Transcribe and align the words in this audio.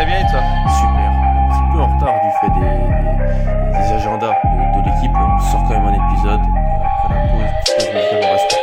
Très 0.00 0.06
bien 0.06 0.20
et 0.20 0.30
toi 0.30 0.40
Super, 0.78 1.10
un 1.10 1.48
petit 1.50 1.72
peu 1.72 1.78
en 1.78 1.94
retard 1.94 2.14
du 2.22 2.30
fait 2.40 2.50
des, 2.58 3.92
agendas 3.92 4.34
de, 4.44 4.88
l'équipe, 4.88 5.12
on 5.14 5.38
sort 5.40 5.62
quand 5.64 5.78
même 5.78 5.84
un 5.84 6.12
épisode 6.12 6.40
euh, 6.40 6.84
après 6.86 7.14
la 7.14 7.20
pause, 7.28 8.59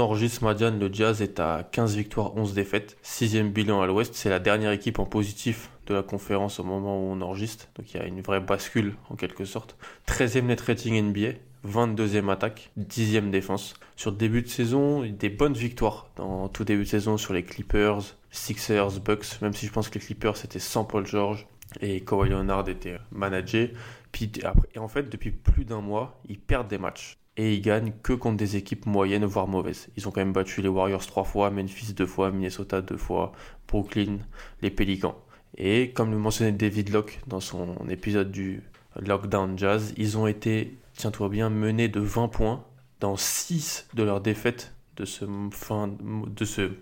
enregistre 0.00 0.42
Madiane, 0.44 0.78
le 0.78 0.92
Jazz 0.92 1.22
est 1.22 1.40
à 1.40 1.68
15 1.70 1.96
victoires, 1.96 2.36
11 2.36 2.54
défaites, 2.54 2.96
sixième 3.02 3.50
bilan 3.50 3.80
à 3.80 3.86
l'ouest. 3.86 4.14
C'est 4.14 4.30
la 4.30 4.38
dernière 4.38 4.72
équipe 4.72 4.98
en 4.98 5.04
positif 5.04 5.70
de 5.86 5.94
la 5.94 6.02
conférence 6.02 6.58
au 6.60 6.64
moment 6.64 6.98
où 6.98 7.12
on 7.12 7.20
enregistre. 7.20 7.68
Donc 7.76 7.92
il 7.92 7.98
y 7.98 8.00
a 8.00 8.06
une 8.06 8.20
vraie 8.20 8.40
bascule 8.40 8.94
en 9.08 9.16
quelque 9.16 9.44
sorte. 9.44 9.76
13e 10.08 10.46
net 10.46 10.60
rating 10.60 11.00
NBA, 11.00 11.38
22e 11.66 12.30
attaque, 12.30 12.70
10e 12.78 13.30
défense. 13.30 13.74
Sur 13.96 14.12
début 14.12 14.42
de 14.42 14.48
saison, 14.48 15.02
des 15.04 15.28
bonnes 15.28 15.54
victoires 15.54 16.08
dans 16.16 16.48
tout 16.48 16.64
début 16.64 16.84
de 16.84 16.88
saison 16.88 17.16
sur 17.16 17.34
les 17.34 17.42
Clippers, 17.42 18.16
Sixers, 18.30 19.00
Bucks, 19.04 19.40
même 19.42 19.52
si 19.52 19.66
je 19.66 19.72
pense 19.72 19.88
que 19.88 19.98
les 19.98 20.04
Clippers 20.04 20.36
c'était 20.36 20.58
sans 20.58 20.84
Paul 20.84 21.06
George 21.06 21.46
et 21.80 22.00
Kawhi 22.00 22.30
Leonard 22.30 22.68
était 22.68 22.98
managé. 23.12 23.72
Puis 24.12 24.30
et 24.74 24.78
en 24.78 24.88
fait, 24.88 25.08
depuis 25.08 25.30
plus 25.30 25.64
d'un 25.64 25.80
mois, 25.80 26.20
ils 26.28 26.40
perdent 26.40 26.68
des 26.68 26.78
matchs 26.78 27.18
et 27.40 27.54
ils 27.54 27.62
gagnent 27.62 27.94
que 28.02 28.12
contre 28.12 28.36
des 28.36 28.56
équipes 28.56 28.84
moyennes 28.84 29.24
voire 29.24 29.48
mauvaises. 29.48 29.88
Ils 29.96 30.06
ont 30.06 30.10
quand 30.10 30.20
même 30.20 30.34
battu 30.34 30.60
les 30.60 30.68
Warriors 30.68 31.06
trois 31.06 31.24
fois, 31.24 31.50
Memphis 31.50 31.94
deux 31.94 32.04
fois, 32.04 32.30
Minnesota 32.30 32.82
deux 32.82 32.98
fois, 32.98 33.32
Brooklyn, 33.66 34.18
les 34.60 34.70
Pelicans. 34.70 35.16
Et 35.56 35.90
comme 35.92 36.10
le 36.10 36.18
mentionnait 36.18 36.52
David 36.52 36.90
Locke 36.90 37.18
dans 37.26 37.40
son 37.40 37.76
épisode 37.88 38.30
du 38.30 38.62
Lockdown 38.94 39.56
Jazz, 39.56 39.94
ils 39.96 40.18
ont 40.18 40.26
été, 40.26 40.76
tiens-toi 40.92 41.30
bien, 41.30 41.48
menés 41.48 41.88
de 41.88 42.00
20 42.00 42.28
points 42.28 42.62
dans 43.00 43.16
6 43.16 43.88
de 43.94 44.02
leurs 44.02 44.20
défaites 44.20 44.74
de 44.96 45.06
ce 45.06 45.24
fin 45.50 45.88
de 45.88 46.44
ce 46.44 46.72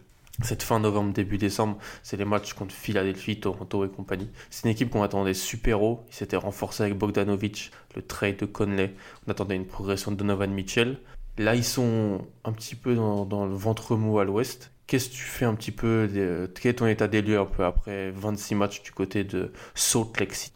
cette 0.42 0.62
fin 0.62 0.78
novembre 0.78 1.12
début 1.12 1.38
décembre, 1.38 1.78
c'est 2.02 2.16
les 2.16 2.24
matchs 2.24 2.52
contre 2.52 2.74
Philadelphie, 2.74 3.40
Toronto 3.40 3.84
et 3.84 3.88
compagnie. 3.88 4.28
C'est 4.50 4.64
une 4.64 4.70
équipe 4.70 4.90
qu'on 4.90 5.02
attendait 5.02 5.34
super 5.34 5.82
haut, 5.82 6.04
ils 6.08 6.14
s'étaient 6.14 6.36
renforcés 6.36 6.84
avec 6.84 6.96
Bogdanovic, 6.96 7.72
le 7.96 8.02
trade 8.02 8.36
de 8.36 8.46
Conley, 8.46 8.94
on 9.26 9.30
attendait 9.30 9.56
une 9.56 9.66
progression 9.66 10.12
de 10.12 10.16
Donovan 10.16 10.50
Mitchell. 10.50 10.98
Là, 11.38 11.54
ils 11.54 11.64
sont 11.64 12.26
un 12.44 12.52
petit 12.52 12.74
peu 12.74 12.94
dans, 12.94 13.46
le 13.46 13.54
ventre 13.54 13.96
mou 13.96 14.18
à 14.18 14.24
l'ouest. 14.24 14.72
Qu'est-ce 14.86 15.10
que 15.10 15.14
tu 15.14 15.22
fais 15.22 15.44
un 15.44 15.54
petit 15.54 15.70
peu 15.70 16.08
de- 16.08 16.50
Quel 16.60 16.70
est 16.70 16.74
ton 16.74 16.86
état 16.86 17.06
des 17.08 17.22
lieux 17.22 17.38
un 17.38 17.44
peu 17.44 17.64
après 17.64 18.10
26 18.10 18.54
matchs 18.54 18.82
du 18.82 18.90
côté 18.90 19.22
de 19.22 19.52
Salt 19.74 20.18
Lake 20.18 20.34
City? 20.34 20.52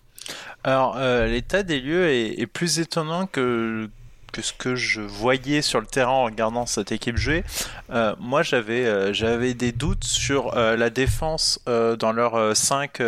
Alors, 0.64 0.97
euh, 0.97 1.26
l'état 1.26 1.62
des 1.62 1.81
lieux 1.81 2.09
est, 2.09 2.41
est 2.41 2.47
plus 2.47 2.78
étonnant 2.78 3.26
que, 3.26 3.91
que 4.32 4.43
ce 4.43 4.53
que 4.53 4.75
je 4.75 5.00
voyais 5.00 5.62
sur 5.62 5.81
le 5.81 5.87
terrain 5.87 6.12
en 6.12 6.25
regardant 6.25 6.66
cette 6.66 6.91
équipe 6.91 7.16
jouer. 7.16 7.44
Euh, 7.91 8.15
moi, 8.19 8.43
j'avais 8.43 8.87
euh, 8.87 9.12
j'avais 9.12 9.54
des 9.54 9.72
doutes 9.72 10.04
sur 10.04 10.56
euh, 10.56 10.76
la 10.76 10.91
défense 10.91 11.60
euh, 11.69 11.97
dans 11.97 12.12
leur 12.12 12.56
5 12.56 13.00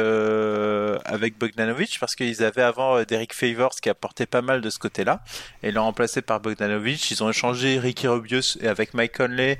avec 1.04 1.38
Bogdanovic 1.38 1.98
parce 2.00 2.14
qu'ils 2.14 2.42
avaient 2.42 2.62
avant 2.62 2.96
euh, 2.96 3.04
Derek 3.04 3.32
Favors 3.34 3.76
qui 3.80 3.88
apportait 3.88 4.26
pas 4.26 4.42
mal 4.42 4.60
de 4.60 4.70
ce 4.70 4.78
côté-là 4.78 5.22
et 5.62 5.72
l'ont 5.72 5.84
remplacé 5.84 6.22
par 6.22 6.40
Bogdanovic. 6.40 7.10
Ils 7.10 7.22
ont 7.22 7.30
échangé 7.30 7.78
Ricky 7.78 8.08
Rubio 8.08 8.40
et 8.60 8.68
avec 8.68 8.94
Mike 8.94 9.16
Conley 9.16 9.58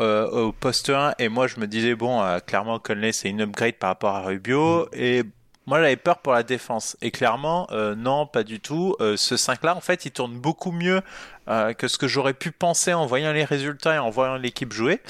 euh, 0.00 0.28
au 0.30 0.52
poste 0.52 0.90
1 0.90 1.14
et 1.18 1.28
moi 1.28 1.46
je 1.46 1.60
me 1.60 1.66
disais 1.66 1.94
bon 1.94 2.22
euh, 2.22 2.38
clairement 2.38 2.78
Conley 2.78 3.12
c'est 3.12 3.28
une 3.28 3.42
upgrade 3.42 3.74
par 3.74 3.90
rapport 3.90 4.14
à 4.14 4.22
Rubio 4.22 4.88
et 4.92 5.22
moi 5.66 5.80
j'avais 5.80 5.96
peur 5.96 6.18
pour 6.18 6.32
la 6.32 6.42
défense. 6.42 6.96
Et 7.02 7.10
clairement 7.10 7.66
euh, 7.70 7.94
non 7.94 8.26
pas 8.26 8.42
du 8.42 8.60
tout. 8.60 8.96
Euh, 9.00 9.16
ce 9.16 9.36
5 9.36 9.62
là 9.64 9.76
en 9.76 9.80
fait 9.80 10.04
il 10.04 10.10
tourne 10.10 10.38
beaucoup 10.38 10.72
mieux 10.72 11.02
euh, 11.48 11.72
que 11.72 11.88
ce 11.88 11.98
que 11.98 12.08
j'aurais 12.08 12.34
pu 12.34 12.50
penser 12.50 12.92
en 12.94 13.06
voyant 13.06 13.32
les 13.32 13.44
résultats 13.44 13.94
et 13.94 13.98
en 13.98 14.10
voyant 14.10 14.36
l'équipe 14.36 14.72
jouer. 14.72 15.00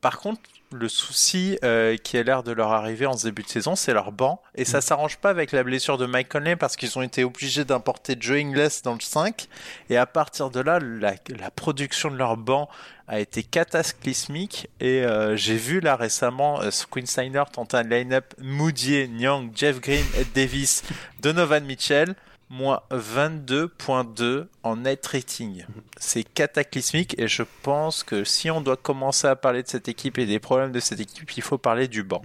Par 0.00 0.18
contre 0.18 0.40
le 0.72 0.88
souci 0.88 1.58
euh, 1.64 1.96
qui 1.96 2.16
a 2.16 2.22
l'air 2.22 2.42
de 2.42 2.52
leur 2.52 2.72
arriver 2.72 3.06
en 3.06 3.16
ce 3.16 3.24
début 3.24 3.42
de 3.42 3.48
saison, 3.48 3.76
c'est 3.76 3.92
leur 3.92 4.12
banc. 4.12 4.42
Et 4.54 4.64
ça 4.64 4.80
s'arrange 4.80 5.16
pas 5.18 5.30
avec 5.30 5.52
la 5.52 5.62
blessure 5.62 5.98
de 5.98 6.06
Mike 6.06 6.28
Conley 6.28 6.56
parce 6.56 6.76
qu'ils 6.76 6.96
ont 6.98 7.02
été 7.02 7.24
obligés 7.24 7.64
d'importer 7.64 8.16
Joe 8.18 8.38
Ingles 8.38 8.70
dans 8.84 8.94
le 8.94 9.00
5. 9.00 9.48
Et 9.88 9.96
à 9.96 10.06
partir 10.06 10.50
de 10.50 10.60
là, 10.60 10.78
la, 10.80 11.14
la 11.38 11.50
production 11.50 12.10
de 12.10 12.16
leur 12.16 12.36
banc 12.36 12.68
a 13.10 13.18
été 13.18 13.42
cataclysmique. 13.42 14.68
Et 14.78 15.04
euh, 15.04 15.36
j'ai 15.36 15.56
vu 15.56 15.80
là 15.80 15.96
récemment 15.96 16.62
euh, 16.62 16.70
Quinn 16.90 17.06
Steiner 17.06 17.42
tenter 17.52 17.78
un 17.78 17.82
line-up 17.82 18.34
Moody, 18.38 19.08
Nyang, 19.08 19.50
Jeff 19.54 19.80
Green, 19.80 20.04
Ed 20.16 20.28
Davis, 20.34 20.84
Donovan 21.20 21.64
Mitchell. 21.64 22.14
Moins 22.50 22.80
22.2 22.90 24.46
en 24.64 24.76
net 24.76 25.06
rating. 25.06 25.64
C'est 25.96 26.24
cataclysmique 26.24 27.18
et 27.18 27.28
je 27.28 27.44
pense 27.62 28.02
que 28.02 28.24
si 28.24 28.50
on 28.50 28.60
doit 28.60 28.76
commencer 28.76 29.28
à 29.28 29.36
parler 29.36 29.62
de 29.62 29.68
cette 29.68 29.88
équipe 29.88 30.18
et 30.18 30.26
des 30.26 30.40
problèmes 30.40 30.72
de 30.72 30.80
cette 30.80 31.00
équipe, 31.00 31.30
il 31.36 31.42
faut 31.42 31.58
parler 31.58 31.86
du 31.86 32.02
banc. 32.02 32.22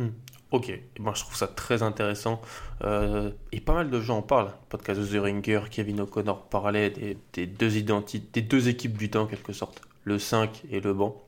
Ok, 0.52 0.70
et 0.70 0.84
moi 1.00 1.14
je 1.16 1.22
trouve 1.22 1.36
ça 1.36 1.48
très 1.48 1.84
intéressant. 1.84 2.42
Euh, 2.84 3.30
et 3.52 3.62
pas 3.62 3.74
mal 3.74 3.90
de 3.90 4.02
gens 4.02 4.18
en 4.18 4.22
parlent. 4.22 4.52
Podcast 4.70 5.00
de 5.00 5.06
The 5.06 5.22
Ringer, 5.22 5.62
Kevin 5.70 6.02
O'Connor 6.02 6.44
parlait 6.50 6.90
des, 6.90 7.18
des 7.34 7.46
deux 7.46 7.78
identités, 7.78 8.28
des 8.34 8.42
deux 8.42 8.68
équipes 8.68 8.98
du 8.98 9.10
temps 9.10 9.24
en 9.24 9.28
quelque 9.28 9.54
sorte, 9.54 9.82
le 10.06 10.18
5 10.18 10.64
et 10.72 10.80
le 10.80 10.94
banc. 10.94 11.25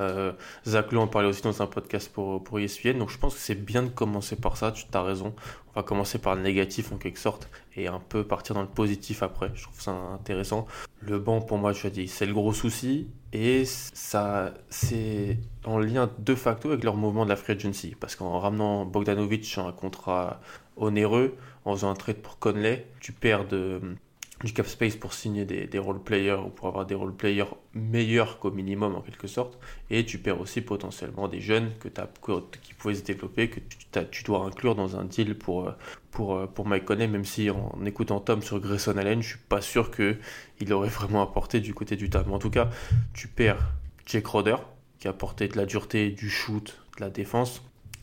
Euh, 0.00 0.32
Zach 0.66 0.92
Lowe 0.92 1.02
en 1.02 1.06
parlait 1.06 1.28
aussi 1.28 1.42
dans 1.42 1.62
un 1.62 1.66
podcast 1.66 2.10
pour, 2.12 2.42
pour 2.42 2.58
ESPN. 2.58 2.98
Donc 2.98 3.10
je 3.10 3.18
pense 3.18 3.34
que 3.34 3.40
c'est 3.40 3.54
bien 3.54 3.82
de 3.82 3.88
commencer 3.88 4.36
par 4.36 4.56
ça, 4.56 4.72
tu 4.72 4.84
as 4.92 5.02
raison. 5.02 5.34
On 5.68 5.80
va 5.80 5.82
commencer 5.82 6.18
par 6.18 6.34
le 6.34 6.42
négatif 6.42 6.90
en 6.92 6.96
quelque 6.96 7.18
sorte 7.18 7.48
et 7.76 7.86
un 7.86 8.00
peu 8.00 8.24
partir 8.24 8.54
dans 8.54 8.62
le 8.62 8.68
positif 8.68 9.22
après. 9.22 9.50
Je 9.54 9.62
trouve 9.62 9.80
ça 9.80 9.92
intéressant. 9.92 10.66
Le 11.00 11.18
banc, 11.18 11.40
pour 11.40 11.58
moi, 11.58 11.72
je 11.72 11.86
dis, 11.88 12.08
c'est 12.08 12.26
le 12.26 12.34
gros 12.34 12.52
souci 12.52 13.08
et 13.32 13.64
ça, 13.64 14.52
c'est 14.68 15.38
en 15.64 15.78
lien 15.78 16.10
de 16.18 16.34
facto 16.34 16.70
avec 16.70 16.82
leur 16.82 16.96
mouvement 16.96 17.24
de 17.24 17.30
la 17.30 17.36
free 17.36 17.52
agency. 17.52 17.94
Parce 18.00 18.16
qu'en 18.16 18.38
ramenant 18.40 18.84
Bogdanovic 18.84 19.44
sur 19.44 19.66
un 19.66 19.72
contrat 19.72 20.40
onéreux, 20.76 21.36
en 21.64 21.74
faisant 21.74 21.90
un 21.90 21.94
trade 21.94 22.16
pour 22.16 22.38
Conley, 22.38 22.86
tu 23.00 23.12
perds 23.12 23.46
de, 23.46 23.80
du 24.44 24.52
cap 24.54 24.66
space 24.66 24.96
pour 24.96 25.12
signer 25.12 25.44
des, 25.44 25.66
des 25.66 25.78
role 25.78 26.02
players 26.02 26.38
ou 26.44 26.48
pour 26.48 26.68
avoir 26.68 26.86
des 26.86 26.94
role 26.94 27.14
players 27.14 27.50
meilleurs 27.74 28.38
qu'au 28.38 28.50
minimum 28.50 28.94
en 28.94 29.02
quelque 29.02 29.26
sorte. 29.26 29.58
Et 29.90 30.04
tu 30.06 30.18
perds 30.18 30.40
aussi 30.40 30.62
potentiellement 30.62 31.28
des 31.28 31.40
jeunes 31.40 31.72
que 31.78 31.88
as, 32.00 32.08
que- 32.22 32.56
qui 32.62 32.72
pouvaient 32.74 32.94
se 32.94 33.02
développer, 33.04 33.50
que 33.50 33.60
tu, 34.10 34.24
dois 34.24 34.44
inclure 34.44 34.74
dans 34.74 34.96
un 34.96 35.04
deal 35.04 35.36
pour, 35.36 35.68
euh, 35.68 35.72
euh, 36.20 36.64
Mike 36.64 36.84
Conley, 36.86 37.06
même 37.06 37.24
si 37.24 37.50
en, 37.50 37.72
écoutant 37.84 38.20
Tom 38.20 38.40
sur 38.42 38.60
Grayson 38.60 38.96
Allen, 38.96 39.22
je 39.22 39.28
suis 39.30 39.38
pas 39.38 39.60
sûr 39.60 39.90
qu'il 39.90 40.72
aurait 40.72 40.88
vraiment 40.88 41.22
apporté 41.22 41.60
du 41.60 41.74
côté 41.74 41.96
du 41.96 42.08
tas. 42.08 42.24
Mais 42.26 42.32
en 42.34 42.38
tout 42.38 42.50
cas, 42.50 42.70
tu 43.12 43.28
perds 43.28 43.72
Jake 44.06 44.26
Roder, 44.26 44.56
qui 44.98 45.06
a 45.06 45.10
apporté 45.10 45.48
de 45.48 45.56
la 45.56 45.66
dureté, 45.66 46.10
du 46.10 46.30
shoot, 46.30 46.78
de 46.96 47.04
la 47.04 47.10
défense. 47.10 47.62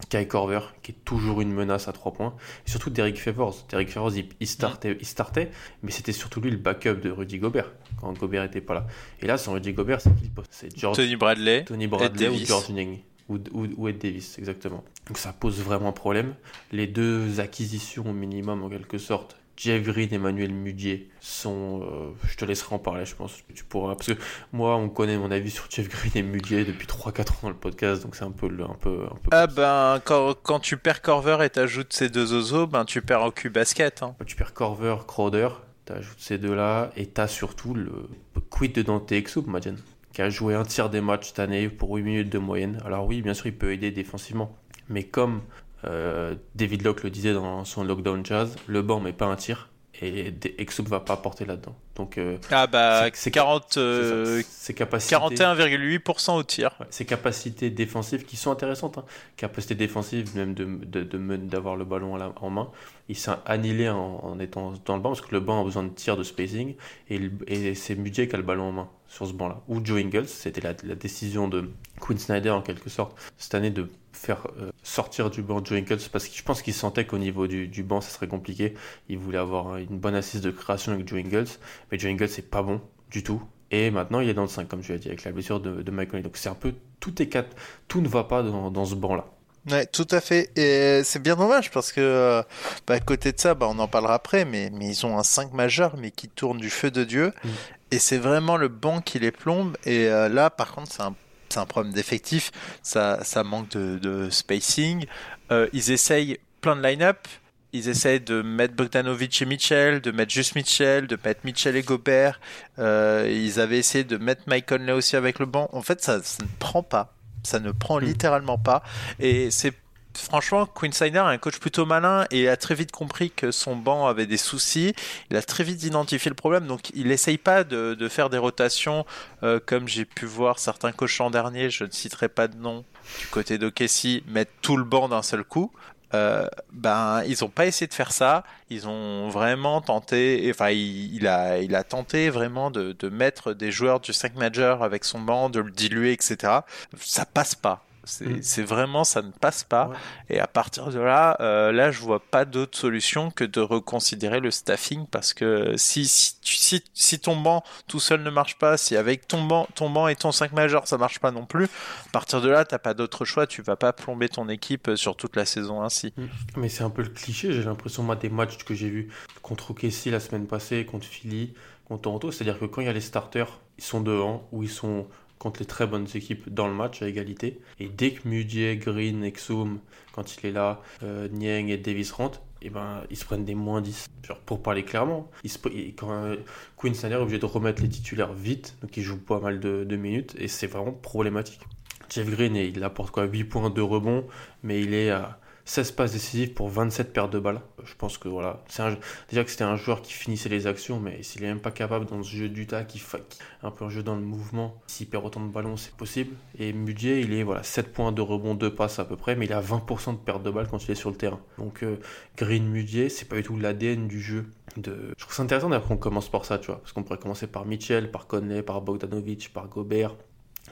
Kai 0.10 0.28
Corver, 0.28 0.60
qui 0.84 0.92
est 0.92 1.06
toujours 1.06 1.42
une 1.42 1.52
menace 1.52 1.88
à 1.88 1.94
3 1.94 2.14
points. 2.14 2.36
Et 2.66 2.70
surtout 2.70 2.90
Derek 2.90 3.20
Favors. 3.20 3.66
Derek 3.70 3.90
Favors, 3.90 4.16
il, 4.16 4.30
il 4.40 4.48
startait, 4.48 4.98
il 5.00 5.06
startait, 5.06 5.52
mais 5.84 5.92
c'était 5.92 6.12
surtout 6.12 6.40
lui 6.40 6.52
le 6.52 6.58
backup 6.58 6.96
de 6.96 7.10
Rudy 7.10 7.40
Gobert, 7.40 7.72
quand 8.00 8.18
Gobert 8.18 8.44
était 8.44 8.62
pas 8.62 8.74
là. 8.74 8.88
Et 9.22 9.28
là, 9.28 9.38
sans 9.38 9.54
Rudy 9.54 9.74
Gobert, 9.74 10.02
c'est 10.02 10.16
qui 10.16 10.26
le 10.26 10.32
poste? 10.32 10.50
C'est 10.52 10.70
Tony 10.70 11.16
Bradley, 11.16 11.66
Tony 11.66 11.88
Bradley 11.88 12.28
ou 12.28 12.32
Davis. 12.32 12.48
George 12.48 12.70
Niang 12.70 13.00
ou, 13.30 13.38
ou, 13.52 13.88
Ed 13.88 13.98
Davis, 13.98 14.38
exactement. 14.40 14.84
Donc 15.08 15.18
ça 15.18 15.34
pose 15.34 15.60
vraiment 15.60 15.92
problème. 15.92 16.34
Les 16.72 16.88
deux 16.88 17.40
acquisitions 17.40 18.10
au 18.10 18.14
minimum, 18.14 18.64
en 18.64 18.70
quelque 18.70 18.98
sorte, 18.98 19.38
Jeff 19.58 19.82
Green 19.82 20.08
et 20.12 20.20
Manuel 20.20 20.54
Mudier 20.54 21.10
sont. 21.20 21.82
Euh, 21.82 22.12
je 22.28 22.38
te 22.38 22.46
laisserai 22.46 22.76
en 22.76 22.80
parler, 22.80 23.06
je 23.06 23.16
pense. 23.16 23.34
Tu 23.54 23.64
pourras. 23.64 23.96
Parce 23.96 24.14
que 24.14 24.20
moi, 24.54 24.76
on 24.78 24.88
connaît 24.88 25.18
mon 25.18 25.32
avis 25.32 25.50
sur 25.50 25.66
Jeff 25.70 25.90
Green 25.90 26.12
et 26.16 26.22
Mudier 26.22 26.64
depuis 26.64 26.86
3-4 26.86 27.32
ans 27.32 27.36
dans 27.44 27.50
le 27.50 27.56
podcast, 27.56 28.04
donc 28.04 28.16
c'est 28.16 28.24
un 28.24 28.32
peu. 28.32 28.48
Un 28.48 28.76
peu, 28.80 29.06
un 29.06 29.16
peu 29.16 29.30
ah 29.32 29.48
ben, 29.48 30.00
quand, 30.06 30.36
quand, 30.44 30.60
tu 30.60 30.78
perds 30.78 31.02
Corver 31.02 31.38
et 31.44 31.50
t'ajoutes 31.50 31.92
ces 31.92 32.10
deux 32.10 32.34
oiseaux, 32.34 32.68
ben 32.68 32.86
tu 32.86 33.02
perds 33.02 33.24
au 33.24 33.32
cul 33.32 33.50
basket. 33.50 34.04
Hein. 34.04 34.16
Tu 34.26 34.36
perds 34.36 34.54
Corver, 34.54 34.98
Crowder, 35.08 35.50
t'ajoutes 35.86 36.20
ces 36.20 36.38
deux-là, 36.38 36.92
et 36.96 37.08
t'as 37.08 37.28
surtout 37.28 37.74
le 37.74 38.08
quid 38.52 38.74
de 38.74 38.84
Dante 38.84 39.12
Exo, 39.12 39.42
Madian, 39.42 39.76
qui 40.14 40.22
a 40.22 40.30
joué 40.30 40.54
un 40.54 40.64
tiers 40.64 40.92
des 40.92 41.02
matchs 41.02 41.30
cette 41.30 41.40
année 41.40 41.68
pour 41.68 41.96
8 41.96 42.04
minutes 42.04 42.30
de 42.30 42.38
moyenne. 42.38 42.80
Alors 42.86 43.08
oui, 43.08 43.24
bien 43.24 43.34
sûr, 43.34 43.48
il 43.48 43.56
peut 43.56 43.72
aider 43.74 43.90
défensivement, 43.90 44.56
mais 44.88 45.04
comme 45.04 45.42
euh, 45.86 46.36
David 46.56 46.84
Locke 46.84 47.04
le 47.04 47.10
disait 47.10 47.34
dans 47.34 47.66
son 47.66 47.84
Lockdown 47.84 48.26
Jazz, 48.26 48.56
le 48.68 48.82
banc 48.82 49.00
met 49.00 49.14
pas 49.14 49.26
un 49.26 49.36
tir 49.36 49.70
et 50.02 50.34
Exum 50.60 50.86
va 50.86 51.00
pas 51.00 51.18
porter 51.18 51.46
là-dedans. 51.46 51.76
Donc 51.96 52.18
euh, 52.18 52.38
ah 52.52 52.68
bah 52.68 53.08
c'est 53.14 53.32
40 53.32 53.78
euh, 53.78 54.42
41,8% 54.42 56.38
au 56.38 56.44
tir. 56.44 56.78
ces 56.92 57.06
capacités 57.06 57.72
défensives 57.72 58.26
qui 58.26 58.38
sont 58.38 58.52
intéressantes, 58.52 59.00
hein. 59.00 59.06
capacités 59.38 59.74
défensives 59.74 60.36
même 60.36 60.54
de 60.54 61.38
d'avoir 61.38 61.76
le 61.76 61.86
ballon 61.86 62.16
en 62.36 62.50
main, 62.52 62.70
il 63.10 63.16
s'est 63.16 63.32
annihilé 63.46 63.90
en, 63.90 64.38
étant 64.40 64.74
dans 64.86 64.96
le 64.96 65.02
banc 65.02 65.10
parce 65.10 65.22
que 65.22 65.34
le 65.34 65.40
banc 65.40 65.62
a 65.62 65.64
besoin 65.64 65.84
de 65.84 65.90
tir 65.90 66.16
de 66.16 66.24
spacing 66.24 66.76
et, 67.10 67.20
et 67.48 67.74
c'est 67.74 67.96
Mudiay 67.96 68.28
qui 68.28 68.36
a 68.36 68.38
le 68.38 68.44
ballon 68.44 68.70
en 68.70 68.72
main 68.72 68.90
sur 69.08 69.26
ce 69.26 69.34
banc-là. 69.34 69.62
Ou 69.68 69.84
Joe 69.84 70.00
Ingles, 70.00 70.28
c'était 70.28 70.62
la, 70.62 70.74
la 70.84 70.96
décision 70.96 71.48
de 71.48 71.72
Quinn 72.00 72.20
Snyder 72.20 72.52
en 72.52 72.62
quelque 72.62 72.90
sorte 72.90 73.18
cette 73.38 73.56
année 73.56 73.72
de 73.72 73.90
faire 74.18 74.48
euh, 74.60 74.72
sortir 74.84 75.30
du 75.30 75.42
banc 75.42 75.64
Joe 75.64 75.78
Ingles 75.78 76.00
parce 76.12 76.28
que 76.28 76.36
je 76.36 76.44
pense 76.44 76.62
qu'il 76.62 76.74
sentait 76.74 77.06
qu'au 77.06 77.18
niveau 77.18 77.48
du, 77.48 77.68
du, 77.68 77.84
banc 77.84 78.02
ça 78.02 78.10
serait 78.10 78.28
compliqué. 78.28 78.74
Il 79.10 79.18
voulait 79.18 79.38
avoir 79.38 79.78
une 79.78 80.00
bonne 80.00 80.16
assise 80.16 80.42
de 80.42 80.52
création 80.52 80.92
avec 80.92 81.08
Joe 81.08 81.20
Ingles, 81.20 81.48
mais 81.92 82.00
Joe 82.00 82.12
Ingles 82.12 82.30
c'est 82.30 82.50
pas 82.50 82.64
bon 82.64 82.82
du 83.12 83.24
tout. 83.24 83.42
Et 83.72 83.92
maintenant 83.92 84.20
il 84.20 84.30
est 84.30 84.34
dans 84.34 84.44
le 84.44 84.48
5 84.48 84.68
comme 84.68 84.84
je 84.84 84.94
l'ai 84.94 85.00
dit 85.00 85.08
avec 85.08 85.24
la 85.24 85.32
blessure 85.32 85.60
de, 85.60 85.82
de 85.82 85.92
Michael. 85.92 86.24
Donc 86.24 86.38
c'est 86.38 86.50
un 86.50 86.56
peu 86.56 86.74
tout 87.00 87.22
est 87.22 87.28
quatre, 87.28 87.56
tout 87.88 88.02
ne 88.02 88.08
va 88.08 88.24
pas 88.24 88.44
dans, 88.44 88.72
dans 88.72 88.86
ce 88.86 88.96
banc 88.96 89.16
là. 89.16 89.26
Ouais, 89.70 89.86
tout 89.86 90.08
à 90.12 90.22
fait. 90.22 90.50
Et 90.58 91.04
c'est 91.04 91.22
bien 91.22 91.36
dommage 91.36 91.72
parce 91.72 91.92
que, 91.92 92.00
euh, 92.00 92.42
bah, 92.86 92.94
à 92.96 93.00
côté 93.00 93.34
de 93.34 93.40
ça, 93.40 93.54
bah, 93.54 93.68
on 93.70 93.80
en 93.80 93.88
parlera 93.88 94.14
après, 94.14 94.46
mais, 94.46 94.70
mais 94.72 94.88
ils 94.88 95.06
ont 95.06 95.18
un 95.18 95.24
5 95.24 95.52
majeur, 95.54 95.98
mais 95.98 96.12
qui 96.12 96.30
tourne 96.30 96.58
du 96.58 96.70
feu 96.70 96.90
de 96.90 97.04
Dieu. 97.04 97.34
Mm. 97.44 97.50
Et 97.92 98.00
c'est 98.00 98.18
vraiment 98.18 98.56
le 98.58 98.70
banc 98.70 99.02
qui 99.02 99.20
les 99.20 99.32
plombe. 99.32 99.76
Et 99.86 100.08
euh, 100.08 100.30
là, 100.30 100.50
par 100.50 100.74
contre, 100.74 100.92
c'est 100.92 101.04
un 101.04 101.16
c'est 101.50 101.60
un 101.60 101.66
problème 101.66 101.94
d'effectif, 101.94 102.52
ça, 102.84 103.24
ça 103.24 103.44
manque 103.44 103.70
de, 103.70 104.30
spacing. 104.30 105.06
Euh, 105.52 105.68
ils 105.74 105.92
essayent 105.92 106.38
plein 106.62 106.76
de 106.76 106.82
line-up. 106.82 107.28
Ils 107.74 107.90
essayent 107.90 108.22
de 108.22 108.42
mettre 108.42 108.76
Bogdanovic 108.76 109.42
et 109.42 109.46
Mitchell, 109.46 110.00
de 110.02 110.12
mettre 110.12 110.32
juste 110.32 110.56
Mitchell, 110.56 111.06
de 111.06 111.18
mettre 111.24 111.42
Mitchell 111.44 111.76
et 111.76 111.84
Gobert. 111.84 112.40
Euh, 112.80 113.30
ils 113.30 113.60
avaient 113.60 113.78
essayé 113.78 114.04
de 114.04 114.18
mettre 114.18 114.44
Mike 114.48 114.68
Conley 114.68 114.94
aussi 114.94 115.16
avec 115.16 115.38
le 115.40 115.46
banc. 115.46 115.70
En 115.74 115.82
fait, 115.82 116.02
ça, 116.02 116.24
ça 116.24 116.44
ne 116.44 116.50
prend 116.60 116.82
pas. 116.82 117.14
Ça 117.44 117.60
ne 117.60 117.72
prend 117.72 118.00
hmm. 118.00 118.06
littéralement 118.06 118.58
pas. 118.58 118.84
Et 119.20 119.52
c'est 119.52 119.74
franchement, 120.18 120.66
Quinn 120.66 120.92
Snyder 120.92 121.20
est 121.20 121.34
un 121.34 121.38
coach 121.38 121.60
plutôt 121.60 121.86
malin 121.86 122.26
et 122.32 122.50
a 122.50 122.58
très 122.58 122.76
vite 122.76 122.92
compris 122.92 123.32
que 123.32 123.52
son 123.52 123.76
banc 123.76 124.08
avait 124.08 124.26
des 124.26 124.38
soucis. 124.38 124.94
Il 125.30 125.38
a 125.38 125.42
très 125.42 125.64
vite 125.64 125.84
identifié 125.84 126.30
le 126.30 126.36
problème, 126.36 126.68
donc 126.68 126.90
il 126.94 127.08
n'essaye 127.08 127.38
pas 127.38 127.64
de, 127.64 128.08
faire 128.10 128.30
des 128.30 128.38
rotations 128.38 129.06
euh, 129.44 129.60
comme 129.66 129.88
j'ai 129.88 130.06
pu 130.06 130.26
voir 130.26 130.60
certains 130.60 130.92
coachs 130.92 131.20
en 131.20 131.30
dernier, 131.30 131.70
je 131.70 131.84
ne 131.84 131.92
citerai 131.92 132.30
pas 132.30 132.48
de 132.48 132.58
nom, 132.58 132.84
du 133.20 133.28
côté 133.28 133.58
d'Okessi, 133.58 134.24
mettre 134.28 134.52
tout 134.62 134.78
le 134.78 134.84
banc 134.84 135.10
d'un 135.10 135.22
seul 135.22 135.44
coup. 135.44 135.72
Euh, 136.14 136.48
ben 136.72 137.22
ils 137.28 137.38
n'ont 137.42 137.50
pas 137.50 137.66
essayé 137.66 137.88
de 137.88 137.94
faire 137.94 138.14
ça. 138.14 138.44
Ils 138.70 138.88
ont 138.88 139.28
vraiment 139.28 139.82
tenté, 139.82 140.48
enfin 140.50 140.70
il, 140.70 141.28
a, 141.28 141.58
il 141.60 141.76
a 141.76 141.84
tenté 141.84 142.30
vraiment 142.30 142.72
de, 142.72 142.94
de, 142.94 143.10
mettre 143.10 143.54
des 143.54 143.72
joueurs 143.72 144.00
du 144.00 144.14
5 144.14 144.36
major 144.36 144.84
avec 144.84 145.04
son 145.04 145.20
banc, 145.20 145.50
de 145.50 145.60
le 145.60 145.72
diluer, 145.72 146.14
etc. 146.14 146.60
Ça 146.98 147.26
passe 147.26 147.56
pas. 147.56 147.87
Mm. 148.22 148.42
C'est 148.42 148.64
vraiment, 148.64 149.04
ça 149.04 149.22
ne 149.22 149.32
passe 149.32 149.64
pas. 149.64 149.92
Et 150.30 150.40
à 150.40 150.48
partir 150.48 150.90
de 150.90 151.00
là, 151.00 151.38
euh, 151.40 151.72
là, 151.72 151.92
je 151.92 152.00
vois 152.00 152.20
pas 152.20 152.46
d'autre 152.46 152.78
solution 152.78 153.32
que 153.32 153.44
de 153.44 153.60
reconsidérer 153.60 154.40
le 154.40 154.52
staffing 154.52 155.06
parce 155.08 155.34
que 155.34 155.76
si, 155.78 156.08
si, 156.08 156.84
si, 156.94 157.20
ton 157.20 157.36
banc 157.36 157.64
tout 157.88 158.00
seul 158.00 158.24
ne 158.24 158.30
marche 158.30 158.58
pas, 158.58 158.78
si 158.78 158.96
avec 158.96 159.28
ton 159.28 159.44
banc, 159.44 159.68
ton 159.76 159.90
banc 159.90 160.08
et 160.08 160.16
ton 160.16 160.32
5 160.32 160.54
majeur 160.54 160.88
ça 160.88 160.98
marche 160.98 161.20
pas 161.20 161.32
non 161.32 161.46
plus, 161.46 161.66
à 161.66 162.10
partir 162.12 162.42
de 162.42 162.50
là, 162.50 162.66
t'as 162.66 162.80
pas 162.80 162.94
d'autre 162.94 163.26
choix. 163.26 163.48
Tu 163.48 163.62
vas 163.62 163.76
pas 163.76 163.94
plomber 163.94 164.30
ton 164.30 164.50
équipe 164.50 164.92
sur 164.96 165.16
toute 165.16 165.36
la 165.36 165.46
saison 165.46 165.82
ainsi. 165.82 166.14
Mm. 166.18 166.26
Mais 166.58 166.70
c'est 166.70 166.84
un 166.84 166.90
peu 166.90 167.02
le 167.04 167.10
cliché. 167.10 167.52
J'ai 167.52 167.64
l'impression, 167.64 168.04
moi, 168.04 168.16
des 168.16 168.30
matchs 168.30 168.58
que 168.58 168.74
j'ai 168.74 168.90
vus 168.90 169.10
contre 169.42 169.72
OKC 169.72 170.08
la 170.08 170.20
semaine 170.20 170.48
passée, 170.48 170.86
contre 170.86 171.06
Philly, 171.06 171.54
contre 171.88 172.02
Toronto, 172.02 172.32
c'est-à-dire 172.32 172.60
que 172.60 172.66
quand 172.66 172.82
il 172.82 172.88
y 172.88 172.90
a 172.90 172.94
les 172.94 173.02
starters, 173.02 173.60
ils 173.78 173.84
sont 173.84 174.02
devant 174.02 174.48
ou 174.52 174.64
ils 174.64 174.70
sont 174.70 175.08
contre 175.40 175.60
les 175.60 175.66
très 175.66 175.88
bonnes 175.88 176.08
équipes 176.14 176.54
dans 176.54 176.68
le 176.68 176.74
match 176.74 177.02
à 177.02 177.08
égalité. 177.08 177.60
Et 177.80 177.88
dès 177.88 178.12
que 178.12 178.28
Mudier, 178.28 178.78
Green, 178.78 179.24
Exum, 179.24 179.80
quand 180.14 180.36
il 180.36 180.48
est 180.48 180.52
là, 180.52 180.82
euh, 181.04 181.28
Niang 181.30 181.70
et 181.70 181.78
Davis 181.78 182.12
rentrent, 182.12 182.42
et 182.62 182.68
eh 182.68 182.70
ben, 182.72 183.04
ils 183.12 183.18
se 183.18 183.24
prennent 183.24 183.46
des 183.46 183.54
moins 183.54 183.82
10. 183.82 184.08
Genre, 184.24 184.40
pour 184.40 184.64
parler 184.64 184.84
clairement, 184.84 185.30
il 185.44 185.52
se, 185.52 185.60
quand 185.96 186.12
euh, 186.12 186.38
est 186.84 187.16
obligé 187.16 187.38
de 187.38 187.46
remettre 187.46 187.84
les 187.84 187.90
titulaires 187.90 188.34
vite, 188.34 188.76
donc 188.82 188.98
il 188.98 189.04
joue 189.04 189.20
pas 189.20 189.40
mal 189.40 189.60
de, 189.60 189.84
de 189.84 189.96
minutes, 189.96 190.36
et 190.40 190.48
c'est 190.48 190.66
vraiment 190.66 190.92
problématique. 190.92 191.62
Jeff 192.10 192.28
Green, 192.30 192.56
il 192.56 192.84
apporte 192.84 193.12
quoi? 193.12 193.26
8 193.26 193.44
points 193.44 193.70
de 193.70 193.82
rebond, 193.82 194.26
mais 194.64 194.82
il 194.82 194.96
est 194.96 195.12
à 195.12 195.40
16 195.68 195.92
passes 195.92 196.14
décisives 196.14 196.54
pour 196.54 196.70
27 196.70 197.12
pertes 197.12 197.32
de 197.32 197.40
balles. 197.40 197.60
Je 197.84 197.94
pense 197.96 198.18
que 198.18 198.30
voilà, 198.30 198.64
c'est 198.70 198.84
déjà 199.30 199.44
que 199.44 199.52
c'était 199.52 199.66
un 199.66 199.76
joueur 199.76 200.02
qui 200.02 200.14
finissait 200.14 200.48
les 200.48 200.66
actions, 200.66 200.98
mais 200.98 201.22
s'il 201.24 201.44
est 201.44 201.48
même 201.48 201.60
pas 201.60 201.72
capable 201.72 202.06
dans 202.06 202.24
ce 202.24 202.30
jeu 202.36 202.48
d'Utah, 202.48 202.86
qui, 202.86 203.00
qui 203.00 203.40
un 203.64 203.72
peu 203.72 203.84
un 203.84 203.90
jeu 203.90 204.02
dans 204.02 204.16
le 204.16 204.22
mouvement, 204.22 204.82
s'il 204.88 205.08
perd 205.08 205.26
autant 205.26 205.42
de 205.42 205.52
ballons, 205.52 205.76
c'est 205.76 205.94
possible. 205.94 206.36
Et 206.58 206.72
Mudier, 206.72 207.20
il 207.20 207.34
est 207.34 207.44
voilà 207.44 207.64
7 207.64 207.92
points 207.92 208.14
de 208.14 208.22
rebond, 208.22 208.56
2 208.56 208.74
passes 208.74 209.00
à 209.00 209.06
peu 209.06 209.18
près, 209.18 209.36
mais 209.36 209.46
il 209.46 209.52
a 209.52 209.62
20% 209.62 210.14
de 210.14 210.18
perte 210.18 210.42
de 210.42 210.52
balles 210.52 210.70
quand 210.70 210.86
il 210.86 210.92
est 210.92 210.96
sur 210.96 211.10
le 211.10 211.18
terrain. 211.18 211.42
Donc 211.58 211.84
euh, 211.84 211.98
Green 212.38 212.66
Mudier, 212.66 213.10
c'est 213.10 213.26
pas 213.26 213.36
du 213.36 213.44
tout 213.44 213.58
l'ADN 213.58 214.08
du 214.08 214.22
jeu. 214.22 214.46
De... 214.78 215.14
Je 215.18 215.24
trouve 215.24 215.36
ça 215.36 215.44
intéressant 215.44 215.70
d'ailleurs 215.70 215.88
qu'on 215.88 215.98
commence 215.98 216.30
par 216.30 216.46
ça, 216.46 216.60
tu 216.60 216.68
vois, 216.68 216.80
parce 216.80 216.94
qu'on 216.94 217.04
pourrait 217.04 217.20
commencer 217.20 217.48
par 217.48 217.66
Mitchell, 217.66 218.10
par 218.10 218.28
Conley, 218.28 218.62
par 218.62 218.82
Bogdanovic, 218.82 219.52
par 219.54 219.68
Gobert, 219.68 220.16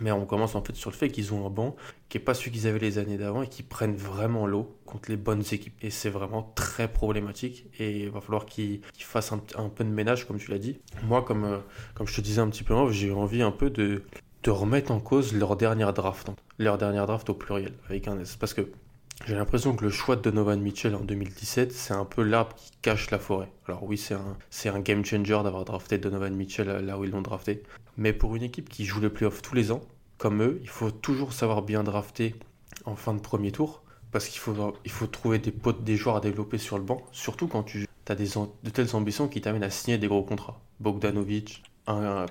mais 0.02 0.12
on 0.12 0.26
commence 0.26 0.56
en 0.56 0.64
fait 0.64 0.76
sur 0.76 0.90
le 0.90 0.96
fait 0.96 1.10
qu'ils 1.10 1.34
ont 1.34 1.46
un 1.46 1.50
banc 1.50 1.76
qui 2.10 2.18
n'est 2.18 2.24
pas 2.24 2.34
celui 2.34 2.52
qu'ils 2.52 2.68
avaient 2.68 2.80
les 2.80 2.98
années 2.98 3.18
d'avant 3.18 3.42
et 3.42 3.48
qui 3.48 3.64
prennent 3.64 3.96
vraiment 3.96 4.46
l'eau 4.48 4.78
contre 4.86 5.10
les 5.10 5.18
bonnes 5.18 5.44
équipes. 5.52 5.76
Et 5.82 5.90
c'est 5.90 6.10
vraiment 6.10 6.52
très 6.56 6.88
problématique 6.88 7.66
et 7.80 8.04
il 8.04 8.10
va 8.10 8.22
falloir 8.22 8.46
qu'ils 8.46 8.82
fassent 8.98 9.32
un, 9.32 9.70
peu 9.70 9.84
de 9.84 9.90
ménage 9.90 10.28
comme 10.28 10.38
tu 10.38 10.52
l'as 10.52 10.60
dit. 10.60 10.80
Moi, 11.04 11.24
comme, 11.24 11.46
euh, 11.46 11.58
comme 11.94 12.08
je 12.08 12.16
te 12.16 12.22
disais 12.22 12.42
un 12.42 12.50
petit 12.50 12.64
peu 12.64 12.74
avant, 12.74 12.90
j'ai 12.90 13.12
envie 13.12 13.42
un 13.42 13.52
peu 13.52 13.70
de, 13.70 14.04
de 14.44 14.52
remettre 14.52 14.92
en 14.92 15.00
cause 15.00 15.34
leur 15.34 15.56
dernière 15.56 15.94
draft. 15.94 16.30
Leur 16.60 16.78
dernière 16.78 17.08
draft 17.08 17.30
au 17.30 17.34
pluriel 17.34 17.74
avec 17.90 18.08
un 18.08 18.20
S. 18.20 18.36
Parce 18.36 18.54
que 18.54 18.70
j'ai 19.26 19.36
l'impression 19.36 19.76
que 19.76 19.84
le 19.84 19.90
choix 19.90 20.18
de 20.18 20.22
Donovan 20.22 20.60
Mitchell 20.62 20.94
en 20.94 21.00
2017, 21.00 21.72
c'est 21.72 21.94
un 21.94 22.06
peu 22.06 22.22
l'arbre 22.22 22.54
qui 22.56 22.72
cache 22.82 23.10
la 23.12 23.18
forêt. 23.18 23.50
Alors 23.68 23.84
oui, 23.84 23.98
c'est 23.98 24.14
un, 24.14 24.38
c'est 24.50 24.70
un 24.70 24.82
game 24.82 25.06
changer 25.06 25.40
d'avoir 25.44 25.64
drafté 25.64 25.98
Donovan 25.98 26.36
Mitchell 26.36 26.68
là 26.68 27.00
où 27.00 27.06
ils 27.06 27.12
l'ont 27.12 27.22
drafté. 27.22 27.64
Mais 27.98 28.14
pour 28.14 28.36
une 28.36 28.44
équipe 28.44 28.70
qui 28.70 28.86
joue 28.86 29.00
les 29.00 29.10
playoffs 29.10 29.42
tous 29.42 29.56
les 29.56 29.72
ans, 29.72 29.82
comme 30.18 30.42
eux, 30.42 30.60
il 30.62 30.70
faut 30.70 30.92
toujours 30.92 31.34
savoir 31.34 31.62
bien 31.62 31.84
drafter 31.84 32.36
en 32.86 32.96
fin 32.96 33.14
de 33.14 33.20
premier 33.20 33.52
tour. 33.52 33.84
Parce 34.12 34.28
qu'il 34.28 34.40
faut, 34.40 34.74
il 34.86 34.92
faut 34.92 35.08
trouver 35.08 35.40
des 35.40 35.52
potes, 35.52 35.84
des 35.84 35.98
joueurs 35.98 36.16
à 36.16 36.22
développer 36.22 36.58
sur 36.58 36.78
le 36.78 36.84
banc. 36.84 37.02
Surtout 37.12 37.48
quand 37.48 37.64
tu 37.64 37.86
as 38.08 38.16
des, 38.16 38.30
de 38.64 38.70
telles 38.70 38.96
ambitions 38.96 39.28
qui 39.28 39.42
t'amènent 39.42 39.64
à 39.64 39.70
signer 39.70 39.98
des 39.98 40.08
gros 40.08 40.24
contrats. 40.24 40.62
Bogdanovic, 40.80 41.64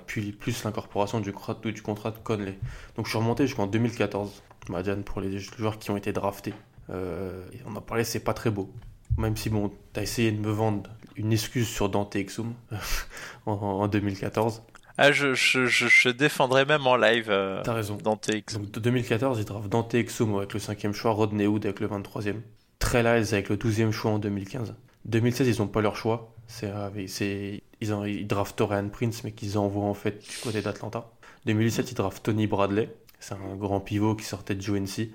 puis 0.06 0.33
plus 0.33 0.64
l'incorporation 0.64 1.21
du, 1.21 1.33
contrat 1.33 2.11
de 2.11 2.18
Conley. 2.23 2.59
Donc 2.97 3.06
je 3.06 3.11
suis 3.11 3.18
remonté 3.18 3.47
jusqu'en 3.47 3.66
2014, 3.66 4.42
Madiane, 4.71 5.04
pour 5.04 5.21
les 5.21 5.38
joueurs 5.38 5.78
qui 5.78 5.90
ont 5.90 5.97
été 5.97 6.12
draftés. 6.12 6.54
Euh, 6.90 7.44
on 7.66 7.76
a 7.76 7.80
parlé, 7.80 8.04
c'est 8.04 8.21
pas 8.21 8.35
très 8.35 8.50
beau. 8.50 8.71
Même 9.16 9.37
si, 9.37 9.50
bon, 9.50 9.71
t'as 9.92 10.02
essayé 10.02 10.33
de 10.33 10.40
me 10.40 10.50
vendre 10.50 10.90
une 11.16 11.33
excuse 11.33 11.68
sur 11.68 11.88
Dante 11.88 12.16
Exum 12.16 12.54
en, 13.47 13.52
en 13.52 13.88
2014. 13.88 14.62
Ah, 14.96 15.10
je, 15.10 15.34
je, 15.34 15.66
je, 15.66 16.08
défendrais 16.08 16.64
même 16.64 16.86
en 16.86 16.96
live 16.96 17.26
euh, 17.28 17.60
T'as 17.64 17.72
raison. 17.74 17.96
Dante 17.96 18.28
Exum. 18.28 18.62
Donc, 18.62 18.70
de 18.72 18.80
2014, 18.80 19.40
ils 19.40 19.44
draftent 19.44 19.68
Dante 19.68 19.92
Exum 19.94 20.36
avec 20.36 20.52
le 20.52 20.60
5 20.60 20.92
choix, 20.92 21.10
Rodney 21.10 21.46
Hood 21.46 21.66
avec 21.66 21.80
le 21.80 21.88
23e, 21.88 22.36
Trey 22.78 23.04
avec 23.04 23.48
le 23.48 23.56
12e 23.56 23.90
choix 23.90 24.12
en 24.12 24.18
2015. 24.20 24.74
2016, 25.06 25.48
ils 25.48 25.60
n'ont 25.60 25.68
pas 25.68 25.80
leur 25.80 25.96
choix. 25.96 26.34
C'est, 26.46 26.70
c'est, 27.08 27.62
ils, 27.80 27.90
ils 28.06 28.26
draftent 28.26 28.56
Torian 28.56 28.88
Prince, 28.88 29.24
mais 29.24 29.32
qu'ils 29.32 29.58
envoient 29.58 29.84
en 29.84 29.94
fait 29.94 30.22
du 30.22 30.36
côté 30.42 30.62
d'Atlanta. 30.62 31.10
2017, 31.46 31.90
ils 31.90 31.94
draftent 31.94 32.24
Tony 32.24 32.46
Bradley. 32.46 32.94
C'est 33.18 33.34
un 33.34 33.56
grand 33.56 33.80
pivot 33.80 34.14
qui 34.14 34.24
sortait 34.24 34.54
de 34.54 34.70
UNC. 34.70 35.08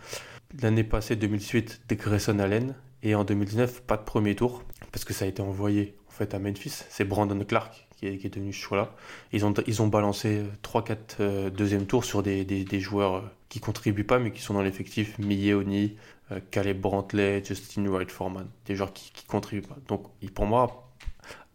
L'année 0.61 0.83
passée, 0.83 1.15
2008, 1.15 1.81
de 1.87 1.95
Grayson 1.95 2.39
Allen. 2.39 2.75
Et 3.01 3.15
en 3.15 3.23
2019, 3.23 3.83
pas 3.83 3.95
de 3.95 4.03
premier 4.03 4.35
tour, 4.35 4.63
parce 4.91 5.05
que 5.05 5.13
ça 5.13 5.23
a 5.23 5.27
été 5.29 5.41
envoyé 5.41 5.95
en 6.09 6.11
fait 6.11 6.33
à 6.33 6.39
Memphis. 6.39 6.83
C'est 6.89 7.05
Brandon 7.05 7.41
Clark 7.45 7.88
qui 7.99 8.07
est, 8.07 8.17
qui 8.17 8.29
devenu 8.29 8.53
ce 8.53 8.59
choix-là. 8.59 8.93
Ils 9.33 9.45
ont, 9.45 9.53
ils 9.67 9.81
ont 9.81 9.87
balancé 9.87 10.43
3-4 10.63 10.97
euh, 11.19 11.49
deuxième 11.49 11.85
tours 11.85 12.05
sur 12.05 12.23
des, 12.23 12.45
des, 12.45 12.79
joueurs 12.79 13.15
euh, 13.15 13.21
qui 13.49 13.59
contribuent 13.59 14.05
pas, 14.05 14.19
mais 14.19 14.31
qui 14.31 14.41
sont 14.41 14.53
dans 14.53 14.61
l'effectif. 14.61 15.17
Oni, 15.19 15.97
euh, 16.31 16.39
Caleb 16.51 16.79
Brantley, 16.79 17.43
Justin 17.43 17.89
Wright 17.89 18.09
Foreman. 18.09 18.47
Des 18.65 18.75
joueurs 18.75 18.93
qui, 18.93 19.11
qui 19.11 19.25
contribuent 19.25 19.67
pas. 19.67 19.77
Donc 19.87 20.07
pour 20.33 20.45
moi, 20.45 20.89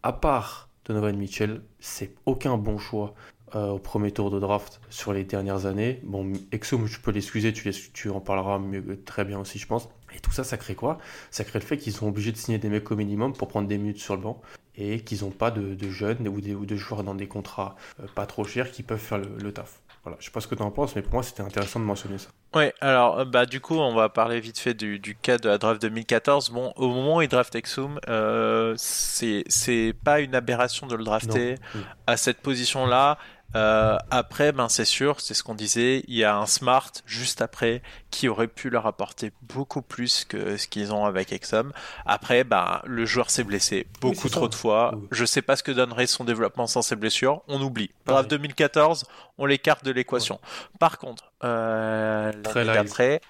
à 0.03 0.13
part 0.13 0.69
Donovan 0.85 1.17
Mitchell, 1.17 1.61
c'est 1.79 2.13
aucun 2.25 2.57
bon 2.57 2.77
choix 2.77 3.15
euh, 3.55 3.69
au 3.69 3.79
premier 3.79 4.11
tour 4.11 4.31
de 4.31 4.39
draft 4.39 4.81
sur 4.89 5.13
les 5.13 5.23
dernières 5.23 5.65
années. 5.65 5.99
Bon, 6.03 6.33
Exum, 6.51 6.85
je 6.87 6.99
peux 6.99 7.11
l'excuser, 7.11 7.53
tu, 7.53 7.71
tu 7.93 8.09
en 8.09 8.19
parleras 8.19 8.59
mieux, 8.59 9.01
très 9.03 9.23
bien 9.23 9.39
aussi, 9.39 9.59
je 9.59 9.65
pense. 9.65 9.87
Et 10.15 10.19
tout 10.19 10.31
ça, 10.31 10.43
ça 10.43 10.57
crée 10.57 10.75
quoi? 10.75 10.97
Ça 11.31 11.43
crée 11.43 11.59
le 11.59 11.65
fait 11.65 11.77
qu'ils 11.77 11.93
sont 11.93 12.07
obligés 12.07 12.31
de 12.31 12.37
signer 12.37 12.57
des 12.57 12.69
mecs 12.69 12.89
au 12.91 12.95
minimum 12.95 13.33
pour 13.33 13.47
prendre 13.47 13.67
des 13.67 13.77
minutes 13.77 13.99
sur 13.99 14.15
le 14.15 14.21
banc 14.21 14.41
et 14.77 14.99
qu'ils 15.01 15.21
n'ont 15.23 15.31
pas 15.31 15.51
de, 15.51 15.73
de 15.75 15.89
jeunes 15.89 16.27
ou, 16.27 16.41
des, 16.41 16.53
ou 16.55 16.65
de 16.65 16.75
joueurs 16.75 17.03
dans 17.03 17.15
des 17.15 17.27
contrats 17.27 17.75
euh, 18.01 18.07
pas 18.13 18.25
trop 18.25 18.43
chers 18.45 18.71
qui 18.71 18.83
peuvent 18.83 18.99
faire 18.99 19.17
le, 19.19 19.29
le 19.41 19.51
taf. 19.51 19.79
Voilà, 20.03 20.17
je 20.19 20.25
sais 20.25 20.31
pas 20.31 20.39
ce 20.39 20.45
que 20.47 20.53
tu 20.53 20.61
en 20.61 20.69
penses, 20.69 20.95
mais 20.95 21.01
pour 21.01 21.13
moi 21.13 21.23
c'était 21.23 21.41
intéressant 21.41 21.79
de 21.79 21.85
mentionner 21.85 22.19
ça. 22.19 22.29
Oui, 22.55 22.65
alors 22.79 23.19
euh, 23.21 23.25
bah 23.25 23.47
du 23.47 23.59
coup 23.59 23.75
on 23.75 23.95
va 23.95 24.07
parler 24.07 24.39
vite 24.39 24.59
fait 24.59 24.75
du, 24.75 24.99
du 24.99 25.15
cas 25.15 25.37
de 25.39 25.49
la 25.49 25.57
draft 25.57 25.81
2014. 25.81 26.51
Bon, 26.51 26.71
au 26.75 26.89
moment 26.89 27.17
où 27.17 27.21
il 27.23 27.27
draft 27.27 27.55
Exum, 27.55 27.99
euh, 28.07 28.75
c'est 28.77 29.43
c'est 29.47 29.95
pas 30.03 30.19
une 30.19 30.35
aberration 30.35 30.85
de 30.85 30.95
le 30.95 31.03
drafter 31.03 31.55
Non. 31.73 31.81
à 32.05 32.17
cette 32.17 32.41
position-là. 32.41 33.17
Euh, 33.55 33.97
après, 34.11 34.51
ben 34.51 34.67
c'est 34.67 34.85
sûr, 34.85 35.21
c'est 35.21 35.33
ce 35.33 35.41
qu'on 35.41 35.55
disait, 35.55 36.03
il 36.07 36.15
y 36.15 36.25
a 36.25 36.35
un 36.35 36.45
smart 36.45 36.91
juste 37.05 37.41
après 37.41 37.81
qui 38.11 38.27
aurait 38.27 38.47
pu 38.47 38.69
leur 38.69 38.85
apporter 38.85 39.31
beaucoup 39.43 39.81
plus 39.81 40.25
que 40.25 40.57
ce 40.57 40.67
qu'ils 40.67 40.93
ont 40.93 41.05
avec 41.05 41.31
Exum. 41.31 41.71
Après, 42.05 42.43
ben 42.43 42.81
le 42.85 43.05
joueur 43.05 43.29
s'est 43.29 43.45
blessé 43.45 43.87
beaucoup 44.01 44.27
ça. 44.27 44.35
trop 44.35 44.47
de 44.49 44.55
fois. 44.55 44.93
Oui. 44.95 45.07
Je 45.11 45.23
sais 45.25 45.41
pas 45.41 45.55
ce 45.55 45.63
que 45.63 45.71
donnerait 45.71 46.07
son 46.07 46.25
développement 46.25 46.67
sans 46.67 46.81
ses 46.81 46.97
blessures. 46.97 47.43
On 47.47 47.61
oublie. 47.61 47.91
Draft 48.05 48.29
2014, 48.29 49.05
on 49.37 49.45
l'écarte 49.45 49.85
de 49.85 49.91
l'équation. 49.91 50.39
Par 50.79 50.97
contre, 50.97 51.31
euh, 51.43 52.33
l'année 52.53 52.73
d'après, 52.73 53.21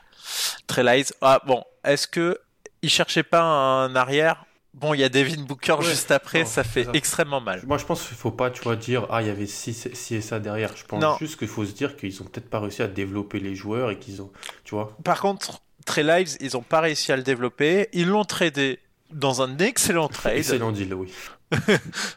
Trey 0.67 0.83
Lyles. 0.83 1.13
Ah 1.21 1.39
bon, 1.45 1.63
est-ce 1.83 2.07
que 2.07 2.39
il 2.81 2.89
cherchait 2.89 3.23
pas 3.23 3.41
un 3.41 3.95
arrière 3.95 4.45
Bon, 4.75 4.93
il 4.93 4.99
y 4.99 5.03
a 5.03 5.09
Devin 5.09 5.41
Booker 5.43 5.73
Ouais, 5.79 5.85
juste 5.85 6.11
après, 6.11 6.41
non, 6.41 6.45
ça 6.45 6.63
fait 6.65 6.83
ça. 6.83 6.91
extrêmement 6.93 7.39
mal. 7.41 7.61
Moi 7.65 7.77
je 7.77 7.85
pense 7.85 8.05
qu'il 8.07 8.17
faut 8.17 8.31
pas, 8.31 8.51
tu 8.51 8.61
vois, 8.61 8.75
dire 8.75 9.07
ah 9.09 9.21
il 9.21 9.27
y 9.27 9.31
avait 9.31 9.45
ci, 9.47 9.73
ci 9.73 10.15
et 10.15 10.21
ça 10.21 10.39
derrière. 10.39 10.75
Je 10.75 10.83
pense 10.85 11.01
Non. 11.01 11.15
juste 11.17 11.37
qu'il 11.39 11.47
faut 11.47 11.65
se 11.65 11.71
dire 11.71 11.95
qu'ils 11.95 12.21
ont 12.21 12.25
peut-être 12.25 12.49
pas 12.49 12.59
réussi 12.59 12.81
à 12.81 12.87
développer 12.87 13.39
les 13.39 13.55
joueurs 13.55 13.89
et 13.91 13.97
qu'ils 13.97 14.21
ont, 14.21 14.31
tu 14.65 14.75
vois. 14.75 14.95
Par 15.03 15.21
contre, 15.21 15.61
Trey 15.85 16.03
Lyles, 16.03 16.35
ils 16.41 16.57
ont 16.57 16.61
pas 16.61 16.81
réussi 16.81 17.11
à 17.11 17.15
le 17.15 17.23
développer. 17.23 17.87
Ils 17.93 18.07
l'ont 18.07 18.25
tradé 18.25 18.79
dans 19.11 19.41
un 19.41 19.57
excellent 19.59 20.07
trade, 20.07 20.37
Excellent 20.37 20.71
deal, 20.71 20.93
oui. 20.93 21.11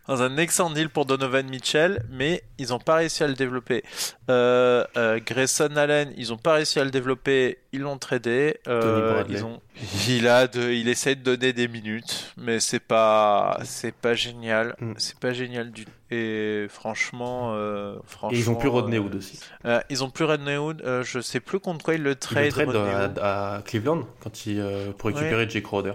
dans 0.08 0.22
un 0.22 0.36
excellent 0.38 0.70
deal 0.70 0.88
pour 0.88 1.04
Donovan 1.04 1.46
Mitchell, 1.48 2.02
mais 2.10 2.42
ils 2.58 2.72
ont 2.72 2.78
pas 2.78 2.94
réussi 2.96 3.22
à 3.22 3.28
le 3.28 3.34
développer. 3.34 3.84
Euh, 4.30 4.84
euh, 4.96 5.20
Grayson 5.24 5.76
Allen, 5.76 6.12
ils 6.16 6.32
ont 6.32 6.38
pas 6.38 6.54
réussi 6.54 6.80
à 6.80 6.84
le 6.84 6.90
développer, 6.90 7.58
ils 7.72 7.82
l'ont 7.82 7.98
tradé. 7.98 8.58
Euh, 8.68 9.22
ils 9.28 9.44
ont, 9.44 9.60
il 10.08 10.26
a 10.28 10.46
de, 10.48 10.70
il 10.72 10.88
essaie 10.88 11.14
de 11.14 11.22
donner 11.22 11.52
des 11.52 11.68
minutes, 11.68 12.32
mais 12.38 12.58
c'est 12.58 12.80
pas, 12.80 13.58
c'est 13.64 13.94
pas 13.94 14.14
génial, 14.14 14.74
Mm. 14.80 14.94
c'est 14.96 15.18
pas 15.18 15.32
génial 15.34 15.70
du. 15.72 15.84
Et 16.10 16.66
franchement, 16.70 17.52
euh, 17.54 17.96
franchement. 18.06 18.34
Et 18.34 18.40
ils 18.40 18.48
ont 18.50 18.54
plus 18.54 18.68
Rodney 18.68 18.98
Hood 18.98 19.14
aussi. 19.14 19.38
ils 19.90 20.02
ont 20.02 20.10
plus 20.10 20.24
Rodney 20.24 20.56
Hood. 20.56 20.82
je 21.04 21.20
sais 21.20 21.40
plus 21.40 21.60
contre 21.60 21.84
quoi 21.84 21.94
ils 21.94 22.02
le 22.02 22.12
Ils 22.12 22.16
trade. 22.16 22.44
le 22.46 22.50
trade 22.72 23.18
à, 23.20 23.56
à 23.56 23.62
Cleveland 23.62 24.06
quand 24.20 24.46
il, 24.46 24.64
pour 24.96 25.08
récupérer 25.10 25.48
Jake 25.48 25.64
Crowder. 25.64 25.92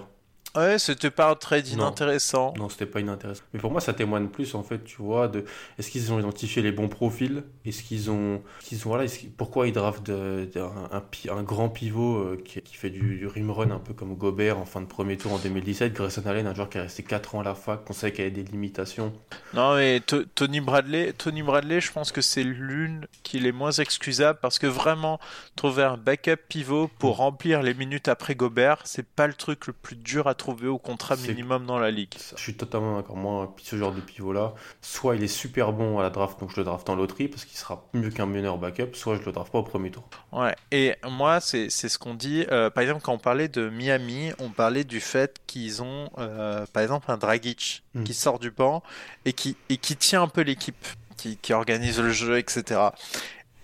Ouais, 0.56 0.78
c'était 0.78 1.10
pas 1.10 1.32
un 1.32 1.36
trade 1.36 1.66
Non. 1.70 1.74
inintéressant. 1.88 2.54
Non, 2.58 2.70
c'était 2.70 2.86
pas 2.86 3.00
inintéressant. 3.00 3.42
Mais 3.54 3.60
pour 3.60 3.72
moi, 3.72 3.82
ça 3.82 3.92
témoigne 3.94 4.28
plus, 4.28 4.54
en 4.54 4.62
fait, 4.62 4.84
tu 4.84 4.98
vois, 5.02 5.28
de 5.28 5.46
est-ce 5.80 5.90
qu'ils 5.90 6.14
ont 6.14 6.20
identifié 6.20 6.62
les 6.62 6.72
bons 6.72 6.90
profils? 6.90 7.44
Est-ce 7.66 7.82
qu'ils 7.82 8.12
ont, 8.12 8.44
qu'ils 8.60 8.86
ont, 8.86 8.92
voilà, 8.92 9.06
pourquoi 9.36 9.68
ils 9.68 9.74
draftent 9.74 10.06
de- 10.06 10.48
de- 10.54 10.60
un, 10.60 10.90
un 10.92 11.02
pi- 11.02 11.30
un 11.32 11.42
grand 11.42 11.70
pivot 11.70 12.18
euh, 12.18 12.42
qui, 12.46 12.62
qui 12.62 12.76
fait 12.76 12.92
du, 12.92 13.18
du 13.18 13.26
rim 13.26 13.50
run 13.50 13.72
un 13.72 13.80
peu 13.80 13.96
comme 13.96 14.16
Gobert 14.16 14.60
en 14.60 14.66
fin 14.66 14.80
de 14.82 14.86
premier 14.86 15.18
tour 15.18 15.34
en 15.34 15.40
2017 15.40 15.92
Grayson 15.92 16.22
Allen, 16.28 16.46
un 16.46 16.54
joueur 16.54 16.70
qui 16.70 16.78
est 16.78 16.82
resté 16.82 17.02
4 17.02 17.34
ans 17.34 17.40
à 17.40 17.44
la 17.44 17.56
fac, 17.56 17.84
qu'on 17.84 17.94
savait 17.94 18.12
qu'il 18.14 18.24
y 18.24 18.28
avait 18.28 18.36
des 18.44 18.44
limitations. 18.52 19.12
Non, 19.56 19.76
mais 19.76 20.02
To- 20.02 20.24
Tony 20.36 20.62
Bradley, 20.62 21.14
Tony 21.14 21.42
Bradley, 21.42 21.82
je 21.82 21.92
pense 21.92 22.12
que 22.12 22.22
c'est 22.22 22.44
l'une 22.44 23.08
qui 23.24 23.38
est 23.38 23.42
les 23.42 23.52
moins 23.52 23.72
excusable 23.72 24.38
parce 24.40 24.60
que 24.60 24.68
vraiment 24.68 25.20
trouver 25.56 25.82
un 25.82 25.98
backup 25.98 26.38
pivot 26.48 26.92
pour 27.00 27.18
remplir 27.18 27.64
les 27.64 27.74
minutes 27.74 28.08
après 28.08 28.36
Gobert, 28.36 28.82
c'est 28.86 29.08
pas 29.08 29.26
le 29.26 29.34
truc 29.34 29.66
le 29.66 29.74
plus 29.74 29.96
dur 29.96 30.28
à 30.28 30.36
trouver 30.36 30.43
au 30.50 30.78
contrat 30.78 31.16
minimum 31.16 31.66
dans 31.66 31.80
la 31.80 31.92
ligue. 31.92 32.14
Je 32.36 32.42
suis 32.42 32.56
totalement 32.56 32.98
d'accord. 32.98 33.16
Moi, 33.18 33.54
ce 33.62 33.76
genre 33.78 33.92
de 33.92 34.02
pivot-là, 34.02 34.54
soit 34.82 35.16
il 35.16 35.24
est 35.24 35.28
super 35.28 35.74
bon 35.74 36.00
à 36.00 36.04
la 36.04 36.10
draft, 36.10 36.40
donc 36.40 36.52
je 36.52 36.58
le 36.58 36.64
draft 36.64 36.90
en 36.90 36.96
loterie 36.96 37.28
parce 37.28 37.46
qu'il 37.46 37.58
sera 37.58 37.86
mieux 37.94 38.10
qu'un 38.10 38.26
meneur 38.26 38.58
backup, 38.58 38.94
soit 38.96 39.16
je 39.18 39.22
le 39.26 39.32
draft 39.32 39.52
pas 39.52 39.60
au 39.60 39.64
premier 39.64 39.92
tour. 39.92 40.04
Ouais, 40.32 40.56
et 40.72 40.96
moi, 41.10 41.40
c'est 41.40 41.70
c'est 41.70 41.90
ce 41.90 41.98
qu'on 41.98 42.14
dit. 42.14 42.46
euh, 42.52 42.70
par 42.70 42.82
exemple, 42.84 43.02
quand 43.02 43.14
on 43.14 43.18
parlait 43.20 43.48
de 43.48 43.70
Miami, 43.70 44.32
on 44.40 44.50
parlait 44.50 44.84
du 44.84 45.00
fait 45.00 45.38
qu'ils 45.48 45.82
ont, 45.82 46.10
euh, 46.18 46.66
par 46.74 46.84
exemple, 46.84 47.10
un 47.12 47.18
Dragic 47.18 47.84
Mm. 47.96 48.04
qui 48.04 48.14
sort 48.16 48.40
du 48.40 48.50
banc 48.50 48.82
et 49.26 49.34
qui, 49.34 49.56
et 49.70 49.78
qui 49.78 49.96
tient 49.96 50.24
un 50.24 50.28
peu 50.28 50.42
l'équipe, 50.42 50.76
qui, 51.16 51.38
qui 51.38 51.54
organise 51.54 52.00
le 52.02 52.12
jeu, 52.12 52.40
etc. 52.40 52.80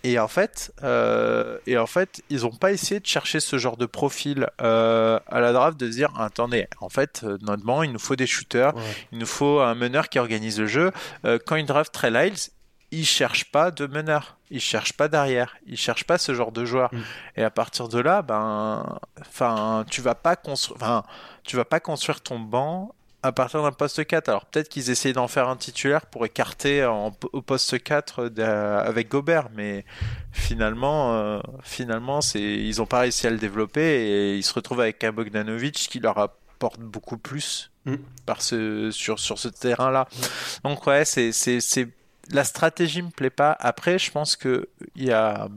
Et 0.04 0.18
en 0.18 0.28
fait, 0.30 0.74
euh, 0.84 1.58
et 1.68 1.78
en 1.78 1.86
fait, 1.86 2.22
ils 2.30 2.42
n'ont 2.42 2.52
pas 2.56 2.72
essayé 2.72 3.00
de 3.00 3.06
chercher 3.06 3.40
ce 3.40 3.58
genre 3.58 3.76
de 3.76 3.86
profil 3.86 4.48
euh, 4.62 5.20
à 5.28 5.40
la 5.42 5.52
draft, 5.52 5.78
de 5.80 5.88
se 5.88 5.96
dire 5.98 6.14
attendez, 6.20 6.68
en 6.80 6.90
fait, 6.90 7.22
euh, 7.24 7.38
notre 7.42 7.64
banc, 7.64 7.84
il 7.84 7.92
nous 7.92 8.00
faut 8.00 8.16
des 8.16 8.28
shooters, 8.28 8.76
Ouais. 8.76 8.82
il 9.12 9.18
nous 9.18 9.26
faut 9.26 9.60
un 9.60 9.76
meneur 9.76 10.08
qui 10.10 10.18
organise 10.20 10.60
le 10.60 10.68
jeu. 10.68 10.92
Euh, 11.26 11.38
quand 11.46 11.58
ils 11.58 11.66
draftent 11.66 11.94
Trey 11.94 12.12
Lyles, 12.12 12.38
ils 12.92 13.06
cherchent 13.06 13.52
pas 13.52 13.72
de 13.72 13.86
meneur, 13.88 14.38
ils 14.50 14.62
cherchent 14.62 14.94
pas 14.94 15.10
d'arrière, 15.10 15.56
ils 15.68 15.78
cherchent 15.78 16.06
pas 16.06 16.18
ce 16.18 16.34
genre 16.34 16.52
de 16.52 16.66
joueur. 16.66 16.90
Mm. 16.94 17.00
Et 17.38 17.44
à 17.44 17.50
partir 17.52 17.88
de 17.88 18.00
là, 18.00 18.22
ben, 18.22 19.00
enfin, 19.20 19.86
tu 19.92 20.02
vas 20.02 20.16
pas 20.16 20.36
construire, 20.36 21.04
tu 21.44 21.56
vas 21.56 21.66
pas 21.66 21.80
construire 21.80 22.22
ton 22.22 22.40
banc 22.40 22.96
à 23.24 23.32
partir 23.32 23.62
d'un 23.64 23.72
poste 23.72 24.06
4. 24.06 24.30
Alors 24.30 24.46
peut-être 24.46 24.70
qu'ils 24.70 24.90
essaient 24.90 25.14
d'en 25.14 25.28
faire 25.28 25.50
un 25.50 25.56
titulaire 25.58 26.06
pour 26.06 26.26
écarter 26.26 26.86
en- 26.86 27.12
au 27.34 27.42
poste 27.42 27.82
4 27.84 28.30
de- 28.30 28.42
avec 28.42 29.10
Gobert, 29.10 29.50
mais 29.56 29.86
finalement, 30.32 31.14
euh, 31.16 31.40
finalement, 31.64 32.22
c'est, 32.22 32.42
ils 32.42 32.82
ont 32.82 32.86
pas 32.86 33.00
réussi 33.00 33.28
à 33.28 33.30
le 33.30 33.38
développer 33.38 33.82
et 33.82 34.36
ils 34.38 34.44
se 34.44 34.54
retrouvent 34.54 34.82
avec 34.82 35.04
un 35.04 35.12
Bogdanovic 35.12 35.74
qui 35.76 36.00
leur 36.00 36.18
apporte 36.18 36.80
beaucoup 36.80 37.18
plus 37.18 37.72
Mm. 37.86 37.96
par 38.26 38.42
ce, 38.42 38.92
sur, 38.92 39.20
sur 39.20 39.40
ce 39.40 39.48
terrain-là. 39.48 40.08
Donc 40.66 40.86
ouais, 40.86 41.06
c'est, 41.06 41.32
c'est, 41.32 41.62
c'est, 41.62 41.88
la 42.32 42.44
stratégie 42.44 43.02
me 43.02 43.10
plaît 43.10 43.30
pas. 43.30 43.56
Après, 43.60 43.98
je 43.98 44.12
pense 44.12 44.36
que 44.36 44.68
il 44.96 45.06
y 45.06 45.12
a, 45.14 45.48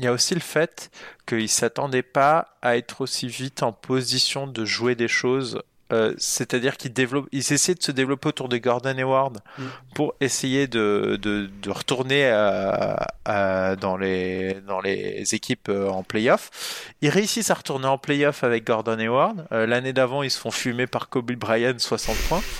y 0.00 0.06
a 0.06 0.12
aussi 0.12 0.34
le 0.34 0.40
fait 0.40 0.90
qu'ils 1.26 1.48
s'attendaient 1.48 2.02
pas 2.04 2.56
à 2.62 2.76
être 2.76 3.00
aussi 3.00 3.26
vite 3.26 3.62
en 3.64 3.72
position 3.72 4.46
de 4.46 4.64
jouer 4.64 4.94
des 4.94 5.08
choses. 5.08 5.60
Euh, 5.92 6.14
c'est-à-dire 6.18 6.76
qu'ils 6.76 6.92
développent, 6.92 7.28
ils 7.32 7.52
essaient 7.52 7.74
de 7.74 7.82
se 7.82 7.92
développer 7.92 8.28
autour 8.28 8.48
de 8.48 8.56
Gordon 8.56 8.96
Hayward 8.96 9.38
Mm. 9.58 9.62
pour 9.94 10.14
essayer 10.20 10.66
de, 10.66 11.18
de, 11.20 11.50
de 11.62 11.70
retourner 11.70 12.26
à- 12.28 13.06
à- 13.24 13.76
dans 13.76 13.96
les 13.96 14.54
dans 14.66 14.80
les 14.80 15.34
équipes 15.34 15.68
euh, 15.68 15.88
en 15.88 16.02
playoff. 16.02 16.50
Ils 17.02 17.10
réussissent 17.10 17.50
à 17.50 17.54
retourner 17.54 17.86
en 17.86 17.98
playoff 17.98 18.42
avec 18.44 18.66
Gordon 18.66 18.98
Hayward. 18.98 19.46
Euh, 19.52 19.66
L'année 19.66 19.92
d'avant, 19.92 20.22
ils 20.22 20.30
se 20.30 20.38
font 20.38 20.50
fumer 20.50 20.86
par 20.86 21.08
Kobe 21.08 21.32
Bryant 21.32 21.78
60 21.78 22.16
points. 22.28 22.42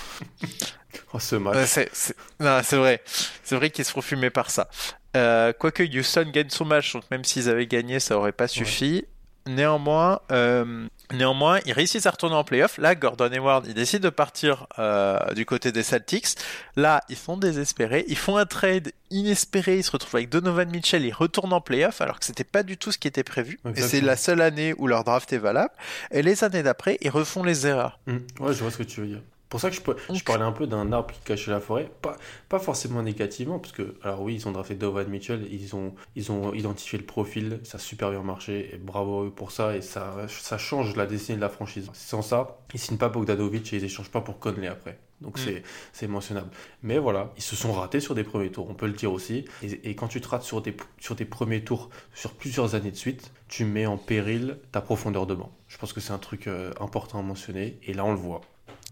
Oh, 1.15 1.19
ce 1.19 1.37
match. 1.37 1.57
C'est, 1.67 1.91
c'est... 1.93 2.15
Non, 2.41 2.61
c'est 2.65 2.77
vrai. 2.77 3.03
C'est 3.45 3.55
vrai 3.57 3.69
qu'ils 3.71 3.85
se 3.85 3.91
font 3.93 4.01
fumer 4.01 4.31
par 4.31 4.51
ça. 4.51 4.69
Euh, 5.17 5.53
quoique 5.59 5.83
Houston 5.83 6.27
gagne 6.33 6.49
son 6.49 6.65
match, 6.65 6.93
donc 6.95 7.05
même 7.11 7.23
s'ils 7.25 7.51
avaient 7.51 7.67
gagné, 7.67 8.01
ça 8.01 8.17
aurait 8.17 8.33
pas 8.33 8.49
suffi. 8.49 9.05
Néanmoins, 9.47 10.21
euh, 10.31 10.87
néanmoins, 11.13 11.59
ils 11.67 11.73
réussissent 11.73 12.07
à 12.07 12.11
retourner 12.11 12.37
en 12.37 12.45
playoff. 12.45 12.79
Là, 12.79 12.95
Gordon 12.95 13.31
Hayward, 13.33 13.67
il 13.67 13.75
décide 13.75 14.03
de 14.03 14.09
partir 14.09 14.67
euh, 14.79 15.19
du 15.35 15.45
côté 15.45 15.73
des 15.73 15.83
Celtics. 15.83 16.37
Là, 16.77 17.03
ils 17.09 17.17
sont 17.17 17.37
désespérés. 17.37 18.05
Ils 18.09 18.17
font 18.17 18.37
un 18.37 18.47
trade 18.47 18.93
inespéré. 19.11 19.79
Ils 19.79 19.85
se 19.85 19.91
retrouvent 19.91 20.17
avec 20.17 20.29
Donovan 20.29 20.71
Mitchell. 20.71 21.05
Ils 21.05 21.13
retournent 21.13 21.53
en 21.53 21.61
playoff 21.61 22.01
alors 22.01 22.21
que 22.21 22.25
c'était 22.25 22.45
pas 22.45 22.63
du 22.63 22.77
tout 22.77 22.93
ce 22.93 22.99
qui 22.99 23.09
était 23.09 23.25
prévu. 23.25 23.59
Et 23.75 23.81
c'est 23.81 24.01
la 24.01 24.17
seule 24.17 24.41
année 24.41 24.75
où 24.79 24.87
leur 24.87 25.05
draft 25.05 25.33
est 25.33 25.39
valable. 25.39 25.75
Et 26.13 26.23
les 26.23 26.45
années 26.45 26.63
d'après, 26.63 26.99
ils 27.01 27.11
refont 27.11 27.43
les 27.43 27.67
erreurs. 27.67 27.99
Mm. 28.07 28.17
Ouais, 28.41 28.55
je 28.55 28.63
vois 28.63 28.71
ce 28.71 28.79
que 28.79 28.85
tu 28.85 29.01
veux 29.01 29.07
dire. 29.09 29.23
Pour 29.53 29.61
ça 29.61 29.69
que 29.71 29.77
je, 29.77 29.83
peux- 29.83 29.97
je 30.13 30.25
parlais 30.25 30.45
un 30.45 30.51
peu 30.53 30.67
d'un 30.67 30.91
arbre 30.93 31.13
qui 31.15 31.21
cachait 31.21 31.51
la 31.51 31.61
forêt, 31.61 31.91
pas, 32.01 32.17
pas 32.49 32.59
forcément 32.59 33.03
négativement, 33.03 33.59
parce 33.59 33.73
que, 33.73 33.97
alors 34.03 34.23
oui, 34.23 34.35
ils 34.35 34.49
ont 34.49 34.53
drafté 34.53 34.75
Donovan 34.75 35.07
Mitchell, 35.09 35.47
ils 35.51 35.77
ont, 35.77 35.95
ils 36.17 36.33
ont 36.33 36.55
identifié 36.55 36.99
le 36.99 37.05
profil, 37.05 37.61
ça 37.63 37.77
a 37.77 37.79
super 37.81 38.11
bien 38.11 38.23
marché, 38.23 38.71
et 38.75 38.79
bravo 38.79 39.21
à 39.21 39.27
eux 39.27 39.31
pour 39.31 39.53
ça, 39.53 39.77
et 39.77 39.83
ça, 39.83 40.17
ça 40.29 40.57
change 40.59 40.97
la 40.97 41.05
destinée 41.07 41.37
de 41.37 41.43
la 41.43 41.51
franchise. 41.51 41.91
Sans 41.93 42.23
ça, 42.23 42.59
ils 42.73 42.81
signent 42.81 42.97
pas 42.97 43.11
Bogdanovic 43.11 43.73
et 43.73 43.77
ils 43.77 43.85
échangent 43.85 44.11
pas 44.11 44.23
pour 44.23 44.39
Conley 44.39 44.67
après. 44.69 44.99
Donc 45.21 45.39
Mm. 45.39 45.61
c'est, 45.93 46.09
mentionnable. 46.09 46.49
Mais 46.83 46.99
voilà, 46.99 47.31
ils 47.37 47.43
se 47.45 47.55
sont 47.55 47.73
ratés 47.73 48.01
sur 48.01 48.15
des 48.17 48.25
premiers 48.25 48.51
tours, 48.51 48.69
on 48.69 48.75
peut 48.75 48.87
le 48.87 48.93
dire 48.93 49.13
aussi. 49.13 49.45
Et, 49.63 49.91
et 49.91 49.95
quand 49.95 50.09
tu 50.09 50.21
te 50.21 50.27
rates 50.29 50.43
sur 50.43 50.61
des, 50.63 50.75
sur 50.99 51.15
des 51.15 51.25
premiers 51.25 51.63
tours 51.63 51.91
sur 52.13 52.33
plusieurs 52.33 52.75
années 52.75 52.91
de 52.91 52.97
suite, 52.97 53.31
tu 53.47 53.65
mets 53.65 53.87
en 53.87 53.99
péril 53.99 54.59
ta 54.73 54.81
profondeur 54.81 55.27
de 55.29 55.35
banc. 55.37 55.53
Je 55.69 55.79
pense 55.79 55.93
que 55.93 56.01
c'est 56.01 56.13
un 56.13 56.19
truc 56.19 56.49
important 56.81 57.21
à 57.21 57.23
mentionner, 57.23 57.79
et 57.85 57.93
là 57.95 58.05
on 58.05 58.11
le 58.13 58.19
voit. 58.19 58.41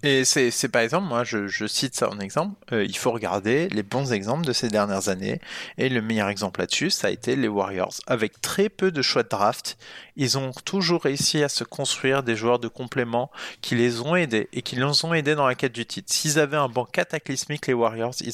Et 0.03 0.25
c'est 0.25 0.69
par 0.69 0.81
exemple, 0.81 1.09
moi 1.09 1.25
je, 1.25 1.47
je, 1.47 1.67
cite 1.67 1.95
ça 1.95 2.09
en 2.09 2.21
exemple, 2.21 2.55
euh, 2.73 2.85
il 2.85 2.97
faut 2.97 3.11
regarder 3.11 3.69
les 3.69 3.83
bons 3.83 4.15
exemples 4.15 4.47
de 4.47 4.53
ces 4.55 4.69
dernières 4.69 5.11
années. 5.11 5.41
Et 5.77 5.91
le 5.91 6.01
meilleur 6.01 6.29
exemple 6.29 6.61
là-dessus, 6.61 6.89
ça 6.89 7.09
a 7.09 7.11
été 7.11 7.37
les 7.37 7.49
Warriors. 7.49 7.93
Avec 8.07 8.41
très 8.41 8.71
peu 8.71 8.91
de 8.91 9.03
choix 9.03 9.23
de 9.23 9.29
draft, 9.29 9.77
ils 10.17 10.39
ont 10.39 10.53
toujours 10.65 11.03
réussi 11.03 11.43
à 11.43 11.51
se 11.51 11.65
construire 11.65 12.23
des 12.23 12.35
joueurs 12.35 12.59
de 12.59 12.69
complément 12.69 13.31
qui 13.61 13.75
les 13.75 14.01
ont 14.01 14.17
aidés 14.17 14.49
et 14.55 14.63
qui 14.63 14.77
les 14.77 15.05
ont 15.05 15.13
aidés 15.13 15.35
dans 15.35 15.47
la 15.47 15.55
quête 15.55 15.73
du 15.73 15.85
titre. 15.85 16.11
S'ils 16.13 16.39
avaient 16.39 16.57
un 16.57 16.69
banc 16.69 16.87
cataclysmique, 16.87 17.67
les 17.67 17.75
Warriors, 17.75 18.15
ils 18.23 18.33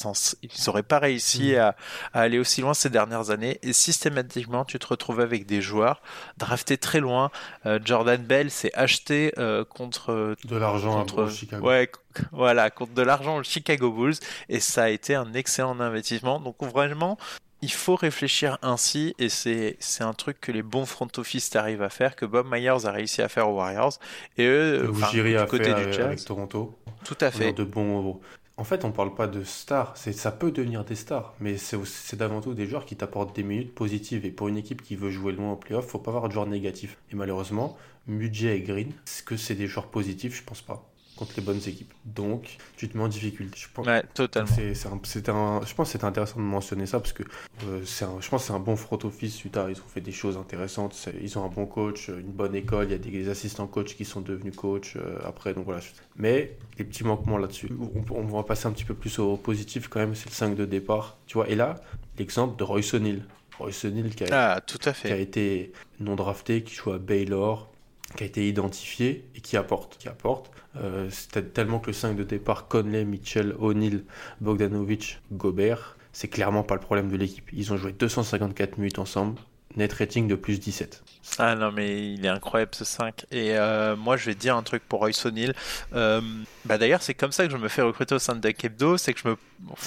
n'auraient 0.67 0.83
pas 0.83 0.99
réussi 0.99 1.53
mm. 1.53 1.59
à, 1.59 1.75
à, 2.13 2.21
aller 2.21 2.39
aussi 2.39 2.61
loin 2.61 2.73
ces 2.73 2.89
dernières 2.89 3.29
années. 3.29 3.59
Et 3.61 3.73
systématiquement, 3.73 4.63
tu 4.63 4.79
te 4.79 4.87
retrouves 4.87 5.19
avec 5.19 5.45
des 5.45 5.61
joueurs 5.61 6.01
draftés 6.37 6.77
très 6.77 7.01
loin. 7.01 7.29
Euh, 7.65 7.79
Jordan 7.83 8.21
Bell 8.21 8.51
s'est 8.51 8.71
acheté 8.73 9.33
euh, 9.37 9.65
contre 9.65 10.35
de 10.45 10.55
l'argent 10.55 10.99
contre 10.99 11.29
Chicago 11.29 11.56
Ouais, 11.61 11.89
voilà, 12.31 12.69
contre 12.69 12.93
de 12.93 13.01
l'argent 13.01 13.37
au 13.37 13.43
Chicago 13.43 13.91
Bulls. 13.91 14.15
Et 14.49 14.59
ça 14.59 14.83
a 14.83 14.89
été 14.89 15.15
un 15.15 15.33
excellent 15.33 15.79
investissement. 15.79 16.39
Donc 16.39 16.61
vraiment, 16.63 17.17
il 17.61 17.71
faut 17.71 17.95
réfléchir 17.95 18.57
ainsi 18.61 19.15
et 19.17 19.29
c'est, 19.29 19.77
c'est 19.79 20.03
un 20.03 20.13
truc 20.13 20.39
que 20.39 20.51
les 20.51 20.63
bons 20.63 20.85
front 20.85 21.09
office 21.17 21.55
arrivent 21.55 21.81
à 21.81 21.89
faire, 21.89 22.15
que 22.15 22.25
Bob 22.25 22.47
Myers 22.51 22.85
a 22.85 22.91
réussi 22.91 23.21
à 23.21 23.29
faire 23.29 23.49
aux 23.49 23.55
Warriors. 23.55 23.99
Et 24.37 24.45
eux, 24.45 24.91
du 25.11 25.45
côté 25.47 25.73
du 25.73 25.93
Jazz, 25.93 26.05
avec 26.05 26.23
Toronto. 26.23 26.77
Tout 27.03 27.17
à 27.21 27.31
fait. 27.31 27.53
De 27.53 27.63
bons... 27.63 28.19
En 28.59 28.63
fait, 28.63 28.85
on 28.85 28.91
parle 28.91 29.13
pas 29.13 29.27
de 29.27 29.43
stars, 29.43 29.95
c'est, 29.95 30.13
ça 30.13 30.31
peut 30.31 30.49
devenir 30.49 30.83
des 30.83 30.95
stars, 30.95 31.35
mais 31.39 31.57
c'est, 31.57 31.77
c'est 31.85 32.17
d'avant 32.17 32.41
tout 32.41 32.55
des 32.55 32.65
joueurs 32.65 32.85
qui 32.85 32.95
t'apportent 32.95 33.35
des 33.35 33.43
minutes 33.43 33.75
positives. 33.75 34.25
Et 34.25 34.31
pour 34.31 34.47
une 34.47 34.57
équipe 34.57 34.81
qui 34.81 34.95
veut 34.95 35.11
jouer 35.11 35.31
loin 35.31 35.51
au 35.51 35.55
playoff, 35.57 35.85
faut 35.85 35.99
pas 35.99 36.09
avoir 36.09 36.27
de 36.27 36.33
joueurs 36.33 36.47
négatifs. 36.47 36.97
Et 37.11 37.15
malheureusement, 37.15 37.77
Mudjay 38.07 38.57
et 38.57 38.61
Green, 38.61 38.89
est-ce 39.05 39.21
que 39.21 39.37
c'est 39.37 39.53
des 39.53 39.67
joueurs 39.67 39.89
positifs? 39.89 40.35
Je 40.35 40.43
pense 40.43 40.63
pas 40.63 40.89
contre 41.17 41.33
les 41.35 41.43
bonnes 41.43 41.61
équipes. 41.67 41.93
Donc, 42.05 42.57
tu 42.77 42.87
te 42.87 42.97
mets 42.97 43.03
en 43.03 43.07
difficulté. 43.07 43.57
Je 43.57 43.67
pense, 43.73 43.85
ouais, 43.85 44.03
totalement. 44.13 44.47
C'est, 44.55 45.29
un, 45.29 45.61
je 45.65 45.73
pense 45.73 45.91
que 45.91 45.97
c'est 45.97 46.03
intéressant 46.05 46.37
de 46.37 46.45
mentionner 46.45 46.85
ça 46.85 46.99
parce 46.99 47.13
que 47.13 47.23
euh, 47.65 47.81
c'est 47.85 48.05
je 48.19 48.29
pense 48.29 48.43
que 48.43 48.47
c'est 48.47 48.53
un 48.53 48.59
bon 48.59 48.75
front 48.75 48.99
office. 49.03 49.43
Utah, 49.43 49.67
ils 49.69 49.77
ont 49.77 49.87
fait 49.87 50.01
des 50.01 50.11
choses 50.11 50.37
intéressantes. 50.37 51.09
Ils 51.21 51.37
ont 51.37 51.43
un 51.43 51.49
bon 51.49 51.65
coach, 51.65 52.09
une 52.09 52.31
bonne 52.31 52.55
école. 52.55 52.85
Il 52.85 52.91
y 52.91 52.95
a 52.95 52.97
des, 52.97 53.29
assistants 53.29 53.67
coachs 53.67 53.95
qui 53.95 54.05
sont 54.05 54.21
devenus 54.21 54.55
coachs 54.55 54.95
euh, 54.95 55.19
après. 55.25 55.53
Donc 55.53 55.65
voilà. 55.65 55.81
Mais 56.15 56.57
les 56.77 56.85
petits 56.85 57.03
manquements 57.03 57.37
là-dessus. 57.37 57.69
On, 58.11 58.21
va 58.21 58.43
passer 58.43 58.67
un 58.67 58.71
petit 58.71 58.85
peu 58.85 58.93
plus 58.93 59.19
au 59.19 59.35
positif 59.35 59.87
quand 59.87 59.99
même. 59.99 60.15
C'est 60.15 60.29
le 60.29 60.35
5 60.35 60.55
de 60.55 60.65
départ. 60.65 61.17
Tu 61.25 61.33
vois. 61.33 61.49
Et 61.49 61.55
là, 61.55 61.75
l'exemple 62.17 62.57
de 62.57 62.63
Royce 62.63 62.93
O'Neal. 62.93 63.23
Royce 63.57 63.85
O'Neal 63.85 64.09
qui 64.13 64.23
ah, 64.31 64.61
tout 64.65 64.79
à 64.85 64.93
fait. 64.93 65.07
qui 65.07 65.13
a 65.13 65.17
été 65.17 65.71
non 65.99 66.15
drafté, 66.15 66.63
qui 66.63 66.75
joue 66.75 66.91
à 66.91 66.99
Baylor, 66.99 67.71
qui 68.17 68.23
a 68.23 68.27
été 68.27 68.47
identifié 68.47 69.29
et 69.35 69.41
qui 69.41 69.55
apporte. 69.55 69.97
Qui 69.97 70.09
apporte. 70.09 70.51
Euh, 70.75 71.07
c'est 71.09 71.53
tellement 71.53 71.79
que 71.79 71.87
le 71.87 71.93
5 71.93 72.15
de 72.15 72.23
départ, 72.23 72.67
Conley, 72.67 73.05
Mitchell, 73.05 73.55
O'Neill, 73.59 74.03
Bogdanovic, 74.41 75.21
Gobert, 75.31 75.97
c'est 76.11 76.27
clairement 76.27 76.63
pas 76.63 76.75
le 76.75 76.81
problème 76.81 77.09
de 77.09 77.15
l'équipe. 77.15 77.49
Ils 77.53 77.71
ont 77.71 77.77
joué 77.77 77.93
254 77.93 78.77
minutes 78.77 78.99
ensemble 78.99 79.39
net 79.77 79.93
rating 79.93 80.27
de 80.27 80.35
plus 80.35 80.59
17. 80.59 81.03
Ah 81.39 81.55
non, 81.55 81.71
mais 81.71 82.13
il 82.13 82.25
est 82.25 82.29
incroyable 82.29 82.71
ce 82.73 82.85
5. 82.85 83.25
Et 83.31 83.57
euh, 83.57 83.95
moi, 83.95 84.17
je 84.17 84.25
vais 84.25 84.35
dire 84.35 84.55
un 84.55 84.63
truc 84.63 84.83
pour 84.87 84.99
Royce 84.99 85.25
O'Neill. 85.25 85.53
Euh, 85.93 86.21
bah, 86.65 86.77
D'ailleurs, 86.77 87.01
c'est 87.01 87.13
comme 87.13 87.31
ça 87.31 87.45
que 87.45 87.51
je 87.51 87.57
me 87.57 87.67
fais 87.67 87.81
recruter 87.81 88.15
au 88.15 88.19
sein 88.19 88.35
de 88.35 88.49
Kebdo, 88.49 88.97
c'est 88.97 89.13
que 89.13 89.19
je, 89.19 89.27
me, 89.27 89.37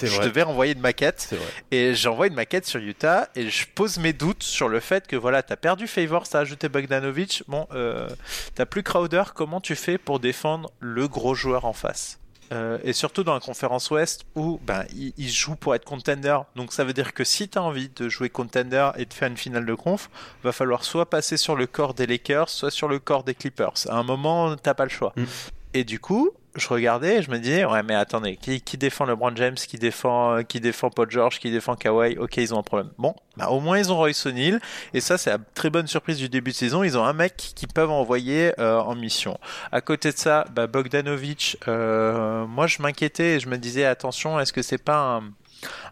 je 0.02 0.20
devais 0.20 0.42
renvoyer 0.42 0.74
une 0.74 0.80
maquette. 0.80 1.34
Et 1.70 1.94
j'envoie 1.94 2.28
une 2.28 2.34
maquette 2.34 2.66
sur 2.66 2.80
Utah 2.80 3.28
et 3.34 3.48
je 3.48 3.66
pose 3.74 3.98
mes 3.98 4.12
doutes 4.12 4.42
sur 4.42 4.68
le 4.68 4.80
fait 4.80 5.06
que 5.06 5.16
voilà, 5.16 5.42
tu 5.42 5.52
as 5.52 5.56
perdu 5.56 5.86
Favor, 5.86 6.28
tu 6.28 6.36
as 6.36 6.40
ajouté 6.40 6.68
Bogdanovic. 6.68 7.42
Bon, 7.48 7.66
euh, 7.72 8.08
t'as 8.54 8.66
plus 8.66 8.82
Crowder, 8.82 9.24
comment 9.34 9.60
tu 9.60 9.74
fais 9.74 9.98
pour 9.98 10.20
défendre 10.20 10.70
le 10.78 11.08
gros 11.08 11.34
joueur 11.34 11.64
en 11.64 11.72
face? 11.72 12.19
Euh, 12.52 12.78
et 12.82 12.92
surtout 12.92 13.22
dans 13.22 13.34
la 13.34 13.40
conférence 13.40 13.90
Ouest 13.90 14.24
où 14.34 14.58
ben, 14.64 14.84
il, 14.94 15.28
joue 15.28 15.54
pour 15.54 15.74
être 15.74 15.84
contender. 15.84 16.36
Donc 16.56 16.72
ça 16.72 16.84
veut 16.84 16.92
dire 16.92 17.14
que 17.14 17.22
si 17.22 17.48
tu 17.48 17.58
as 17.58 17.62
envie 17.62 17.88
de 17.88 18.08
jouer 18.08 18.28
contender 18.28 18.90
et 18.96 19.04
de 19.04 19.14
faire 19.14 19.28
une 19.28 19.36
finale 19.36 19.66
de 19.66 19.74
conf, 19.74 20.10
va 20.42 20.52
falloir 20.52 20.84
soit 20.84 21.08
passer 21.08 21.36
sur 21.36 21.54
le 21.54 21.66
corps 21.66 21.94
des 21.94 22.06
Lakers, 22.06 22.48
soit 22.48 22.70
sur 22.70 22.88
le 22.88 22.98
corps 22.98 23.22
des 23.22 23.34
Clippers. 23.34 23.74
À 23.88 23.96
un 23.96 24.02
moment, 24.02 24.56
t'as 24.56 24.74
pas 24.74 24.84
le 24.84 24.90
choix. 24.90 25.12
Mm. 25.16 25.24
Et 25.74 25.84
du 25.84 26.00
coup, 26.00 26.32
je 26.54 26.68
regardais 26.68 27.18
et 27.18 27.22
je 27.22 27.30
me 27.30 27.38
disais 27.38 27.64
ouais 27.64 27.82
mais 27.82 27.94
attendez 27.94 28.36
qui, 28.36 28.60
qui 28.60 28.76
défend 28.76 29.04
LeBron 29.04 29.34
James 29.36 29.54
qui 29.54 29.78
défend 29.78 30.36
euh, 30.36 30.42
qui 30.42 30.60
défend 30.60 30.90
Paul 30.90 31.10
George 31.10 31.38
qui 31.38 31.50
défend 31.50 31.76
Kawhi 31.76 32.18
ok 32.18 32.36
ils 32.38 32.54
ont 32.54 32.58
un 32.58 32.62
problème. 32.62 32.90
Bon 32.98 33.14
bah, 33.36 33.48
au 33.50 33.60
moins 33.60 33.78
ils 33.78 33.92
ont 33.92 33.96
Royce 33.96 34.26
O'Neal 34.26 34.60
et 34.92 35.00
ça 35.00 35.16
c'est 35.16 35.30
la 35.30 35.38
très 35.54 35.70
bonne 35.70 35.86
surprise 35.86 36.18
du 36.18 36.28
début 36.28 36.50
de 36.50 36.56
saison 36.56 36.82
ils 36.82 36.98
ont 36.98 37.04
un 37.04 37.12
mec 37.12 37.36
qui 37.36 37.66
peuvent 37.66 37.90
envoyer 37.90 38.52
euh, 38.58 38.80
en 38.80 38.94
mission. 38.94 39.38
À 39.70 39.80
côté 39.80 40.10
de 40.12 40.16
ça 40.16 40.44
bah, 40.54 40.66
Bogdanovic 40.66 41.56
euh, 41.68 42.46
moi 42.46 42.66
je 42.66 42.82
m'inquiétais 42.82 43.36
et 43.36 43.40
je 43.40 43.48
me 43.48 43.56
disais 43.56 43.84
attention 43.84 44.40
est-ce 44.40 44.52
que 44.52 44.62
c'est 44.62 44.82
pas 44.82 45.18
un 45.18 45.22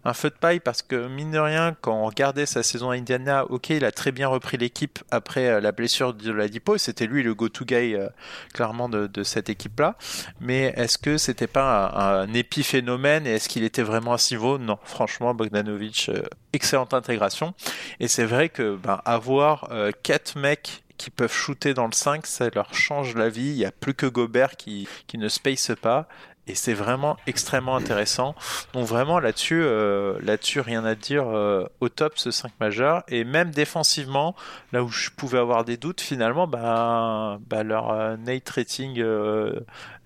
un 0.05 0.15
feu 0.15 0.31
de 0.31 0.35
paille 0.35 0.61
parce 0.61 0.83
que 0.83 1.09
mine 1.09 1.31
de 1.31 1.39
rien, 1.39 1.77
quand 1.81 1.95
on 1.95 2.07
regardait 2.07 2.47
sa 2.47 2.63
saison 2.63 2.91
à 2.91 2.95
Indiana, 2.95 3.45
ok, 3.47 3.71
il 3.71 3.85
a 3.85 3.93
très 3.93 4.13
bien 4.13 4.29
repris 4.29 4.57
l'équipe 4.57 4.99
après 5.11 5.49
euh, 5.49 5.61
la 5.61 5.73
blessure 5.73 6.15
de 6.15 6.33
la 6.33 6.49
Dipo, 6.49 6.79
c'était 6.79 7.07
lui 7.07 7.23
le 7.23 7.35
go-to 7.35 7.65
guy 7.65 7.95
euh, 7.95 8.09
clairement 8.55 8.89
de, 8.89 9.23
cette 9.23 9.49
équipe-là. 9.51 9.97
Mais 10.41 10.73
est-ce 10.77 10.99
que 10.99 11.19
c'était 11.19 11.47
pas 11.47 11.91
un, 11.95 12.33
épiphénomène 12.35 13.27
et 13.27 13.31
est-ce 13.31 13.49
qu'il 13.49 13.65
était 13.65 13.83
vraiment 13.83 14.15
à 14.15 14.19
niveau? 14.31 14.59
Non, 14.59 14.79
franchement, 14.85 15.35
Bogdanovic, 15.35 16.09
euh, 16.09 16.23
excellente 16.53 16.95
intégration. 16.95 17.55
Et 18.01 18.09
c'est 18.09 18.25
vrai 18.25 18.49
que 18.49 18.77
ben, 18.77 19.01
avoir 19.05 19.69
quatre 20.03 20.39
mecs 20.39 20.85
qui 20.97 21.11
peuvent 21.11 21.33
shooter 21.33 21.75
dans 21.75 21.87
le 21.87 21.93
5, 21.93 22.27
ça 22.27 22.49
leur 22.55 22.75
change 22.75 23.15
la 23.15 23.29
vie. 23.29 23.51
Il 23.51 23.57
n'y 23.57 23.65
a 23.65 23.73
plus 23.73 23.95
que 23.95 24.07
Gobert 24.07 24.57
qui 24.57 24.89
ne 25.15 25.29
space 25.29 25.73
pas 25.81 26.09
et 26.49 26.55
c'est 26.55 26.75
vraiment 26.75 27.17
extrêmement 27.27 27.77
intéressant. 27.77 28.35
Donc 28.73 28.87
vraiment 28.87 29.21
là-dessus, 29.21 29.61
euh, 29.63 30.19
là-dessus 30.23 30.61
rien 30.61 30.85
à 30.85 30.95
dire. 30.95 31.29
Euh, 31.29 31.67
au 31.81 31.89
top 31.89 32.15
ce 32.17 32.31
5 32.31 32.53
majeur 32.61 33.03
et 33.09 33.25
même 33.25 33.51
défensivement, 33.51 34.35
là 34.73 34.83
où 34.83 34.89
je 34.89 35.11
pouvais 35.11 35.39
avoir 35.39 35.65
des 35.65 35.77
doutes, 35.77 36.01
finalement, 36.01 36.47
bah, 36.47 37.39
bah 37.49 37.63
leur 37.63 37.91
euh, 37.91 38.17
Nate 38.17 38.49
rating, 38.49 38.97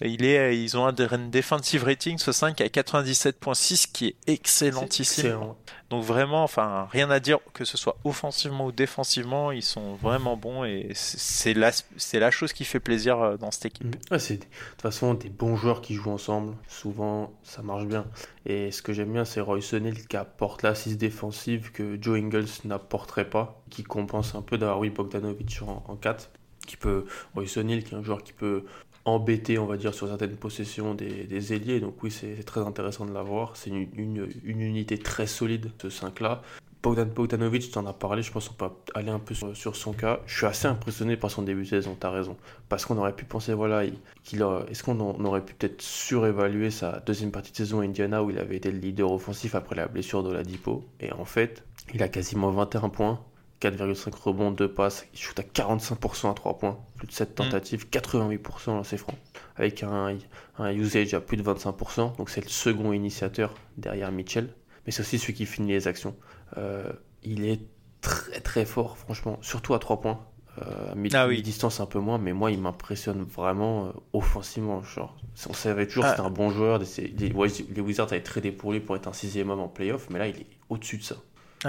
il 0.01 0.25
est, 0.25 0.59
ils 0.59 0.77
ont 0.77 0.87
un 0.87 0.93
defensive 0.93 1.85
rating 1.85 2.19
ce 2.19 2.33
5 2.33 2.61
à 2.61 2.67
97.6 2.67 3.93
qui 3.93 4.09
est 4.09 4.17
excellentissime. 4.27 5.27
Excellent. 5.27 5.57
Donc 5.91 6.05
vraiment, 6.05 6.43
enfin, 6.43 6.89
rien 6.91 7.11
à 7.11 7.21
dire 7.21 7.39
que 7.53 7.65
ce 7.65 7.77
soit 7.77 7.97
offensivement 8.05 8.67
ou 8.67 8.73
défensivement, 8.73 9.53
ils 9.53 9.63
sont 9.63 9.95
vraiment 9.95 10.37
bons 10.39 10.65
et 10.65 10.91
c'est 10.95 11.53
la, 11.53 11.71
c'est 11.99 12.19
la 12.19 12.31
chose 12.31 12.55
qui 12.55 12.65
fait 12.65 12.81
plaisir 12.81 13.39
dans 13.39 13.51
cette 13.51 13.67
équipe. 13.67 13.95
Ouais, 14.11 14.19
c'est 14.19 14.39
de 14.39 14.45
toute 14.45 14.83
façon 14.83 15.13
des 15.13 15.29
bons 15.29 15.55
joueurs 15.55 15.83
qui 15.83 15.95
jouent 15.95 16.13
ensemble. 16.13 16.32
Souvent, 16.69 17.33
ça 17.43 17.63
marche 17.63 17.87
bien. 17.87 18.07
Et 18.47 18.71
ce 18.71 18.83
que 18.83 18.93
j'aime 18.93 19.13
bien, 19.13 19.25
c'est 19.25 19.41
Royce 19.41 19.73
O'Neal 19.73 20.07
qui 20.07 20.17
apporte 20.17 20.63
l'assise 20.63 20.99
défensive 20.99 21.73
que 21.73 21.99
Joe 22.01 22.19
Ingles 22.19 22.47
n'apporterait 22.65 23.29
pas, 23.29 23.63
qui 23.71 23.83
compense 23.83 24.35
un 24.35 24.43
peu 24.43 24.59
d'avoir 24.59 24.79
oui 24.79 24.91
Bogdanovic 24.91 25.61
en, 25.63 25.85
en 25.87 25.97
4 25.97 26.31
qui 26.67 26.77
peut 26.77 27.07
Royce 27.35 27.57
O'Neal 27.57 27.83
qui 27.83 27.95
est 27.95 27.99
un 27.99 28.03
joueur 28.03 28.23
qui 28.23 28.33
peut 28.33 28.65
embêté, 29.05 29.59
on 29.59 29.67
va 29.67 29.77
dire, 29.77 29.95
sur 29.95 30.09
certaines 30.09 30.37
possessions 30.37 30.95
des, 30.95 31.53
ailiers. 31.53 31.81
Donc 31.81 32.03
oui, 32.03 32.11
c'est 32.11 32.43
très 32.45 32.61
intéressant 32.61 33.05
de 33.05 33.13
l'avoir. 33.13 33.57
C'est 33.57 33.71
une, 33.71 33.89
une, 33.95 34.29
une, 34.45 34.61
unité 34.61 34.99
très 34.99 35.27
solide, 35.27 35.71
ce 35.81 35.89
5-là. 35.89 36.43
Bogdan 36.83 37.07
Bogdanovic, 37.07 37.71
tu 37.71 37.79
en 37.79 37.87
as 37.87 37.93
parlé, 37.93 38.23
je 38.23 38.33
pense 38.33 38.49
qu'on 38.49 38.55
peut 38.55 38.75
aller 38.95 39.11
un 39.11 39.21
peu 39.21 39.35
sur, 39.35 39.77
son 39.77 39.93
cas. 39.93 40.19
Je 40.27 40.37
suis 40.37 40.47
assez 40.47 40.67
impressionné 40.67 41.17
par 41.17 41.31
son 41.31 41.43
début 41.43 41.63
de 41.63 41.69
saison, 41.69 41.97
tu 41.99 42.07
as 42.07 42.11
raison. 42.11 42.37
Parce 42.69 42.85
qu'on 42.85 42.99
aurait 42.99 43.15
pu 43.15 43.25
penser, 43.25 43.55
voilà, 43.55 43.85
qu'il 44.25 44.45
est-ce 44.69 44.83
qu'on 44.83 44.99
aurait 45.25 45.45
pu 45.45 45.55
peut-être 45.55 45.81
surévaluer 45.81 46.71
sa 46.71 46.99
deuxième 47.01 47.31
partie 47.31 47.53
de 47.53 47.57
saison 47.57 47.81
à 47.81 47.85
Indiana 47.85 48.25
où 48.25 48.31
il 48.31 48.39
avait 48.39 48.57
été 48.57 48.73
le 48.73 48.79
leader 48.79 49.13
offensif 49.13 49.55
après 49.55 49.77
la 49.77 49.87
blessure 49.87 50.25
de 50.25 50.33
la 50.33 50.43
Dipo 50.43 50.85
Et 50.99 51.13
en 51.13 51.25
fait, 51.25 51.65
il 51.95 52.03
a 52.03 52.09
quasiment 52.09 52.51
21 52.51 52.89
points, 52.89 53.21
4,5 53.63 54.11
rebonds, 54.21 54.51
2 54.51 54.73
passes. 54.73 55.07
Il 55.15 55.21
shoot 55.21 55.39
à 55.39 55.43
45% 55.43 56.31
à 56.31 56.35
3 56.35 56.59
points. 56.59 56.79
Plus 56.97 57.07
de 57.07 57.13
7 57.13 57.31
mm. 57.31 57.35
tentatives, 57.35 57.87
88% 57.91 58.81
à 58.81 58.85
ses 58.85 58.97
francs. 58.97 59.19
Avec 59.57 59.85
un, 59.85 60.17
un, 60.59 60.73
usage 60.73 61.15
à 61.15 61.21
plus 61.21 61.37
de 61.37 61.45
25%. 61.45 62.17
Donc 62.17 62.29
c'est 62.29 62.43
le 62.43 62.49
second 62.49 62.93
initiateur 62.93 63.55
derrière 63.77 64.11
Mitchell. 64.11 64.49
Mais 64.85 64.91
c'est 64.91 65.03
aussi 65.03 65.19
celui 65.19 65.35
qui 65.35 65.47
finit 65.47 65.73
les 65.73 65.87
actions. 65.87 66.17
Euh, 66.57 66.93
il 67.23 67.45
est 67.45 67.61
très 68.01 68.41
très 68.41 68.65
fort, 68.65 68.99
franchement. 68.99 69.39
Surtout 69.41 69.75
à 69.75 69.79
3 69.79 70.01
points. 70.01 70.21
Euh, 70.61 70.93
à 70.93 70.95
mi 70.95 71.09
ah 71.15 71.27
distance 71.29 71.81
un 71.81 71.87
peu 71.87 71.99
moins, 71.99 72.19
mais 72.19 72.35
moi 72.35 72.51
il 72.51 72.61
m'impressionne 72.61 73.23
vraiment 73.23 73.87
euh, 73.87 73.93
offensivement. 74.13 74.83
Genre, 74.83 75.17
on 75.49 75.55
savait 75.55 75.87
toujours 75.87 76.05
que 76.05 76.09
ah. 76.09 76.11
c'était 76.17 76.27
un 76.27 76.31
bon 76.31 76.51
joueur. 76.51 76.79
Les, 76.79 77.09
les 77.09 77.81
Wizards 77.81 78.13
avaient 78.13 78.23
tradé 78.23 78.53
pour 78.53 78.73
lui 78.73 78.81
pour 78.81 78.95
être 78.97 79.09
un 79.09 79.15
sixième 79.15 79.49
homme 79.49 79.61
en 79.61 79.69
playoff, 79.69 80.11
mais 80.11 80.19
là 80.19 80.29
il 80.29 80.37
est 80.37 80.47
au-dessus 80.69 80.99
de 80.99 81.05
ça. 81.05 81.17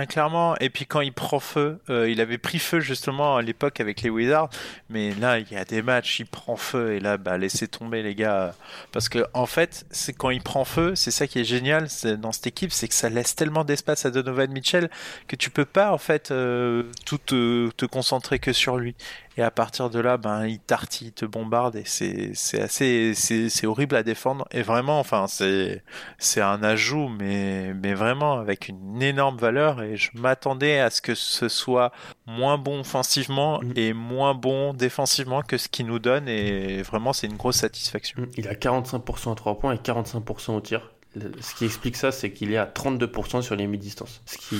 Clairement. 0.10 0.56
Et 0.60 0.72
puis 0.72 0.88
quand 0.88 1.02
il 1.02 1.14
prend 1.14 1.40
feu, 1.40 1.80
euh, 1.92 2.10
il 2.10 2.20
avait 2.20 2.40
pris 2.40 2.58
feu 2.58 2.80
justement 2.80 3.38
à 3.38 3.44
l'époque 3.44 3.80
avec 3.80 4.02
les 4.02 4.10
Wizards, 4.10 4.50
mais 4.90 5.14
là 5.14 5.38
il 5.38 5.52
y 5.52 5.56
a 5.56 5.66
des 5.66 5.84
matchs, 5.84 6.20
il 6.20 6.26
prend 6.26 6.56
feu 6.56 6.94
et 6.94 7.00
là 7.00 7.18
bah 7.18 7.38
laissez 7.38 7.68
tomber 7.68 8.02
les 8.02 8.16
gars, 8.16 8.56
parce 8.92 9.08
que 9.08 9.24
en 9.34 9.46
fait 9.46 9.86
c'est 9.92 10.14
quand 10.14 10.32
il 10.32 10.42
prend 10.42 10.66
feu, 10.66 10.96
c'est 10.96 11.12
ça 11.12 11.28
qui 11.28 11.40
est 11.40 11.44
génial 11.44 11.88
dans 12.18 12.32
cette 12.32 12.48
équipe, 12.48 12.72
c'est 12.72 12.88
que 12.88 12.96
ça 12.96 13.10
laisse 13.10 13.36
tellement 13.36 13.64
d'espace 13.64 14.06
à 14.06 14.10
Donovan 14.10 14.52
Mitchell 14.52 14.90
que 15.28 15.36
tu 15.36 15.52
peux 15.52 15.66
pas 15.66 15.92
en 15.92 16.00
fait 16.00 16.32
euh, 16.32 16.84
tout 17.06 17.20
te, 17.20 17.86
concentrer 17.86 18.40
que 18.40 18.52
sur 18.52 18.78
lui. 18.78 18.96
Et 19.38 19.42
à 19.42 19.52
partir 19.52 19.90
de 19.90 20.00
là, 20.00 20.18
ben, 20.18 20.46
il 20.46 20.60
tartille, 20.60 21.08
il 21.08 21.12
te 21.12 21.26
bombarde 21.26 21.76
et 21.76 21.84
c'est, 21.86 22.32
c'est 22.36 22.62
assez, 22.62 23.14
c'est, 23.16 23.50
c'est 23.50 23.66
horrible 23.66 23.96
à 23.96 24.04
défendre. 24.04 24.48
Et 24.52 24.62
vraiment, 24.62 25.00
enfin, 25.00 25.26
c'est, 25.28 25.84
c'est 26.20 26.42
un 26.42 26.62
ajout, 26.64 27.10
mais, 27.10 27.74
mais 27.74 27.94
vraiment 27.94 28.40
avec 28.40 28.68
une 28.68 29.02
énorme 29.02 29.38
valeur. 29.38 29.82
Et 29.82 29.98
je 29.98 30.12
m'attendais 30.16 30.80
à 30.80 30.90
ce 30.90 31.02
que 31.02 31.16
ce 31.16 31.50
soit 31.50 31.92
moins 32.28 32.58
bon 32.58 32.82
offensivement 32.82 33.60
mm. 33.62 33.74
et 33.76 33.94
moins 33.94 34.36
bon 34.36 34.74
défensivement 34.74 35.42
que 35.42 35.58
ce 35.58 35.68
qu'il 35.68 35.88
nous 35.88 36.00
donne. 36.00 36.28
Et 36.28 36.82
vraiment, 36.84 37.14
c'est 37.14 37.28
une 37.28 37.38
grosse 37.38 37.58
satisfaction. 37.58 38.22
Mm. 38.22 38.28
Il 38.38 38.48
a 38.48 38.54
45% 38.54 39.32
à 39.32 39.36
3 39.36 39.60
points 39.60 39.74
et 39.74 39.78
45% 39.78 40.52
au 40.52 40.62
tir 40.62 40.94
ce 41.42 41.56
qui 41.56 41.66
explique 41.66 41.96
ça, 41.96 42.12
c'est 42.12 42.32
qu'il 42.32 42.52
est 42.52 42.58
à 42.58 42.66
32% 42.66 43.42
sur 43.42 43.56
les 43.56 43.68
mi-distances. 43.68 44.22
Ce 44.26 44.38
qui... 44.38 44.58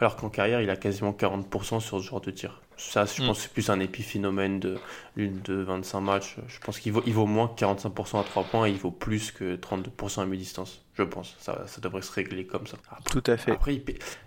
Alors 0.00 0.16
qu'en 0.16 0.28
carrière, 0.28 0.60
il 0.60 0.70
a 0.70 0.76
quasiment 0.76 1.12
40% 1.12 1.80
sur 1.80 2.00
ce 2.00 2.06
genre 2.06 2.20
de 2.20 2.30
tir. 2.30 2.60
Ça, 2.78 3.04
je 3.04 3.26
pense, 3.26 3.38
mm. 3.38 3.40
c'est 3.42 3.52
plus 3.52 3.70
un 3.70 3.80
épiphénomène 3.80 4.60
de 4.60 4.78
l'une 5.16 5.40
de 5.42 5.54
25 5.54 6.00
matchs. 6.00 6.36
Je 6.46 6.58
pense 6.60 6.78
qu'il 6.78 6.92
vaut, 6.92 7.02
il 7.06 7.12
vaut 7.12 7.26
moins 7.26 7.48
que 7.48 7.64
45% 7.64 8.20
à 8.20 8.22
3 8.24 8.44
points 8.44 8.66
et 8.66 8.70
il 8.70 8.78
vaut 8.78 8.90
plus 8.90 9.32
que 9.32 9.56
32% 9.56 10.22
à 10.22 10.26
mi-distance. 10.26 10.84
Je 10.94 11.02
pense. 11.02 11.36
Ça, 11.38 11.64
ça 11.66 11.80
devrait 11.80 12.02
se 12.02 12.12
régler 12.12 12.46
comme 12.46 12.66
ça. 12.66 12.78
Tout 13.10 13.22
à 13.26 13.36
fait. 13.36 13.52
Après, 13.52 13.74
il 13.74 13.82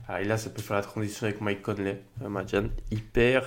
ah, 0.08 0.22
et 0.22 0.26
là, 0.26 0.38
ça 0.38 0.50
peut 0.50 0.62
faire 0.62 0.76
la 0.76 0.84
transition 0.84 1.26
avec 1.26 1.42
Mike 1.42 1.62
Conley, 1.62 2.04
euh, 2.22 2.30
Madian. 2.30 2.66
Il 2.92 3.04
perd 3.04 3.46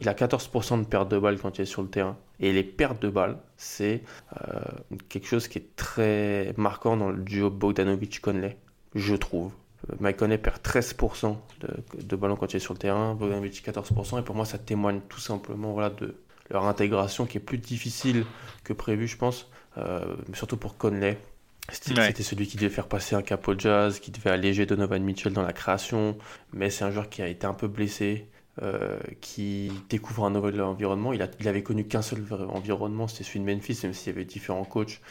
il 0.00 0.08
a 0.08 0.14
14% 0.14 0.80
de 0.80 0.86
perte 0.86 1.08
de 1.10 1.18
balles 1.18 1.38
quand 1.38 1.58
il 1.58 1.62
est 1.62 1.66
sur 1.66 1.82
le 1.82 1.88
terrain. 1.88 2.16
Et 2.38 2.52
les 2.52 2.62
pertes 2.62 3.02
de 3.02 3.08
balles, 3.08 3.38
c'est 3.56 4.02
euh, 4.48 4.60
quelque 5.08 5.26
chose 5.26 5.48
qui 5.48 5.58
est 5.58 5.74
très 5.76 6.54
marquant 6.56 6.96
dans 6.96 7.10
le 7.10 7.22
duo 7.22 7.50
Bogdanovic-Conley, 7.50 8.56
je 8.94 9.14
trouve. 9.16 9.52
Euh, 9.90 9.96
Mike 10.00 10.16
Conley 10.16 10.38
perd 10.38 10.58
13% 10.58 11.36
de, 11.60 11.68
de 12.02 12.16
ballons 12.16 12.36
quand 12.36 12.52
il 12.52 12.56
est 12.56 12.60
sur 12.60 12.74
le 12.74 12.78
terrain, 12.78 13.14
Bogdanovic 13.14 13.64
14%, 13.64 14.20
et 14.20 14.22
pour 14.22 14.34
moi 14.34 14.44
ça 14.44 14.58
témoigne 14.58 15.00
tout 15.08 15.20
simplement 15.20 15.72
voilà, 15.72 15.90
de 15.90 16.16
leur 16.50 16.64
intégration 16.66 17.26
qui 17.26 17.38
est 17.38 17.40
plus 17.40 17.58
difficile 17.58 18.24
que 18.64 18.72
prévu, 18.72 19.06
je 19.08 19.16
pense, 19.16 19.50
euh, 19.78 20.16
surtout 20.32 20.56
pour 20.56 20.76
Conley. 20.76 21.18
C'était 21.72 22.22
celui 22.22 22.46
qui 22.46 22.56
devait 22.56 22.70
faire 22.70 22.86
passer 22.86 23.16
un 23.16 23.22
cap 23.22 23.48
au 23.48 23.58
jazz, 23.58 23.98
qui 23.98 24.12
devait 24.12 24.30
alléger 24.30 24.66
Donovan 24.66 25.02
Mitchell 25.02 25.32
dans 25.32 25.42
la 25.42 25.52
création, 25.52 26.16
mais 26.52 26.70
c'est 26.70 26.84
un 26.84 26.92
joueur 26.92 27.08
qui 27.08 27.22
a 27.22 27.26
été 27.26 27.46
un 27.46 27.54
peu 27.54 27.68
blessé. 27.68 28.28
Euh, 28.62 28.98
qui 29.20 29.70
découvre 29.90 30.24
un 30.24 30.30
nouvel 30.30 30.62
environnement. 30.62 31.12
Il, 31.12 31.20
a, 31.20 31.28
il 31.40 31.46
avait 31.46 31.62
connu 31.62 31.86
qu'un 31.86 32.00
seul 32.00 32.24
environnement, 32.48 33.06
c'était 33.06 33.24
celui 33.24 33.40
de 33.40 33.44
Memphis, 33.44 33.80
même 33.82 33.92
s'il 33.92 34.14
y 34.14 34.16
avait 34.16 34.24
différents 34.24 34.64
coachs. 34.64 35.02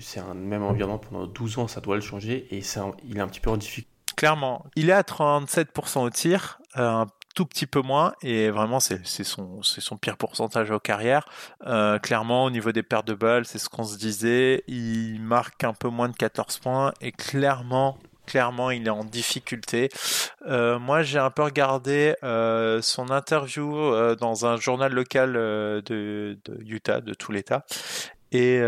C'est 0.00 0.20
un 0.20 0.32
même 0.32 0.62
environnement 0.62 0.96
pendant 0.96 1.26
12 1.26 1.58
ans, 1.58 1.68
ça 1.68 1.82
doit 1.82 1.96
le 1.96 2.00
changer, 2.00 2.46
et 2.50 2.62
c'est 2.62 2.80
il 3.06 3.18
est 3.18 3.20
un 3.20 3.28
petit 3.28 3.40
peu 3.40 3.50
en 3.50 3.58
difficulté. 3.58 3.97
Clairement, 4.18 4.66
il 4.74 4.90
est 4.90 4.94
à 4.94 5.02
37% 5.02 6.00
au 6.00 6.10
tir, 6.10 6.58
euh, 6.76 6.88
un 6.88 7.06
tout 7.36 7.46
petit 7.46 7.66
peu 7.66 7.82
moins, 7.82 8.14
et 8.20 8.50
vraiment 8.50 8.80
c'est, 8.80 9.00
son, 9.06 9.62
pire 9.96 10.16
pourcentage 10.16 10.72
au 10.72 10.80
carrière. 10.80 11.24
Euh, 11.68 12.00
clairement, 12.00 12.42
au 12.42 12.50
niveau 12.50 12.72
des 12.72 12.82
pertes 12.82 13.06
de 13.06 13.14
balles, 13.14 13.44
c'est 13.44 13.58
ce 13.58 13.68
qu'on 13.68 13.84
se 13.84 13.96
disait, 13.96 14.64
il 14.66 15.20
marque 15.20 15.62
un 15.62 15.72
peu 15.72 15.86
moins 15.86 16.08
de 16.08 16.16
14 16.16 16.58
points, 16.58 16.92
et 17.00 17.12
clairement, 17.12 17.96
clairement 18.26 18.72
il 18.72 18.88
est 18.88 18.90
en 18.90 19.04
difficulté. 19.04 19.88
Euh, 20.48 20.80
moi 20.80 21.02
j'ai 21.02 21.20
un 21.20 21.30
peu 21.30 21.44
regardé 21.44 22.14
son 22.82 23.10
interview 23.10 23.70
dans 24.16 24.46
un 24.46 24.56
journal 24.56 24.92
local 24.92 25.34
de, 25.34 26.36
Utah, 26.66 27.00
de 27.00 27.14
tout 27.14 27.30
l'État. 27.30 27.64
Et 28.32 28.60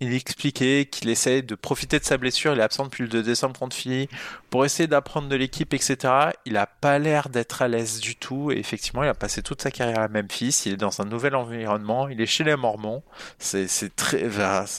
il 0.00 0.14
expliquait 0.14 0.86
qu'il 0.90 1.08
essaie 1.08 1.42
de 1.42 1.54
profiter 1.54 1.98
de 1.98 2.04
sa 2.04 2.16
blessure. 2.16 2.52
Il 2.52 2.60
est 2.60 2.62
absent 2.62 2.84
depuis 2.84 3.02
le 3.02 3.08
2 3.08 3.22
décembre 3.22 3.58
contre 3.58 3.74
Philly 3.74 4.08
pour 4.50 4.64
essayer 4.64 4.86
d'apprendre 4.86 5.28
de 5.28 5.36
l'équipe, 5.36 5.74
etc. 5.74 5.96
Il 6.44 6.52
n'a 6.52 6.66
pas 6.66 6.98
l'air 6.98 7.28
d'être 7.28 7.62
à 7.62 7.68
l'aise 7.68 8.00
du 8.00 8.14
tout. 8.14 8.52
Et 8.52 8.58
effectivement, 8.58 9.02
il 9.02 9.08
a 9.08 9.14
passé 9.14 9.42
toute 9.42 9.62
sa 9.62 9.70
carrière 9.70 10.00
à 10.00 10.08
Memphis. 10.08 10.62
Il 10.66 10.74
est 10.74 10.76
dans 10.76 11.00
un 11.00 11.04
nouvel 11.04 11.34
environnement. 11.34 12.08
Il 12.08 12.20
est 12.20 12.26
chez 12.26 12.44
les 12.44 12.56
Mormons. 12.56 13.02
C'est 13.38 13.96
très, 13.96 14.28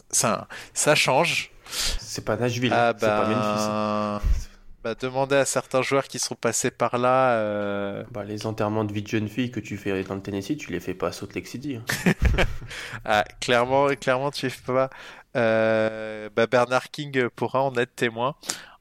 ça, 0.10 0.48
ça 0.74 0.96
change. 0.96 1.52
C'est 1.68 2.24
pas 2.24 2.38
Nashville, 2.38 2.72
ah 2.74 2.94
c'est 2.96 3.06
pas 3.06 3.26
bah... 3.26 4.22
Memphis. 4.24 4.45
Bah, 4.86 4.94
demander 4.94 5.38
à 5.38 5.46
certains 5.46 5.82
joueurs 5.82 6.08
qui 6.08 6.20
sont 6.20 6.36
passés 6.36 6.70
par 6.70 7.00
là. 7.00 7.40
Euh... 7.40 8.04
Bah, 8.12 8.24
les 8.24 8.46
enterrements 8.46 8.84
de 8.84 8.94
vie 8.94 9.02
de 9.02 9.08
jeune 9.08 9.28
fille 9.28 9.50
que 9.50 9.60
tu 9.60 9.78
fais 9.78 10.04
dans 10.04 10.14
le 10.14 10.22
Tennessee, 10.22 10.56
tu 10.58 10.72
les 10.72 10.80
fais 10.80 10.94
pas 10.94 11.08
à 11.08 11.12
Salt 11.12 11.34
Lake 11.34 11.48
City. 11.48 11.78
Hein. 11.78 12.14
ah, 13.04 13.24
clairement, 13.42 13.88
clairement, 14.00 14.30
tu 14.30 14.48
fais 14.48 14.72
pas. 14.72 14.92
Euh, 15.36 16.30
bah, 16.36 16.46
Bernard 16.46 16.92
King 16.92 17.30
pourra 17.36 17.64
en 17.64 17.74
être 17.78 17.96
témoin. 17.96 18.36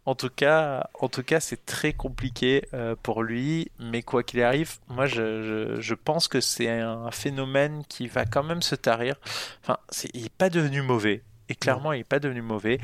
En 0.04 0.14
tout 0.14 0.28
cas, 0.28 0.90
en 1.00 1.08
tout 1.08 1.22
cas, 1.22 1.40
c'est 1.40 1.64
très 1.64 1.94
compliqué 1.94 2.68
euh, 2.74 2.94
pour 3.02 3.22
lui. 3.22 3.70
Mais 3.78 4.02
quoi 4.02 4.22
qu'il 4.22 4.42
arrive, 4.42 4.72
moi, 4.88 5.06
je, 5.06 5.42
je, 5.42 5.80
je 5.80 5.94
pense 5.94 6.28
que 6.28 6.42
c'est 6.42 6.68
un 6.68 7.10
phénomène 7.12 7.82
qui 7.88 8.08
va 8.08 8.26
quand 8.26 8.42
même 8.42 8.60
se 8.60 8.74
tarir. 8.74 9.16
Enfin, 9.62 9.78
il 10.12 10.24
n'est 10.24 10.28
pas 10.28 10.50
devenu 10.50 10.82
mauvais 10.82 11.22
et 11.48 11.54
clairement 11.54 11.92
il 11.92 11.98
n'est 11.98 12.04
pas 12.04 12.18
devenu 12.18 12.42
mauvais. 12.42 12.78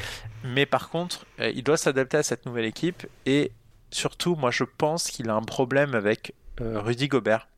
Mais 0.44 0.66
par 0.66 0.88
contre, 0.88 1.26
euh, 1.40 1.50
il 1.54 1.62
doit 1.62 1.76
s'adapter 1.76 2.16
à 2.16 2.22
cette 2.22 2.46
nouvelle 2.46 2.64
équipe 2.64 3.06
et 3.26 3.52
surtout, 3.90 4.36
moi 4.36 4.50
je 4.50 4.64
pense 4.64 5.10
qu'il 5.10 5.28
a 5.30 5.34
un 5.34 5.42
problème 5.42 5.94
avec 5.94 6.34
euh, 6.60 6.80
Rudy 6.80 7.08
Gobert. 7.08 7.48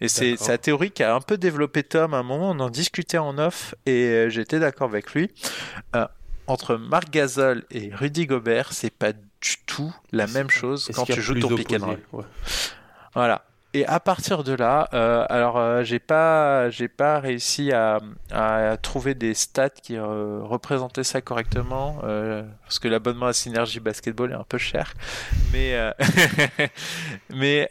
Et 0.00 0.08
c'est 0.08 0.36
sa 0.36 0.58
théorie 0.58 0.90
qui 0.90 1.04
a 1.04 1.14
un 1.14 1.20
peu 1.20 1.38
développé 1.38 1.84
Tom 1.84 2.12
à 2.12 2.18
un 2.18 2.22
moment, 2.24 2.50
on 2.50 2.58
en 2.58 2.70
discutait 2.70 3.18
en 3.18 3.38
off 3.38 3.74
et 3.86 4.06
euh, 4.06 4.28
j'étais 4.28 4.58
d'accord 4.58 4.88
avec 4.88 5.14
lui. 5.14 5.30
entre 6.48 6.74
Marc 6.74 7.10
Gasol 7.10 7.64
et 7.70 7.94
Rudy 7.94 8.26
Gobert, 8.26 8.72
c'est 8.72 8.92
pas 8.92 9.12
du 9.12 9.56
tout 9.66 9.94
la 10.10 10.26
même 10.26 10.50
chose 10.50 10.90
quand 10.92 11.04
tu 11.04 11.22
joues 11.22 11.38
ton 11.38 11.54
pick 11.54 11.72
and 11.72 11.86
roll? 12.10 12.26
Voilà. 13.14 13.44
Et 13.72 13.86
à 13.86 14.00
partir 14.00 14.42
de 14.42 14.52
là, 14.52 14.88
euh, 14.94 15.24
alors 15.28 15.56
euh, 15.56 15.84
j'ai 15.84 16.00
pas 16.00 16.70
j'ai 16.70 16.88
pas 16.88 17.20
réussi 17.20 17.70
à, 17.70 18.00
à, 18.32 18.76
trouver 18.76 19.14
des 19.14 19.32
stats 19.32 19.70
qui 19.70 19.96
euh, 19.96 20.40
représentaient 20.42 21.04
ça 21.04 21.20
correctement 21.20 22.00
euh, 22.02 22.42
parce 22.64 22.80
que 22.80 22.88
l'abonnement 22.88 23.26
à 23.26 23.32
Synergie 23.32 23.78
Basketball 23.78 24.32
est 24.32 24.34
un 24.34 24.46
peu 24.48 24.58
cher, 24.58 24.94
mais 25.52 25.78
mais 27.30 27.68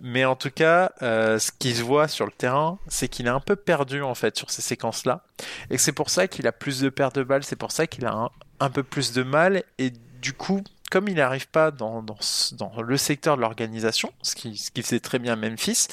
mais 0.00 0.24
en 0.24 0.36
tout 0.36 0.50
cas, 0.50 0.90
ce 1.00 1.50
qui 1.58 1.74
se 1.74 1.82
voit 1.82 2.08
sur 2.08 2.24
le 2.24 2.32
terrain, 2.32 2.78
c'est 2.88 3.08
qu'il 3.08 3.26
est 3.26 3.30
un 3.30 3.40
peu 3.40 3.56
perdu 3.56 4.02
en 4.02 4.14
fait 4.14 4.38
sur 4.38 4.50
ces 4.50 4.62
séquences 4.62 5.04
là, 5.04 5.22
et 5.68 5.76
c'est 5.76 5.92
pour 5.92 6.08
ça 6.08 6.28
qu'il 6.28 6.46
a 6.46 6.52
plus 6.52 6.80
de 6.80 6.88
pertes 6.88 7.16
de 7.16 7.24
balles, 7.24 7.44
c'est 7.44 7.56
pour 7.56 7.72
ça 7.72 7.86
qu'il 7.86 8.06
a 8.06 8.12
un, 8.12 8.30
un 8.58 8.70
peu 8.70 8.82
plus 8.82 9.12
de 9.12 9.22
mal. 9.22 9.64
Et 9.78 9.92
du 10.20 10.32
coup 10.32 10.62
comme 10.90 11.08
il 11.08 11.14
n'arrive 11.14 11.48
pas 11.48 11.70
dans, 11.70 12.02
dans, 12.02 12.82
le 12.82 12.96
secteur 12.96 13.36
de 13.36 13.40
l'organisation, 13.40 14.12
ce 14.22 14.34
qui, 14.34 14.56
ce 14.56 14.70
qui 14.70 14.82
faisait 14.82 15.00
très 15.00 15.18
bien 15.18 15.36
Memphis, 15.36 15.86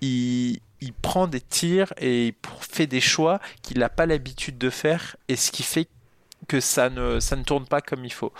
il, 0.00 0.60
il 0.80 0.92
prend 0.92 1.26
des 1.26 1.40
tirs 1.40 1.92
et 1.98 2.28
il 2.28 2.34
fait 2.60 2.86
des 2.86 3.00
choix 3.00 3.40
qu'il 3.62 3.80
n'a 3.80 3.88
pas 3.88 4.06
l'habitude 4.06 4.56
de 4.56 4.70
faire 4.70 5.16
et 5.28 5.36
ce 5.36 5.50
qui 5.50 5.62
fait 5.62 5.88
que 6.46 6.60
ça 6.60 6.88
ne, 6.88 7.20
ça 7.20 7.36
ne 7.36 7.42
tourne 7.42 7.66
pas 7.66 7.80
comme 7.80 8.04
il 8.04 8.12
faut. 8.12 8.32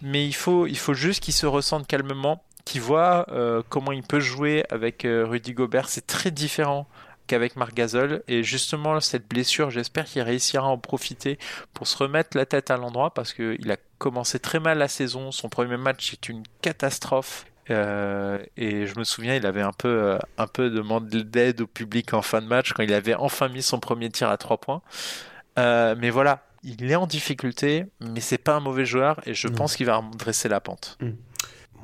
Mais 0.00 0.26
il 0.26 0.34
faut, 0.34 0.66
il 0.66 0.78
faut 0.78 0.94
juste 0.94 1.22
qu'il 1.22 1.34
se 1.34 1.46
ressente 1.46 1.86
calmement, 1.86 2.42
qu'il 2.64 2.80
voit 2.80 3.26
euh, 3.30 3.62
comment 3.68 3.92
il 3.92 4.02
peut 4.02 4.20
jouer 4.20 4.64
avec 4.70 5.04
euh, 5.04 5.26
Rudy 5.26 5.52
Gobert. 5.52 5.88
C'est 5.88 6.06
très 6.06 6.30
différent 6.30 6.86
qu'avec 7.26 7.56
Marc 7.56 7.74
Gasol. 7.74 8.22
Et 8.28 8.42
justement, 8.42 9.00
cette 9.00 9.28
blessure, 9.28 9.70
j'espère 9.70 10.04
qu'il 10.04 10.22
réussira 10.22 10.66
à 10.66 10.70
en 10.70 10.78
profiter 10.78 11.38
pour 11.74 11.86
se 11.86 11.96
remettre 11.96 12.36
la 12.36 12.46
tête 12.46 12.70
à 12.70 12.76
l'endroit 12.76 13.14
parce 13.14 13.32
qu'il 13.32 13.70
a 13.70 13.76
commencé 13.98 14.38
très 14.38 14.60
mal 14.60 14.78
la 14.78 14.88
saison. 14.88 15.32
Son 15.32 15.48
premier 15.48 15.76
match 15.76 16.12
est 16.12 16.28
une 16.28 16.42
catastrophe. 16.60 17.46
Euh, 17.70 18.38
et 18.56 18.86
je 18.86 18.98
me 18.98 19.04
souviens, 19.04 19.36
il 19.36 19.46
avait 19.46 19.62
un 19.62 19.72
peu, 19.72 19.88
euh, 19.88 20.18
un 20.36 20.46
peu 20.46 20.68
demandé 20.68 21.22
d'aide 21.22 21.60
au 21.60 21.66
public 21.66 22.12
en 22.12 22.22
fin 22.22 22.42
de 22.42 22.46
match 22.46 22.72
quand 22.72 22.82
il 22.82 22.92
avait 22.92 23.14
enfin 23.14 23.48
mis 23.48 23.62
son 23.62 23.78
premier 23.78 24.10
tir 24.10 24.28
à 24.28 24.36
trois 24.36 24.58
points. 24.58 24.82
Euh, 25.58 25.94
mais 25.96 26.10
voilà, 26.10 26.44
il 26.64 26.90
est 26.90 26.96
en 26.96 27.06
difficulté, 27.06 27.86
mais 28.00 28.20
c'est 28.20 28.38
pas 28.38 28.54
un 28.54 28.60
mauvais 28.60 28.84
joueur 28.84 29.20
et 29.26 29.34
je 29.34 29.48
pense 29.48 29.76
qu'il 29.76 29.86
va 29.86 29.96
redresser 29.96 30.48
la 30.48 30.60
pente. 30.60 30.98
Mm. 31.00 31.10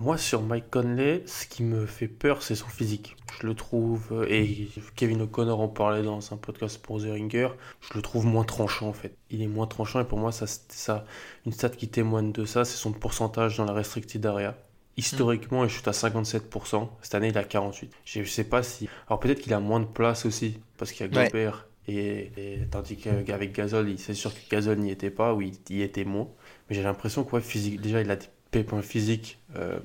Moi, 0.01 0.17
sur 0.17 0.43
Mike 0.43 0.71
Conley, 0.71 1.25
ce 1.27 1.45
qui 1.45 1.65
me 1.65 1.85
fait 1.85 2.07
peur, 2.07 2.43
c'est 2.43 2.55
son 2.55 2.69
physique. 2.69 3.17
Je 3.41 3.47
le 3.49 3.55
trouve, 3.55 4.13
euh, 4.13 4.27
et 4.29 4.69
Kevin 4.95 5.23
O'Connor 5.23 5.61
en 5.61 5.67
parlait 5.67 6.05
dans 6.05 6.33
un 6.33 6.37
podcast 6.37 6.81
pour 6.81 7.01
The 7.01 7.07
Ringer, 7.07 7.49
je 7.81 7.95
le 7.95 8.03
trouve 8.03 8.25
moins 8.25 8.45
tranchant 8.45 8.89
en 8.89 8.93
fait. 8.93 9.17
Il 9.31 9.43
est 9.43 9.49
moins 9.49 9.67
tranchant 9.67 10.01
et 10.01 10.05
pour 10.05 10.19
moi, 10.19 10.31
ça, 10.31 10.47
ça 10.47 11.05
une 11.47 11.53
stat 11.53 11.71
qui 11.71 11.89
témoigne 11.89 12.31
de 12.31 12.45
ça, 12.45 12.65
c'est 12.65 12.77
son 12.77 12.93
pourcentage 12.93 13.57
dans 13.57 13.65
la 13.65 13.73
restricted 13.73 14.25
area. 14.25 14.57
Historiquement, 14.97 15.65
il 15.65 15.71
chute 15.71 15.89
à 15.89 15.93
57%. 15.93 16.89
Cette 17.03 17.15
année, 17.17 17.29
il 17.29 17.39
a 17.39 17.45
48. 17.45 17.93
Je 18.05 18.23
sais 18.25 18.45
pas 18.45 18.63
si. 18.63 18.89
Alors 19.09 19.19
peut-être 19.19 19.41
qu'il 19.41 19.55
a 19.55 19.61
moins 19.61 19.81
de 19.81 19.87
place 19.87 20.27
aussi, 20.27 20.61
parce 20.77 20.93
qu'il 20.93 21.07
y 21.07 21.17
a 21.17 21.27
Gobert. 21.27 21.67
Et, 21.89 22.31
tandis 22.71 22.97
qu'avec 22.97 23.53
Gasol, 23.53 23.99
c'est 23.99 24.15
sûr 24.15 24.33
que 24.33 24.41
Gasol 24.51 24.79
n'y 24.79 24.91
était 24.91 25.11
pas, 25.11 25.35
ou 25.35 25.41
il 25.41 25.55
y 25.71 25.83
était 25.83 26.05
moins. 26.05 26.29
Mais 26.69 26.77
j'ai 26.77 26.83
l'impression 26.83 27.25
que 27.25 27.41
physique, 27.41 27.81
déjà, 27.81 28.03
il 28.03 28.11
a 28.11 28.17
pépins 28.51 28.83
physiques, 28.83 29.39
euh, 29.57 29.79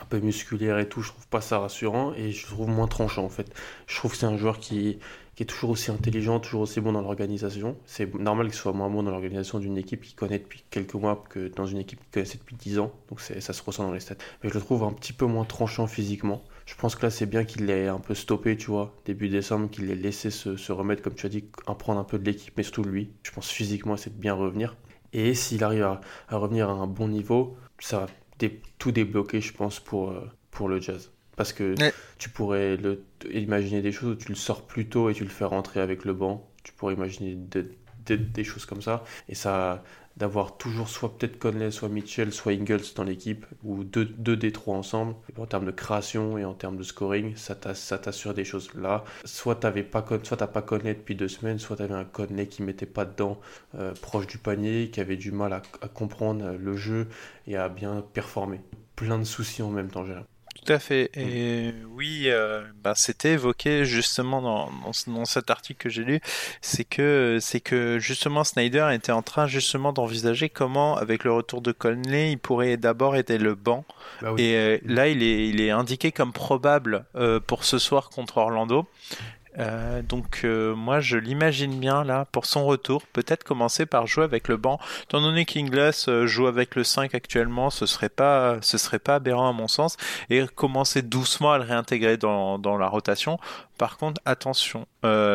un 0.00 0.04
peu 0.04 0.18
musculaire 0.18 0.78
et 0.78 0.88
tout, 0.88 1.00
je 1.02 1.08
trouve 1.08 1.26
pas 1.28 1.40
ça 1.40 1.58
rassurant 1.58 2.12
et 2.14 2.30
je 2.32 2.46
trouve 2.46 2.68
moins 2.68 2.88
tranchant 2.88 3.24
en 3.24 3.28
fait. 3.28 3.52
Je 3.86 3.96
trouve 3.96 4.12
que 4.12 4.18
c'est 4.18 4.26
un 4.26 4.36
joueur 4.36 4.58
qui, 4.58 4.98
est 5.38 5.44
toujours 5.44 5.70
aussi 5.70 5.90
intelligent, 5.90 6.40
toujours 6.40 6.62
aussi 6.62 6.80
bon 6.80 6.92
dans 6.92 7.02
l'organisation. 7.02 7.76
C'est 7.86 8.14
normal 8.14 8.46
qu'il 8.46 8.56
soit 8.56 8.72
moins 8.72 8.90
bon 8.90 9.02
dans 9.02 9.10
l'organisation 9.10 9.58
d'une 9.58 9.78
équipe 9.78 10.02
qui 10.02 10.14
connaît 10.14 10.38
depuis 10.38 10.64
quelques 10.70 10.94
mois 10.94 11.24
que 11.28 11.48
dans 11.48 11.66
une 11.66 11.78
équipe 11.78 12.00
qui 12.00 12.10
connaissait 12.10 12.38
depuis 12.38 12.56
10 12.56 12.78
ans, 12.78 12.92
donc 13.08 13.20
ça 13.20 13.40
se 13.40 13.62
ressent 13.62 13.84
dans 13.84 13.92
les 13.92 14.00
stats. 14.00 14.16
Mais 14.42 14.50
je 14.50 14.54
le 14.54 14.60
trouve 14.60 14.84
un 14.84 14.92
petit 14.92 15.12
peu 15.12 15.26
moins 15.26 15.44
tranchant 15.44 15.86
physiquement. 15.86 16.42
Je 16.66 16.74
pense 16.74 16.96
que 16.96 17.02
là, 17.02 17.10
c'est 17.10 17.26
bien 17.26 17.44
qu'il 17.44 17.66
l'ait 17.66 17.86
un 17.86 18.00
peu 18.00 18.14
stoppé, 18.14 18.56
tu 18.56 18.66
vois, 18.66 18.92
début 19.04 19.28
décembre, 19.28 19.70
qu'il 19.70 19.86
l'ait 19.86 19.94
laissé 19.94 20.30
se, 20.30 20.72
remettre, 20.72 21.00
comme 21.00 21.14
tu 21.14 21.24
as 21.24 21.28
dit, 21.28 21.44
en 21.66 21.76
prendre 21.76 22.00
un 22.00 22.04
peu 22.04 22.18
de 22.18 22.24
l'équipe, 22.24 22.52
mais 22.56 22.64
surtout 22.64 22.82
lui. 22.82 23.10
Je 23.22 23.30
pense 23.30 23.48
physiquement, 23.48 23.96
c'est 23.96 24.14
de 24.14 24.20
bien 24.20 24.34
revenir. 24.34 24.76
Et 25.12 25.34
s'il 25.34 25.62
arrive 25.62 25.84
à, 25.84 26.00
revenir 26.36 26.68
à 26.68 26.72
un 26.72 26.88
bon 26.88 27.08
niveau, 27.08 27.56
ça 27.78 28.00
va 28.00 28.06
tout 28.78 28.92
débloquer, 28.92 29.40
je 29.40 29.52
pense, 29.52 29.80
pour, 29.80 30.10
euh, 30.10 30.30
pour 30.50 30.68
le 30.68 30.80
jazz. 30.80 31.10
Parce 31.36 31.52
que 31.52 31.74
tu 32.18 32.30
pourrais 32.30 32.76
le, 32.76 33.04
imaginer 33.30 33.82
des 33.82 33.92
choses 33.92 34.10
où 34.10 34.14
tu 34.14 34.28
le 34.28 34.34
sors 34.34 34.66
plus 34.66 34.88
tôt 34.88 35.10
et 35.10 35.14
tu 35.14 35.22
le 35.22 35.30
fais 35.30 35.44
rentrer 35.44 35.80
avec 35.80 36.04
le 36.04 36.14
banc. 36.14 36.48
Tu 36.62 36.72
pourrais 36.72 36.94
imaginer 36.94 37.36
des 38.06 38.44
choses 38.44 38.64
comme 38.64 38.80
ça. 38.80 39.04
Et 39.28 39.34
ça, 39.34 39.82
d'avoir 40.16 40.56
toujours 40.56 40.88
soit 40.88 41.16
peut-être 41.16 41.38
Conley, 41.38 41.70
soit 41.70 41.88
Mitchell, 41.88 42.32
soit 42.32 42.52
Ingles 42.52 42.80
dans 42.94 43.04
l'équipe, 43.04 43.46
ou 43.64 43.84
deux, 43.84 44.04
deux 44.04 44.36
des 44.36 44.52
trois 44.52 44.76
ensemble. 44.76 45.14
en 45.38 45.46
termes 45.46 45.66
de 45.66 45.70
création 45.70 46.38
et 46.38 46.44
en 46.44 46.54
termes 46.54 46.76
de 46.76 46.82
scoring, 46.82 47.36
ça 47.36 47.54
t'assure 47.54 48.34
des 48.34 48.44
choses 48.44 48.72
là. 48.74 49.04
Soit 49.24 49.56
t'avais 49.56 49.82
pas 49.82 50.04
soit 50.22 50.38
t'as 50.38 50.46
pas 50.46 50.62
Conley 50.62 50.94
depuis 50.94 51.14
deux 51.14 51.28
semaines, 51.28 51.58
soit 51.58 51.76
t'avais 51.76 51.94
un 51.94 52.04
Conley 52.04 52.46
qui 52.46 52.62
mettait 52.62 52.86
pas 52.86 53.04
dedans, 53.04 53.38
euh, 53.74 53.92
proche 54.00 54.26
du 54.26 54.38
panier, 54.38 54.90
qui 54.90 55.00
avait 55.00 55.16
du 55.16 55.32
mal 55.32 55.52
à, 55.52 55.60
comprendre 55.88 56.56
le 56.58 56.76
jeu 56.76 57.08
et 57.46 57.56
à 57.56 57.68
bien 57.68 58.04
performer. 58.12 58.60
Plein 58.94 59.18
de 59.18 59.24
soucis 59.24 59.62
en 59.62 59.70
même 59.70 59.90
temps, 59.90 60.04
j'ai 60.04 60.14
tout 60.66 60.72
à 60.72 60.78
fait. 60.78 61.10
Et 61.14 61.72
oui, 61.94 62.24
euh, 62.26 62.62
bah, 62.82 62.94
c'était 62.96 63.32
évoqué 63.32 63.84
justement 63.84 64.42
dans, 64.42 64.70
dans, 65.06 65.24
cet 65.24 65.50
article 65.50 65.82
que 65.82 65.88
j'ai 65.88 66.04
lu, 66.04 66.20
c'est 66.60 66.84
que 66.84 67.38
c'est 67.40 67.60
que 67.60 67.98
justement 67.98 68.44
Snyder 68.44 68.88
était 68.92 69.12
en 69.12 69.22
train 69.22 69.46
justement 69.46 69.92
d'envisager 69.92 70.48
comment, 70.48 70.96
avec 70.96 71.24
le 71.24 71.32
retour 71.32 71.62
de 71.62 71.72
Conley, 71.72 72.32
il 72.32 72.38
pourrait 72.38 72.76
d'abord 72.76 73.16
aider 73.16 73.38
le 73.38 73.54
banc. 73.54 73.84
Bah 74.22 74.34
Et 74.38 74.54
euh, 74.56 74.78
là, 74.84 75.08
il 75.08 75.22
est 75.22 75.48
il 75.48 75.60
est 75.60 75.70
indiqué 75.70 76.12
comme 76.12 76.32
probable 76.32 77.04
euh, 77.14 77.40
pour 77.40 77.64
ce 77.64 77.78
soir 77.78 78.10
contre 78.10 78.38
Orlando. 78.38 78.86
Euh, 79.58 80.02
donc 80.02 80.42
euh, 80.44 80.74
moi 80.74 81.00
je 81.00 81.16
l'imagine 81.16 81.78
bien 81.78 82.04
là 82.04 82.26
pour 82.30 82.46
son 82.46 82.66
retour, 82.66 83.06
peut-être 83.06 83.44
commencer 83.44 83.86
par 83.86 84.06
jouer 84.06 84.24
avec 84.24 84.48
le 84.48 84.56
banc. 84.56 84.78
Étant 85.04 85.20
donné 85.20 85.44
qu'Ingles 85.44 85.92
euh, 86.08 86.26
joue 86.26 86.46
avec 86.46 86.74
le 86.74 86.84
5 86.84 87.14
actuellement, 87.14 87.70
ce 87.70 87.86
serait 87.86 88.08
pas 88.08 88.58
ce 88.60 88.78
serait 88.78 88.98
pas 88.98 89.16
aberrant 89.16 89.48
à 89.48 89.52
mon 89.52 89.68
sens 89.68 89.96
et 90.30 90.44
commencer 90.54 91.02
doucement 91.02 91.52
à 91.52 91.58
le 91.58 91.64
réintégrer 91.64 92.16
dans, 92.16 92.58
dans 92.58 92.76
la 92.76 92.88
rotation. 92.88 93.38
Par 93.78 93.98
contre, 93.98 94.22
attention, 94.24 94.86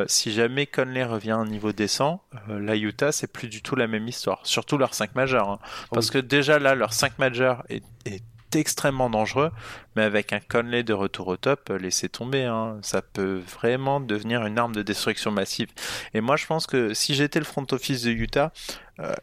si 0.07 0.31
jamais 0.31 0.65
Conley 0.65 1.03
revient 1.03 1.31
à 1.31 1.37
un 1.37 1.45
niveau 1.45 1.71
décent, 1.73 2.23
la 2.47 2.75
Utah 2.75 3.11
c'est 3.11 3.31
plus 3.31 3.47
du 3.47 3.61
tout 3.61 3.75
la 3.75 3.85
même 3.85 4.07
histoire, 4.07 4.39
surtout 4.43 4.79
leur 4.79 4.95
5 4.95 5.13
majeur. 5.13 5.47
Hein. 5.49 5.59
Parce 5.91 6.09
que 6.09 6.17
déjà 6.17 6.57
là, 6.57 6.73
leur 6.73 6.91
5 6.91 7.19
majeur 7.19 7.63
est, 7.69 7.83
est 8.05 8.23
extrêmement 8.59 9.09
dangereux, 9.09 9.51
mais 9.95 10.03
avec 10.03 10.33
un 10.33 10.39
Conley 10.39 10.83
de 10.83 10.93
retour 10.93 11.27
au 11.27 11.37
top, 11.37 11.69
euh, 11.69 11.77
laissez 11.77 12.09
tomber, 12.09 12.43
hein. 12.43 12.77
ça 12.81 13.01
peut 13.01 13.41
vraiment 13.59 13.99
devenir 13.99 14.45
une 14.45 14.57
arme 14.57 14.73
de 14.73 14.81
destruction 14.81 15.31
massive. 15.31 15.69
Et 16.13 16.21
moi 16.21 16.35
je 16.35 16.45
pense 16.45 16.67
que 16.67 16.93
si 16.93 17.15
j'étais 17.15 17.39
le 17.39 17.45
front 17.45 17.65
office 17.71 18.03
de 18.03 18.11
Utah, 18.11 18.51
euh, 18.99 19.13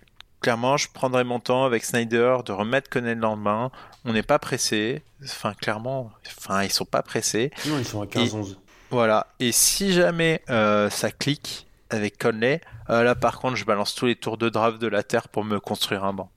clairement 0.40 0.76
je 0.76 0.88
prendrais 0.92 1.24
mon 1.24 1.40
temps 1.40 1.64
avec 1.64 1.84
Snyder 1.84 2.38
de 2.44 2.52
remettre 2.52 2.90
Conley 2.90 3.14
le 3.14 3.20
lendemain, 3.20 3.70
on 4.04 4.12
n'est 4.12 4.22
pas 4.22 4.38
pressé, 4.38 5.02
enfin 5.24 5.54
clairement, 5.54 6.10
enfin 6.26 6.62
ils 6.62 6.72
sont 6.72 6.84
pas 6.84 7.02
pressés. 7.02 7.50
Non, 7.66 7.78
ils 7.78 7.84
sont 7.84 8.02
à 8.02 8.06
15-11. 8.06 8.56
Voilà, 8.90 9.26
et 9.38 9.52
si 9.52 9.92
jamais 9.92 10.42
euh, 10.48 10.88
ça 10.88 11.10
clique 11.10 11.66
avec 11.90 12.18
Conley, 12.18 12.60
là 12.88 13.14
par 13.14 13.38
contre 13.38 13.56
je 13.56 13.64
balance 13.64 13.94
tous 13.94 14.06
les 14.06 14.16
tours 14.16 14.38
de 14.38 14.48
draft 14.48 14.78
de 14.78 14.86
la 14.86 15.02
Terre 15.02 15.28
pour 15.28 15.44
me 15.44 15.60
construire 15.60 16.04
un 16.04 16.12
banc. 16.12 16.30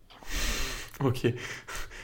Ok. 1.04 1.28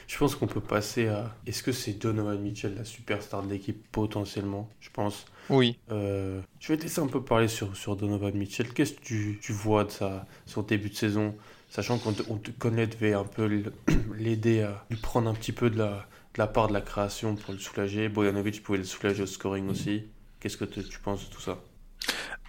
Je 0.08 0.16
pense 0.16 0.34
qu'on 0.34 0.46
peut 0.46 0.60
passer 0.60 1.08
à. 1.08 1.36
Est-ce 1.46 1.62
que 1.62 1.70
c'est 1.70 1.92
Donovan 1.92 2.40
Mitchell, 2.40 2.74
la 2.74 2.84
superstar 2.84 3.42
de 3.42 3.50
l'équipe, 3.50 3.86
potentiellement? 3.92 4.68
Je 4.80 4.88
pense. 4.90 5.26
Oui. 5.50 5.78
Euh, 5.92 6.40
je 6.58 6.72
vais 6.72 6.78
te 6.78 6.82
laisser 6.84 7.00
un 7.02 7.06
peu 7.06 7.22
parler 7.22 7.46
sur, 7.46 7.76
sur 7.76 7.94
Donovan 7.94 8.34
Mitchell. 8.34 8.72
Qu'est-ce 8.72 8.94
que 8.94 9.02
tu, 9.02 9.38
tu 9.42 9.52
vois 9.52 9.84
de 9.84 9.90
sa, 9.90 10.26
son 10.46 10.62
début 10.62 10.88
de 10.88 10.94
saison? 10.96 11.36
Sachant 11.68 11.98
qu'on 11.98 12.12
te, 12.14 12.50
connaît, 12.52 12.86
devait 12.86 13.12
un 13.12 13.24
peu 13.24 13.44
l'aider 14.16 14.62
à 14.62 14.84
lui 14.90 14.96
prendre 14.96 15.28
un 15.28 15.34
petit 15.34 15.52
peu 15.52 15.68
de 15.68 15.76
la, 15.78 15.90
de 16.34 16.38
la 16.38 16.46
part 16.46 16.68
de 16.68 16.72
la 16.72 16.80
création 16.80 17.36
pour 17.36 17.52
le 17.52 17.58
soulager. 17.60 18.08
Bojanovic 18.08 18.62
pouvait 18.62 18.78
le 18.78 18.84
soulager 18.84 19.22
au 19.22 19.26
scoring 19.26 19.68
aussi. 19.68 20.04
Qu'est-ce 20.40 20.56
que 20.56 20.64
tu 20.64 20.98
penses 21.00 21.28
de 21.28 21.34
tout 21.34 21.42
ça? 21.42 21.58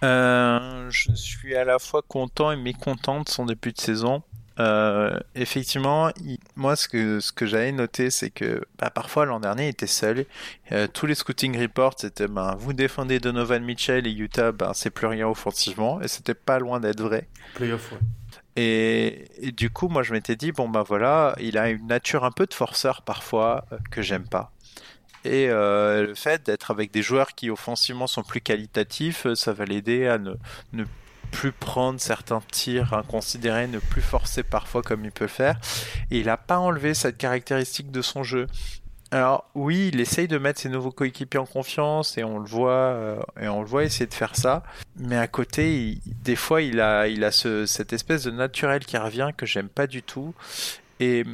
Euh, 0.02 0.88
Je 0.90 1.12
suis 1.14 1.54
à 1.54 1.64
la 1.64 1.78
fois 1.78 2.02
content 2.02 2.50
et 2.52 2.56
mécontent 2.56 3.20
de 3.20 3.28
son 3.28 3.44
début 3.44 3.72
de 3.72 3.80
saison. 3.80 4.22
Euh, 4.58 5.18
effectivement, 5.34 6.10
moi, 6.56 6.76
ce 6.76 6.88
que, 6.88 7.20
ce 7.20 7.32
que 7.32 7.46
j'avais 7.46 7.72
noté, 7.72 8.10
c'est 8.10 8.30
que 8.30 8.62
bah, 8.78 8.90
parfois 8.90 9.24
l'an 9.24 9.40
dernier, 9.40 9.66
il 9.66 9.68
était 9.70 9.86
seul. 9.86 10.26
Euh, 10.72 10.86
tous 10.86 11.06
les 11.06 11.14
scouting 11.14 11.58
reports, 11.60 11.94
c'était 11.96 12.28
ben, 12.28 12.54
vous 12.58 12.72
défendez 12.72 13.20
Donovan 13.20 13.62
Mitchell 13.62 14.06
et 14.06 14.12
Utah, 14.12 14.52
ben, 14.52 14.72
c'est 14.74 14.90
plus 14.90 15.06
rien 15.06 15.28
offensivement. 15.28 16.00
Et 16.02 16.08
c'était 16.08 16.34
pas 16.34 16.58
loin 16.58 16.80
d'être 16.80 17.00
vrai. 17.00 17.28
Playoff, 17.54 17.92
ouais. 17.92 17.98
Et, 18.56 19.52
du 19.52 19.70
coup, 19.70 19.88
moi, 19.88 20.02
je 20.02 20.12
m'étais 20.12 20.36
dit, 20.36 20.52
bon, 20.52 20.68
ben 20.68 20.82
voilà, 20.82 21.34
il 21.40 21.56
a 21.56 21.70
une 21.70 21.86
nature 21.86 22.24
un 22.24 22.32
peu 22.32 22.46
de 22.46 22.52
forceur 22.52 23.02
parfois 23.02 23.64
euh, 23.72 23.78
que 23.90 24.02
j'aime 24.02 24.28
pas. 24.28 24.52
Et 25.24 25.48
le 25.48 26.14
fait 26.16 26.46
d'être 26.46 26.70
avec 26.70 26.92
des 26.92 27.02
joueurs 27.02 27.34
qui 27.34 27.50
offensivement 27.50 28.06
sont 28.06 28.22
plus 28.22 28.40
qualitatifs, 28.40 29.26
ça 29.34 29.52
va 29.52 29.66
l'aider 29.66 30.06
à 30.06 30.16
ne, 30.16 30.32
ne 30.72 30.84
plus 31.30 31.52
prendre 31.52 32.00
certains 32.00 32.40
tirs 32.50 32.94
inconsidérés, 32.94 33.66
ne 33.66 33.78
plus 33.78 34.02
forcer 34.02 34.42
parfois 34.42 34.82
comme 34.82 35.04
il 35.04 35.12
peut 35.12 35.24
le 35.24 35.28
faire. 35.28 35.58
Et 36.10 36.20
il 36.20 36.26
n'a 36.26 36.36
pas 36.36 36.58
enlevé 36.58 36.94
cette 36.94 37.16
caractéristique 37.16 37.90
de 37.90 38.02
son 38.02 38.22
jeu. 38.22 38.46
Alors 39.12 39.50
oui, 39.54 39.90
il 39.92 40.00
essaye 40.00 40.28
de 40.28 40.38
mettre 40.38 40.60
ses 40.60 40.68
nouveaux 40.68 40.92
coéquipiers 40.92 41.40
en 41.40 41.46
confiance 41.46 42.16
et 42.16 42.22
on 42.22 42.38
le 42.38 42.46
voit 42.46 42.70
euh, 42.70 43.20
et 43.40 43.48
on 43.48 43.60
le 43.60 43.66
voit 43.66 43.82
essayer 43.82 44.06
de 44.06 44.14
faire 44.14 44.36
ça. 44.36 44.62
Mais 44.96 45.16
à 45.16 45.26
côté, 45.26 45.98
des 46.22 46.36
fois, 46.36 46.62
il 46.62 46.80
a, 46.80 47.08
il 47.08 47.24
a 47.24 47.32
cette 47.32 47.92
espèce 47.92 48.22
de 48.24 48.30
naturel 48.30 48.84
qui 48.84 48.96
revient 48.96 49.30
que 49.36 49.46
j'aime 49.46 49.68
pas 49.68 49.88
du 49.88 50.02
tout. 50.02 50.32
Et 51.00 51.24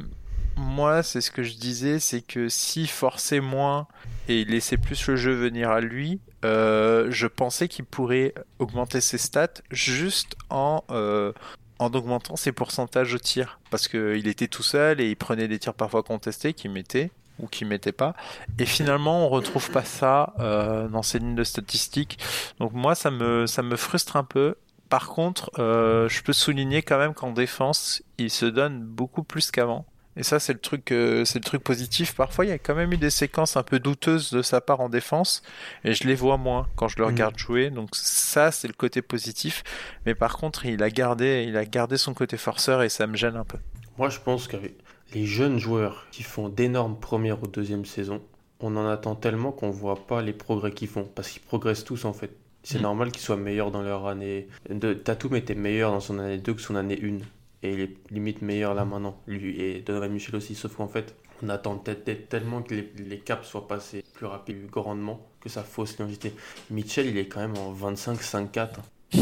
moi, 0.56 1.02
c'est 1.02 1.20
ce 1.20 1.30
que 1.30 1.42
je 1.42 1.54
disais, 1.54 1.98
c'est 1.98 2.22
que 2.22 2.48
si 2.48 2.86
forçait 2.86 3.40
moins 3.40 3.86
et 4.28 4.44
laissait 4.44 4.78
plus 4.78 5.06
le 5.06 5.16
jeu 5.16 5.32
venir 5.32 5.70
à 5.70 5.80
lui, 5.80 6.18
euh, 6.46 7.10
je 7.10 7.26
pensais 7.26 7.68
qu'il 7.68 7.84
pourrait 7.84 8.32
augmenter 8.58 9.00
ses 9.00 9.18
stats 9.18 9.48
juste 9.70 10.36
en, 10.48 10.84
euh, 10.90 11.32
en 11.78 11.92
augmentant 11.92 12.36
ses 12.36 12.52
pourcentages 12.52 13.12
de 13.12 13.18
tir. 13.18 13.58
Parce 13.70 13.88
qu'il 13.88 14.28
était 14.28 14.48
tout 14.48 14.62
seul 14.62 15.00
et 15.00 15.08
il 15.08 15.16
prenait 15.16 15.48
des 15.48 15.58
tirs 15.58 15.74
parfois 15.74 16.02
contestés 16.02 16.54
qu'il 16.54 16.70
mettait 16.70 17.10
ou 17.38 17.48
qu'il 17.48 17.66
mettait 17.66 17.92
pas. 17.92 18.14
Et 18.58 18.64
finalement, 18.64 19.26
on 19.26 19.28
retrouve 19.28 19.70
pas 19.70 19.84
ça 19.84 20.34
euh, 20.38 20.88
dans 20.88 21.02
ses 21.02 21.18
lignes 21.18 21.34
de 21.34 21.44
statistiques. 21.44 22.18
Donc 22.60 22.72
moi, 22.72 22.94
ça 22.94 23.10
me, 23.10 23.46
ça 23.46 23.62
me 23.62 23.76
frustre 23.76 24.16
un 24.16 24.24
peu. 24.24 24.54
Par 24.88 25.08
contre, 25.08 25.50
je 25.56 26.22
peux 26.22 26.32
souligner 26.32 26.80
quand 26.82 26.96
même 26.96 27.12
qu'en 27.12 27.32
défense, 27.32 28.04
il 28.18 28.30
se 28.30 28.46
donne 28.46 28.84
beaucoup 28.84 29.24
plus 29.24 29.50
qu'avant. 29.50 29.84
Et 30.16 30.22
ça, 30.22 30.40
c'est 30.40 30.54
le 30.54 30.58
truc, 30.58 30.92
euh, 30.92 31.24
c'est 31.26 31.38
le 31.38 31.44
truc 31.44 31.62
positif. 31.62 32.14
Parfois, 32.14 32.46
il 32.46 32.48
y 32.48 32.52
a 32.52 32.58
quand 32.58 32.74
même 32.74 32.92
eu 32.92 32.96
des 32.96 33.10
séquences 33.10 33.56
un 33.56 33.62
peu 33.62 33.78
douteuses 33.78 34.32
de 34.32 34.40
sa 34.40 34.60
part 34.62 34.80
en 34.80 34.88
défense, 34.88 35.42
et 35.84 35.92
je 35.92 36.06
les 36.06 36.14
vois 36.14 36.38
moins 36.38 36.66
quand 36.74 36.88
je 36.88 36.96
le 36.98 37.04
mhm. 37.04 37.10
regarde 37.10 37.38
jouer. 37.38 37.70
Donc 37.70 37.90
ça, 37.92 38.50
c'est 38.50 38.68
le 38.68 38.74
côté 38.74 39.02
positif. 39.02 39.62
Mais 40.06 40.14
par 40.14 40.38
contre, 40.38 40.64
il 40.64 40.82
a 40.82 40.90
gardé, 40.90 41.44
il 41.46 41.56
a 41.56 41.66
gardé 41.66 41.98
son 41.98 42.14
côté 42.14 42.38
forceur, 42.38 42.82
et 42.82 42.88
ça 42.88 43.06
me 43.06 43.16
gêne 43.16 43.36
un 43.36 43.44
peu. 43.44 43.58
Moi, 43.98 44.08
je 44.08 44.18
pense 44.20 44.48
qu'avec 44.48 44.74
les 45.12 45.26
jeunes 45.26 45.58
joueurs 45.58 46.06
qui 46.10 46.22
font 46.22 46.48
d'énormes 46.48 46.98
premières 46.98 47.42
ou 47.42 47.46
deuxième 47.46 47.84
saison, 47.84 48.22
on 48.60 48.74
en 48.76 48.88
attend 48.88 49.14
tellement 49.14 49.52
qu'on 49.52 49.70
voit 49.70 50.06
pas 50.06 50.22
les 50.22 50.32
progrès 50.32 50.72
qu'ils 50.72 50.88
font, 50.88 51.08
parce 51.14 51.28
qu'ils 51.28 51.42
progressent 51.42 51.84
tous 51.84 52.06
en 52.06 52.14
fait. 52.14 52.30
C'est 52.62 52.78
mhm. 52.78 52.84
normal 52.84 53.12
qu'ils 53.12 53.22
soient 53.22 53.36
meilleurs 53.36 53.70
dans 53.70 53.82
leur 53.82 54.06
année. 54.06 54.48
De, 54.70 54.94
Tatum 54.94 55.36
était 55.36 55.54
meilleur 55.54 55.92
dans 55.92 56.00
son 56.00 56.18
année 56.18 56.38
2 56.38 56.54
que 56.54 56.60
son 56.60 56.74
année 56.74 56.98
1 57.02 57.18
et 57.66 57.72
il 57.72 57.80
est 57.80 57.96
limite 58.10 58.42
meilleur 58.42 58.74
là 58.74 58.84
maintenant. 58.84 59.20
Lui 59.26 59.60
et 59.60 59.80
Donovan 59.80 60.12
Michel 60.12 60.36
aussi, 60.36 60.54
sauf 60.54 60.74
qu'en 60.76 60.88
fait, 60.88 61.14
on 61.42 61.48
attend 61.48 61.76
peut-être 61.76 62.28
tellement 62.28 62.62
que 62.62 62.74
les, 62.74 63.18
caps 63.18 63.46
soient 63.46 63.68
passés 63.68 64.04
plus 64.14 64.26
rapidement, 64.26 64.62
plus 64.62 64.70
grandement, 64.70 65.26
que 65.40 65.48
ça 65.48 65.62
fausse 65.62 65.98
l'identité. 65.98 66.34
Mitchell, 66.70 67.06
il 67.06 67.18
est 67.18 67.26
quand 67.26 67.40
même 67.40 67.56
en 67.56 67.74
25-5-4. 67.74 68.68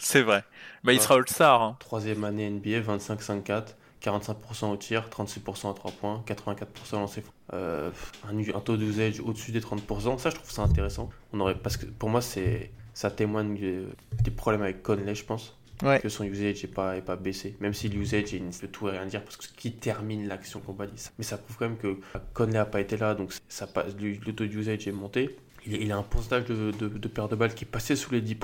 C'est 0.00 0.22
vrai. 0.22 0.42
Bah, 0.84 0.92
il 0.92 1.00
sera 1.00 1.16
All-Star. 1.16 1.62
Hein. 1.62 1.76
Troisième 1.78 2.24
année 2.24 2.50
NBA, 2.50 2.80
25-5-4. 2.80 3.74
45% 4.02 4.72
au 4.72 4.76
tir, 4.76 5.08
36% 5.08 5.70
à 5.70 5.74
3 5.74 5.92
points, 5.92 6.24
84% 6.26 6.94
lancé 6.94 7.22
euh, 7.52 7.88
un, 8.28 8.36
un, 8.36 8.60
taux 8.60 8.76
d'usage 8.76 9.20
au-dessus 9.20 9.52
des 9.52 9.60
30%. 9.60 10.18
Ça, 10.18 10.30
je 10.30 10.34
trouve 10.34 10.50
ça 10.50 10.62
intéressant. 10.62 11.08
On 11.32 11.38
aurait, 11.38 11.54
parce 11.54 11.76
que 11.76 11.86
pour 11.86 12.08
moi, 12.08 12.20
c'est 12.20 12.72
ça 12.94 13.12
témoigne 13.12 13.86
des 14.24 14.30
problèmes 14.32 14.62
avec 14.62 14.82
Conley, 14.82 15.14
je 15.14 15.24
pense 15.24 15.56
que 16.00 16.08
son 16.08 16.24
usage 16.24 16.62
n'est 16.62 16.70
pas, 16.70 16.96
est 16.96 17.02
pas 17.02 17.16
baissé. 17.16 17.56
Même 17.60 17.74
si 17.74 17.88
l'usage 17.88 18.34
est 18.34 18.72
tout 18.72 18.88
et 18.88 18.92
rien 18.92 19.06
dire, 19.06 19.22
parce 19.22 19.36
que 19.36 19.44
ce 19.44 19.52
qui 19.52 19.72
termine 19.72 20.28
l'action 20.28 20.60
combat 20.60 20.86
Mais 21.18 21.24
ça 21.24 21.38
prouve 21.38 21.56
quand 21.56 21.68
même 21.68 21.78
que 21.78 21.98
Conley 22.34 22.52
n'a 22.52 22.64
pas 22.64 22.80
été 22.80 22.96
là, 22.96 23.14
donc 23.14 23.32
ça 23.48 23.66
passe, 23.66 23.94
le 24.00 24.32
taux 24.32 24.46
d'usage 24.46 24.86
est 24.86 24.92
monté. 24.92 25.36
Il, 25.66 25.92
a 25.92 25.96
un 25.96 26.02
pourcentage 26.02 26.44
de, 26.46 26.72
de, 26.72 26.88
de 26.88 27.08
paire 27.08 27.28
de 27.28 27.36
balles 27.36 27.54
qui 27.54 27.64
est 27.64 27.68
passé 27.68 27.94
sous 27.94 28.12
les 28.12 28.20
10%. 28.20 28.36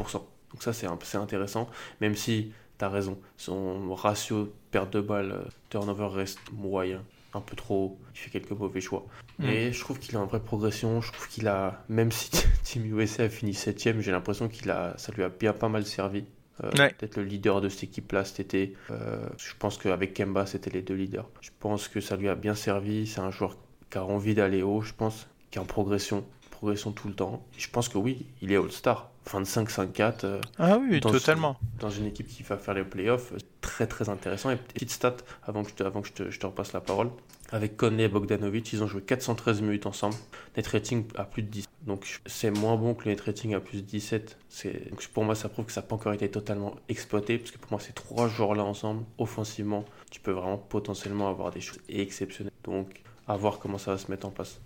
Donc 0.53 0.63
ça, 0.63 0.73
c'est 0.73 0.87
intéressant, 1.17 1.69
même 2.01 2.15
si 2.15 2.53
tu 2.79 2.85
as 2.85 2.89
raison, 2.89 3.19
son 3.37 3.95
ratio 3.95 4.53
perte 4.71 4.93
de 4.93 5.01
balles 5.01 5.33
euh, 5.33 5.49
turnover 5.69 6.09
reste 6.13 6.41
moyen. 6.53 7.03
un 7.35 7.41
peu 7.41 7.57
trop, 7.57 7.99
il 8.15 8.19
fait 8.19 8.31
quelques 8.31 8.53
mauvais 8.53 8.81
choix. 8.81 9.07
Mm. 9.39 9.45
Et 9.45 9.73
je 9.73 9.81
trouve 9.81 9.99
qu'il 9.99 10.17
a 10.17 10.21
une 10.21 10.27
vraie 10.27 10.43
progression. 10.43 11.01
Je 11.01 11.13
trouve 11.13 11.29
qu'il 11.29 11.49
a, 11.49 11.85
même 11.89 12.13
si 12.13 12.31
Team 12.63 12.99
USA 12.99 13.25
a 13.25 13.29
fini 13.29 13.53
7ème, 13.53 14.01
j'ai 14.01 14.13
l'impression 14.13 14.49
qu'il 14.49 14.71
a, 14.71 14.95
ça 14.97 15.13
lui 15.13 15.23
a 15.23 15.29
bien 15.29 15.53
pas 15.53 15.69
mal 15.69 15.85
servi. 15.85 16.25
Euh, 16.65 16.71
Ouais. 16.77 16.95
D'être 16.99 17.17
le 17.17 17.25
leader 17.25 17.61
de 17.61 17.69
cette 17.69 17.85
équipe-là 17.85 18.25
cet 18.25 18.41
été. 18.41 18.75
Euh, 18.91 19.27
je 19.39 19.53
pense 19.59 19.79
qu'avec 19.79 20.15
Kemba, 20.15 20.45
c'était 20.47 20.71
les 20.71 20.83
deux 20.83 20.95
leaders. 20.95 21.29
Je 21.41 21.51
pense 21.61 21.89
que 21.89 22.01
ça 22.01 22.17
lui 22.17 22.29
a 22.29 22.35
bien 22.35 22.55
servi. 22.55 23.07
C'est 23.07 23.21
un 23.21 23.31
joueur 23.31 23.57
qui 23.91 23.99
a 23.99 24.05
envie 24.05 24.35
d'aller 24.35 24.63
haut, 24.63 24.81
je 24.83 24.93
pense, 24.93 25.29
qui 25.51 25.59
est 25.59 25.61
en 25.61 25.65
progression. 25.67 26.25
Progression 26.51 26.91
tout 26.91 27.07
le 27.09 27.15
temps. 27.15 27.47
Et 27.57 27.61
je 27.61 27.71
pense 27.71 27.89
que 27.89 27.99
oui, 27.99 28.27
il 28.43 28.51
est 28.53 28.57
All-Star. 28.57 29.11
25-5-4. 29.31 30.25
euh, 30.25 30.41
Ah 30.59 30.79
oui, 30.79 31.01
dans 31.01 31.11
totalement. 31.13 31.57
dans 31.81 31.91
une 31.91 32.07
équipe 32.07 32.27
qui 32.27 32.43
va 32.43 32.57
faire 32.57 32.75
les 32.75 32.83
playoffs, 32.83 33.33
euh, 33.33 33.39
très 33.61 33.87
très 33.87 34.09
intéressant. 34.09 34.51
Et 34.51 34.57
petite 34.57 34.91
stat 34.91 35.17
avant 35.47 35.63
que 35.63 35.71
je 35.71 35.75
te, 35.75 35.83
avant 35.85 36.01
que 36.03 36.09
je 36.09 36.13
te, 36.15 36.31
je 36.31 36.41
te 36.41 36.47
repasse 36.47 36.73
la 36.73 36.81
parole. 36.81 37.11
Avec 37.51 37.77
Conley 37.79 38.05
et 38.05 38.09
Bogdanovic, 38.09 38.73
ils 38.75 38.83
ont 38.83 38.87
joué 38.87 39.01
413 39.01 39.63
minutes 39.63 39.87
ensemble. 39.87 40.15
Net 40.57 40.67
rating 40.67 41.05
à 41.17 41.25
plus 41.25 41.43
de 41.43 41.49
10. 41.49 41.67
Donc 41.87 42.21
c'est 42.27 42.51
moins 42.51 42.77
bon 42.77 42.93
que 42.95 43.05
le 43.05 43.13
net 43.13 43.21
rating 43.23 43.55
à 43.55 43.61
plus 43.61 43.79
de 43.83 43.87
17. 43.87 44.37
C'est- 44.51 44.91
Donc 44.91 45.07
pour 45.09 45.25
moi, 45.25 45.35
ça 45.35 45.49
prouve 45.49 45.65
que 45.65 45.73
ça 45.73 45.81
n'a 45.81 45.87
pas 45.87 45.95
encore 45.95 46.13
été 46.13 46.31
totalement 46.31 46.75
exploité. 46.91 47.39
Parce 47.39 47.51
que 47.51 47.59
pour 47.59 47.71
moi, 47.73 47.81
ces 47.81 47.93
trois 47.95 48.29
joueurs-là 48.29 48.65
ensemble, 48.65 49.05
offensivement, 49.17 49.85
tu 50.11 50.21
peux 50.21 50.33
vraiment 50.33 50.59
potentiellement 50.59 51.29
avoir 51.31 51.51
des 51.51 51.61
choses 51.63 51.81
exceptionnelles. 51.89 52.53
Donc 52.65 53.01
à 53.27 53.37
voir 53.37 53.59
comment 53.59 53.79
ça 53.79 53.93
va 53.93 53.99
se 53.99 54.11
mettre 54.11 54.27
en 54.27 54.31
place. 54.31 54.61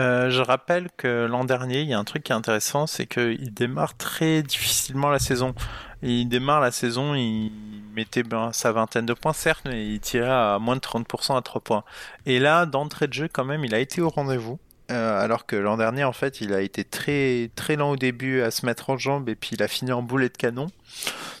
Euh, 0.00 0.28
je 0.28 0.40
rappelle 0.42 0.88
que 0.96 1.26
l'an 1.26 1.44
dernier, 1.44 1.82
il 1.82 1.88
y 1.88 1.94
a 1.94 1.98
un 1.98 2.02
truc 2.04 2.24
qui 2.24 2.32
est 2.32 2.34
intéressant, 2.34 2.88
c'est 2.88 3.06
qu'il 3.06 3.54
démarre 3.54 3.96
très 3.96 4.42
difficilement 4.42 5.10
la 5.10 5.20
saison. 5.20 5.54
Il 6.02 6.28
démarre 6.28 6.60
la 6.60 6.70
saison, 6.70 7.14
il 7.14 7.52
mettait 7.94 8.22
ben, 8.22 8.52
sa 8.52 8.72
vingtaine 8.72 9.06
de 9.06 9.14
points, 9.14 9.32
certes, 9.32 9.62
mais 9.64 9.86
il 9.86 10.00
tirait 10.00 10.28
à 10.28 10.58
moins 10.60 10.76
de 10.76 10.80
30% 10.80 11.36
à 11.36 11.42
3 11.42 11.60
points. 11.60 11.84
Et 12.26 12.38
là, 12.38 12.66
d'entrée 12.66 13.06
de 13.06 13.12
jeu, 13.12 13.28
quand 13.32 13.44
même, 13.44 13.64
il 13.64 13.74
a 13.74 13.78
été 13.78 14.00
au 14.00 14.08
rendez-vous. 14.08 14.58
Euh, 14.90 15.22
alors 15.22 15.46
que 15.46 15.56
l'an 15.56 15.78
dernier, 15.78 16.04
en 16.04 16.12
fait, 16.12 16.42
il 16.42 16.52
a 16.52 16.60
été 16.60 16.84
très 16.84 17.50
très 17.54 17.76
lent 17.76 17.92
au 17.92 17.96
début 17.96 18.42
à 18.42 18.50
se 18.50 18.66
mettre 18.66 18.90
en 18.90 18.98
jambe 18.98 19.30
et 19.30 19.34
puis 19.34 19.50
il 19.52 19.62
a 19.62 19.68
fini 19.68 19.92
en 19.92 20.02
boulet 20.02 20.28
de 20.28 20.36
canon. 20.36 20.66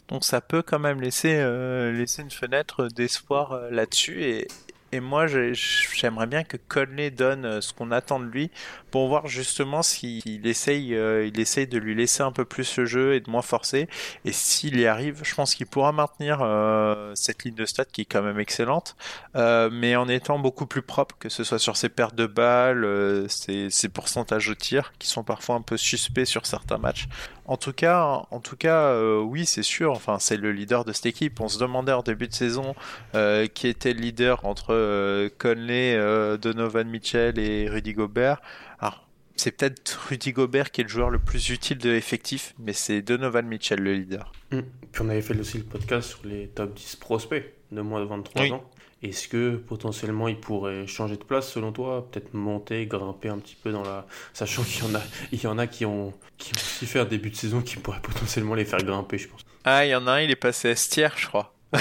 Donc 0.08 0.24
ça 0.24 0.40
peut 0.40 0.62
quand 0.62 0.78
même 0.78 1.00
laisser, 1.00 1.34
euh, 1.36 1.92
laisser 1.92 2.22
une 2.22 2.30
fenêtre 2.30 2.88
d'espoir 2.88 3.52
euh, 3.52 3.70
là-dessus. 3.70 4.24
Et, 4.24 4.48
et 4.94 5.00
moi, 5.00 5.26
j'ai- 5.26 5.52
j'aimerais 5.54 6.26
bien 6.26 6.44
que 6.44 6.56
Conley 6.68 7.10
donne 7.10 7.44
euh, 7.44 7.60
ce 7.60 7.72
qu'on 7.72 7.90
attend 7.90 8.20
de 8.20 8.26
lui 8.26 8.50
pour 8.90 9.08
voir 9.08 9.26
justement 9.26 9.82
s'il 9.82 10.46
essaye, 10.46 10.94
euh, 10.94 11.26
il 11.26 11.38
essaye 11.40 11.66
de 11.66 11.78
lui 11.78 11.94
laisser 11.94 12.22
un 12.22 12.30
peu 12.32 12.44
plus 12.44 12.76
le 12.78 12.84
jeu 12.86 13.14
et 13.14 13.20
de 13.20 13.28
moins 13.30 13.42
forcer. 13.42 13.88
Et 14.24 14.32
s'il 14.32 14.78
y 14.78 14.86
arrive, 14.86 15.20
je 15.24 15.34
pense 15.34 15.54
qu'il 15.54 15.66
pourra 15.66 15.92
maintenir 15.92 16.38
euh, 16.42 17.12
cette 17.14 17.44
ligne 17.44 17.54
de 17.54 17.64
stats 17.64 17.84
qui 17.86 18.02
est 18.02 18.04
quand 18.04 18.22
même 18.22 18.38
excellente, 18.38 18.96
mais 19.34 19.96
en 19.96 20.08
étant 20.08 20.38
beaucoup 20.38 20.66
plus 20.66 20.82
propre, 20.82 21.16
que 21.18 21.28
ce 21.28 21.42
soit 21.44 21.58
sur 21.58 21.76
ses 21.76 21.88
pertes 21.88 22.14
de 22.14 22.26
balles, 22.26 22.86
ses, 23.28 23.70
ses 23.70 23.88
pourcentages 23.88 24.48
au 24.48 24.54
tir, 24.54 24.92
qui 24.98 25.08
sont 25.08 25.24
parfois 25.24 25.56
un 25.56 25.62
peu 25.62 25.76
suspects 25.76 26.24
sur 26.24 26.46
certains 26.46 26.78
matchs. 26.78 27.08
En 27.46 27.56
tout 27.58 27.72
cas, 27.72 28.22
en 28.30 28.40
tout 28.40 28.56
cas, 28.56 28.84
euh, 28.88 29.20
oui, 29.20 29.44
c'est 29.44 29.62
sûr. 29.62 29.92
Enfin, 29.92 30.18
c'est 30.18 30.36
le 30.38 30.50
leader 30.52 30.84
de 30.84 30.92
cette 30.92 31.06
équipe. 31.06 31.40
On 31.40 31.48
se 31.48 31.58
demandait 31.58 31.92
en 31.92 32.02
début 32.02 32.26
de 32.26 32.32
saison 32.32 32.74
euh, 33.14 33.46
qui 33.46 33.68
était 33.68 33.92
le 33.92 34.00
leader 34.00 34.44
entre 34.46 34.68
euh, 34.74 35.28
Conley, 35.38 35.94
euh, 35.94 36.36
Donovan 36.38 36.88
Mitchell 36.88 37.38
et 37.38 37.68
Rudy 37.68 37.92
Gobert. 37.92 38.40
Alors, 38.78 39.06
c'est 39.36 39.50
peut-être 39.50 40.06
Rudy 40.08 40.32
Gobert 40.32 40.70
qui 40.70 40.80
est 40.80 40.84
le 40.84 40.90
joueur 40.90 41.10
le 41.10 41.18
plus 41.18 41.50
utile 41.50 41.76
de 41.78 41.90
l'effectif, 41.90 42.54
mais 42.58 42.72
c'est 42.72 43.02
Donovan 43.02 43.46
Mitchell 43.46 43.80
le 43.80 43.92
leader. 43.94 44.32
Mm. 44.50 44.60
Puis 44.92 45.02
on 45.02 45.08
avait 45.10 45.20
fait 45.22 45.38
aussi 45.38 45.58
le 45.58 45.64
podcast 45.64 46.08
sur 46.10 46.20
les 46.24 46.48
top 46.48 46.72
10 46.74 46.96
prospects 46.96 47.44
de 47.72 47.80
moins 47.82 48.00
de 48.00 48.06
23 48.06 48.42
Oui. 48.42 48.52
ans. 48.52 48.64
Est-ce 49.04 49.28
que 49.28 49.56
potentiellement 49.56 50.28
il 50.28 50.40
pourrait 50.40 50.86
changer 50.86 51.16
de 51.16 51.24
place 51.24 51.50
selon 51.50 51.72
toi? 51.72 52.08
Peut-être 52.10 52.32
monter, 52.32 52.86
grimper 52.86 53.28
un 53.28 53.38
petit 53.38 53.56
peu 53.56 53.70
dans 53.70 53.82
la. 53.82 54.06
Sachant 54.32 54.62
qu'il 54.62 54.84
y 54.84 54.90
en 54.90 54.94
a, 54.94 55.02
il 55.30 55.42
y 55.42 55.46
en 55.46 55.58
a 55.58 55.66
qui 55.66 55.84
ont, 55.84 56.12
qui 56.38 56.52
ont 56.54 56.56
aussi 56.56 56.86
fait 56.86 57.00
un 57.00 57.04
début 57.04 57.30
de 57.30 57.36
saison 57.36 57.60
qui 57.60 57.76
pourrait 57.76 58.00
potentiellement 58.00 58.54
les 58.54 58.64
faire 58.64 58.82
grimper, 58.82 59.18
je 59.18 59.28
pense. 59.28 59.44
Ah, 59.64 59.84
il 59.84 59.90
y 59.90 59.94
en 59.94 60.06
a 60.06 60.12
un, 60.12 60.20
il 60.20 60.30
est 60.30 60.36
passé 60.36 60.70
à 60.70 60.74
je 60.74 61.26
crois. 61.26 61.52
Je. 61.74 61.80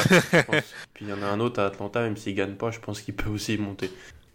Puis 0.93 1.05
il 1.05 1.09
y 1.09 1.13
en 1.13 1.21
a 1.21 1.27
un 1.27 1.39
autre 1.39 1.61
à 1.61 1.67
Atlanta, 1.67 2.01
même 2.01 2.17
s'il 2.17 2.35
gagne 2.35 2.55
pas, 2.55 2.71
je 2.71 2.79
pense 2.79 3.01
qu'il 3.01 3.15
peut 3.15 3.29
aussi 3.29 3.57
monter. 3.57 3.89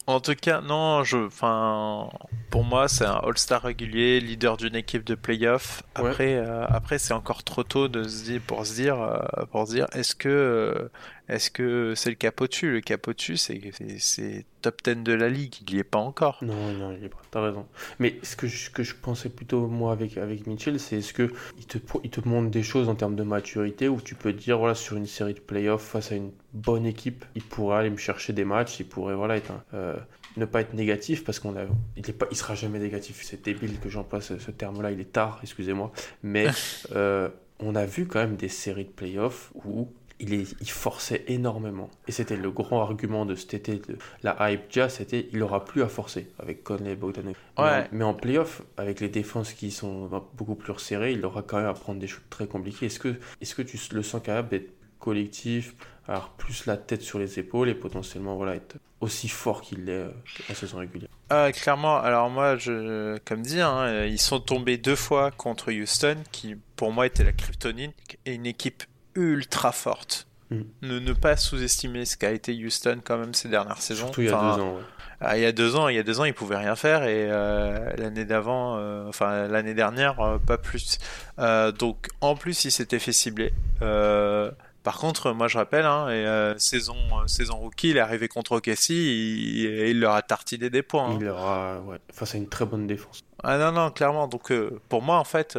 En 0.07 0.21
tout 0.21 0.35
cas, 0.35 0.63
non, 0.63 1.05
je, 1.05 1.19
enfin, 1.19 2.09
pour 2.49 2.65
moi, 2.65 2.89
c'est 2.89 3.05
un 3.05 3.21
All-Star 3.23 3.61
régulier, 3.61 4.21
leader 4.21 4.57
d'une 4.57 4.75
équipe 4.75 5.05
de 5.05 5.15
playoff. 5.15 5.83
Ouais. 5.99 6.09
Après, 6.09 6.35
euh, 6.37 6.65
après, 6.67 6.99
c'est 6.99 7.13
encore 7.13 7.45
trop 7.45 7.63
tôt 7.63 7.89
de 7.89 8.05
se 8.05 8.25
dire, 8.25 8.41
pour 8.47 8.65
se 8.65 8.73
dire, 8.73 8.99
euh, 9.03 9.19
pour 9.53 9.67
se 9.67 9.75
dire, 9.75 9.87
est-ce 9.93 10.15
que, 10.15 10.31
euh, 10.31 10.89
est-ce 11.29 11.51
que 11.51 11.95
c'est 11.95 12.11
le 12.11 12.17
cap 12.17 12.41
au-dessus? 12.41 12.73
Le 12.73 12.81
cap 12.81 13.07
au-dessus, 13.09 13.37
c'est, 13.37 14.45
top 14.63 14.83
10 14.83 14.97
de 15.03 15.13
la 15.13 15.29
ligue. 15.29 15.55
Il 15.69 15.75
y 15.75 15.79
est 15.79 15.85
pas 15.85 15.99
encore. 15.99 16.39
Non, 16.43 16.73
non, 16.73 16.97
il 16.99 17.05
est 17.05 17.09
pas. 17.09 17.19
T'as 17.31 17.43
raison. 17.43 17.67
Mais 17.99 18.17
ce 18.23 18.35
que 18.37 18.47
je, 18.47 18.71
que 18.71 18.83
je 18.83 18.95
pensais 18.95 19.29
plutôt, 19.29 19.67
moi, 19.67 19.93
avec, 19.93 20.17
avec 20.17 20.47
Mitchell, 20.47 20.81
c'est 20.81 20.99
est-ce 20.99 21.13
que 21.13 21.31
il 21.59 21.67
te, 21.67 21.79
il 22.03 22.11
te 22.11 22.27
montre 22.27 22.51
des 22.51 22.63
choses 22.63 22.89
en 22.89 22.95
termes 22.95 23.17
de 23.17 23.23
maturité 23.23 23.89
où 23.89 24.01
tu 24.01 24.15
peux 24.15 24.33
te 24.33 24.39
dire, 24.39 24.59
voilà, 24.59 24.75
sur 24.75 24.97
une 24.97 25.07
série 25.07 25.35
de 25.35 25.41
playoffs 25.41 25.83
face 25.85 26.13
à 26.13 26.15
une 26.15 26.33
bonne 26.55 26.87
équipe, 26.87 27.25
il 27.35 27.43
pourrait 27.43 27.79
aller 27.79 27.91
me 27.91 27.97
chercher 27.99 28.33
des 28.33 28.45
matchs, 28.45 28.81
il 28.81 28.87
pourrait, 28.89 29.15
voilà, 29.15 29.37
être 29.37 29.51
un- 29.51 29.63
euh, 29.75 29.97
ne 30.37 30.45
pas 30.45 30.61
être 30.61 30.73
négatif 30.75 31.25
parce 31.25 31.41
qu'on 31.41 31.57
a, 31.57 31.65
il 31.97 32.09
est 32.09 32.13
pas, 32.13 32.27
il 32.31 32.37
sera 32.37 32.55
jamais 32.55 32.79
négatif. 32.79 33.21
C'est 33.23 33.43
débile 33.45 33.79
que 33.81 33.89
j'emploie 33.89 34.21
ce, 34.21 34.39
ce 34.39 34.51
terme-là, 34.51 34.93
il 34.93 35.01
est 35.01 35.13
tard, 35.13 35.41
excusez-moi. 35.43 35.93
Mais 36.23 36.47
euh, 36.93 37.29
on 37.61 37.75
a 37.75 37.85
vu 37.87 38.07
quand 38.07 38.21
même 38.21 38.37
des 38.37 38.49
séries 38.49 38.85
de 38.85 38.91
playoffs 38.91 39.51
où 39.65 39.89
il, 40.21 40.35
est, 40.35 40.55
il 40.61 40.69
forçait 40.71 41.25
énormément. 41.29 41.91
Et 42.07 42.13
c'était 42.13 42.37
le 42.37 42.51
grand 42.51 42.83
argument 42.83 43.25
de 43.27 43.35
cet 43.35 43.55
été, 43.55 43.77
de 43.77 43.99
la 44.23 44.51
hype 44.51 44.63
jazz, 44.71 44.95
c'était 44.95 45.29
il 45.33 45.43
aura 45.43 45.65
plus 45.65 45.83
à 45.83 45.89
forcer 45.89 46.29
avec 46.39 46.65
Conley 46.65 46.93
et 46.93 46.97
Bogdanovic. 46.97 47.37
Mais 47.57 47.63
Ouais. 47.65 47.71
en- 47.71 47.87
Mais, 47.93 48.05
en 48.05 48.15
playoff, 48.15 48.63
avec 48.77 49.01
les 49.01 49.09
défenses 49.09 49.53
qui 49.53 49.71
sont 49.71 50.09
beaucoup 50.35 50.55
plus 50.57 50.73
resserrées, 50.73 51.13
il 51.13 51.25
aura 51.25 51.43
quand 51.43 51.59
même 51.59 51.67
à 51.67 51.75
prendre 51.75 52.01
des 52.01 52.07
choses 52.09 52.23
très 52.31 52.47
compliquées. 52.47 52.87
Est-ce 52.87 52.99
que, 52.99 53.17
est 53.41 53.55
que 53.55 53.63
tu 53.63 53.79
le 53.95 54.03
sens 54.03 54.23
capable 54.23 54.49
d'être 54.49 54.73
collectif, 54.99 55.75
avoir 56.07 56.31
plus 56.33 56.67
la 56.67 56.77
tête 56.77 57.03
sur 57.03 57.19
les 57.19 57.39
épaules 57.39 57.69
et 57.69 57.75
potentiellement 57.75 58.37
voilà, 58.37 58.57
être 58.57 58.77
aussi 59.01 59.29
fort 59.29 59.61
qu'il 59.61 59.85
l'est 59.85 59.93
euh, 59.93 60.11
en 60.49 60.55
saison 60.55 60.79
régulière? 60.79 61.09
Ah, 61.31 61.53
clairement. 61.53 61.97
Alors 61.99 62.31
moi, 62.31 62.57
je, 62.57 63.17
comme 63.25 63.43
dit, 63.43 63.61
hein, 63.61 63.79
euh, 63.83 64.07
ils 64.07 64.19
sont 64.19 64.41
tombés 64.41 64.77
deux 64.79 64.97
fois 64.97 65.31
contre 65.31 65.73
Houston, 65.73 66.17
qui 66.33 66.57
pour 66.75 66.91
moi 66.93 67.07
était 67.07 67.23
la 67.25 67.33
kryptonite 67.33 67.95
et 68.27 68.35
une 68.35 68.47
équipe 68.47 68.83
ultra 69.19 69.73
forte. 69.73 70.27
Mm. 70.51 70.61
Ne, 70.83 70.99
ne 71.01 71.13
pas 71.13 71.37
sous-estimer 71.37 72.05
ce 72.07 72.17
qu'a 72.17 72.31
été 72.31 72.53
Houston 72.55 73.01
quand 73.05 73.19
même 73.19 73.35
ces 73.35 73.49
dernières 73.49 73.83
saisons. 73.83 74.07
Surtout 74.07 74.23
il 74.23 74.29
y 74.29 74.31
a 74.31 74.37
Enfin, 74.39 74.57
deux 74.57 74.63
ans. 74.63 74.75
ouais. 74.77 74.83
Ah, 75.21 75.37
il 75.37 75.43
y 75.43 75.47
a 75.47 75.51
deux 75.53 75.75
ans, 75.75 75.89
il 75.89 75.97
y 75.97 75.99
a 75.99 76.05
deux 76.05 76.21
ans, 76.21 76.25
ils 76.25 76.33
pouvaient 76.33 76.57
rien 76.59 76.77
faire 76.77 77.03
et 77.03 77.27
euh, 77.29 77.91
l'année 77.99 78.25
d'avant, 78.25 78.77
euh, 78.79 79.05
enfin 79.09 79.49
l'année 79.49 79.75
dernière, 79.75 80.21
euh, 80.21 80.39
pas 80.39 80.59
plus. 80.59 80.99
Donc 81.79 82.07
en 82.21 82.37
plus, 82.37 82.65
il 82.65 82.71
s'était 82.71 83.01
fait 83.01 83.11
cibler. 83.13 83.53
Par 84.85 84.99
contre, 84.99 85.33
moi 85.33 85.49
je 85.49 85.59
rappelle, 85.59 85.85
hein, 85.85 86.09
et, 86.09 86.55
saison 86.59 86.95
saison 87.27 87.57
rookie, 87.57 87.91
il 87.91 87.97
est 87.97 88.01
arrivé 88.01 88.29
contre 88.29 88.53
OKC, 88.53 88.91
il, 88.91 89.65
il 89.89 90.01
leur 90.01 90.15
a 90.15 90.23
tartiné 90.23 90.71
des 90.71 90.83
points. 90.83 91.11
hein. 91.11 91.19
Il 91.21 91.29
aura, 91.29 91.81
ouais, 91.81 91.99
face 92.13 92.35
à 92.35 92.39
une 92.39 92.49
très 92.49 92.65
bonne 92.65 92.87
défense. 92.87 93.21
Ah 93.43 93.59
non 93.59 93.73
non, 93.73 93.91
clairement. 93.91 94.29
Donc 94.29 94.53
pour 94.89 95.03
moi, 95.03 95.17
en 95.19 95.25
fait, 95.25 95.59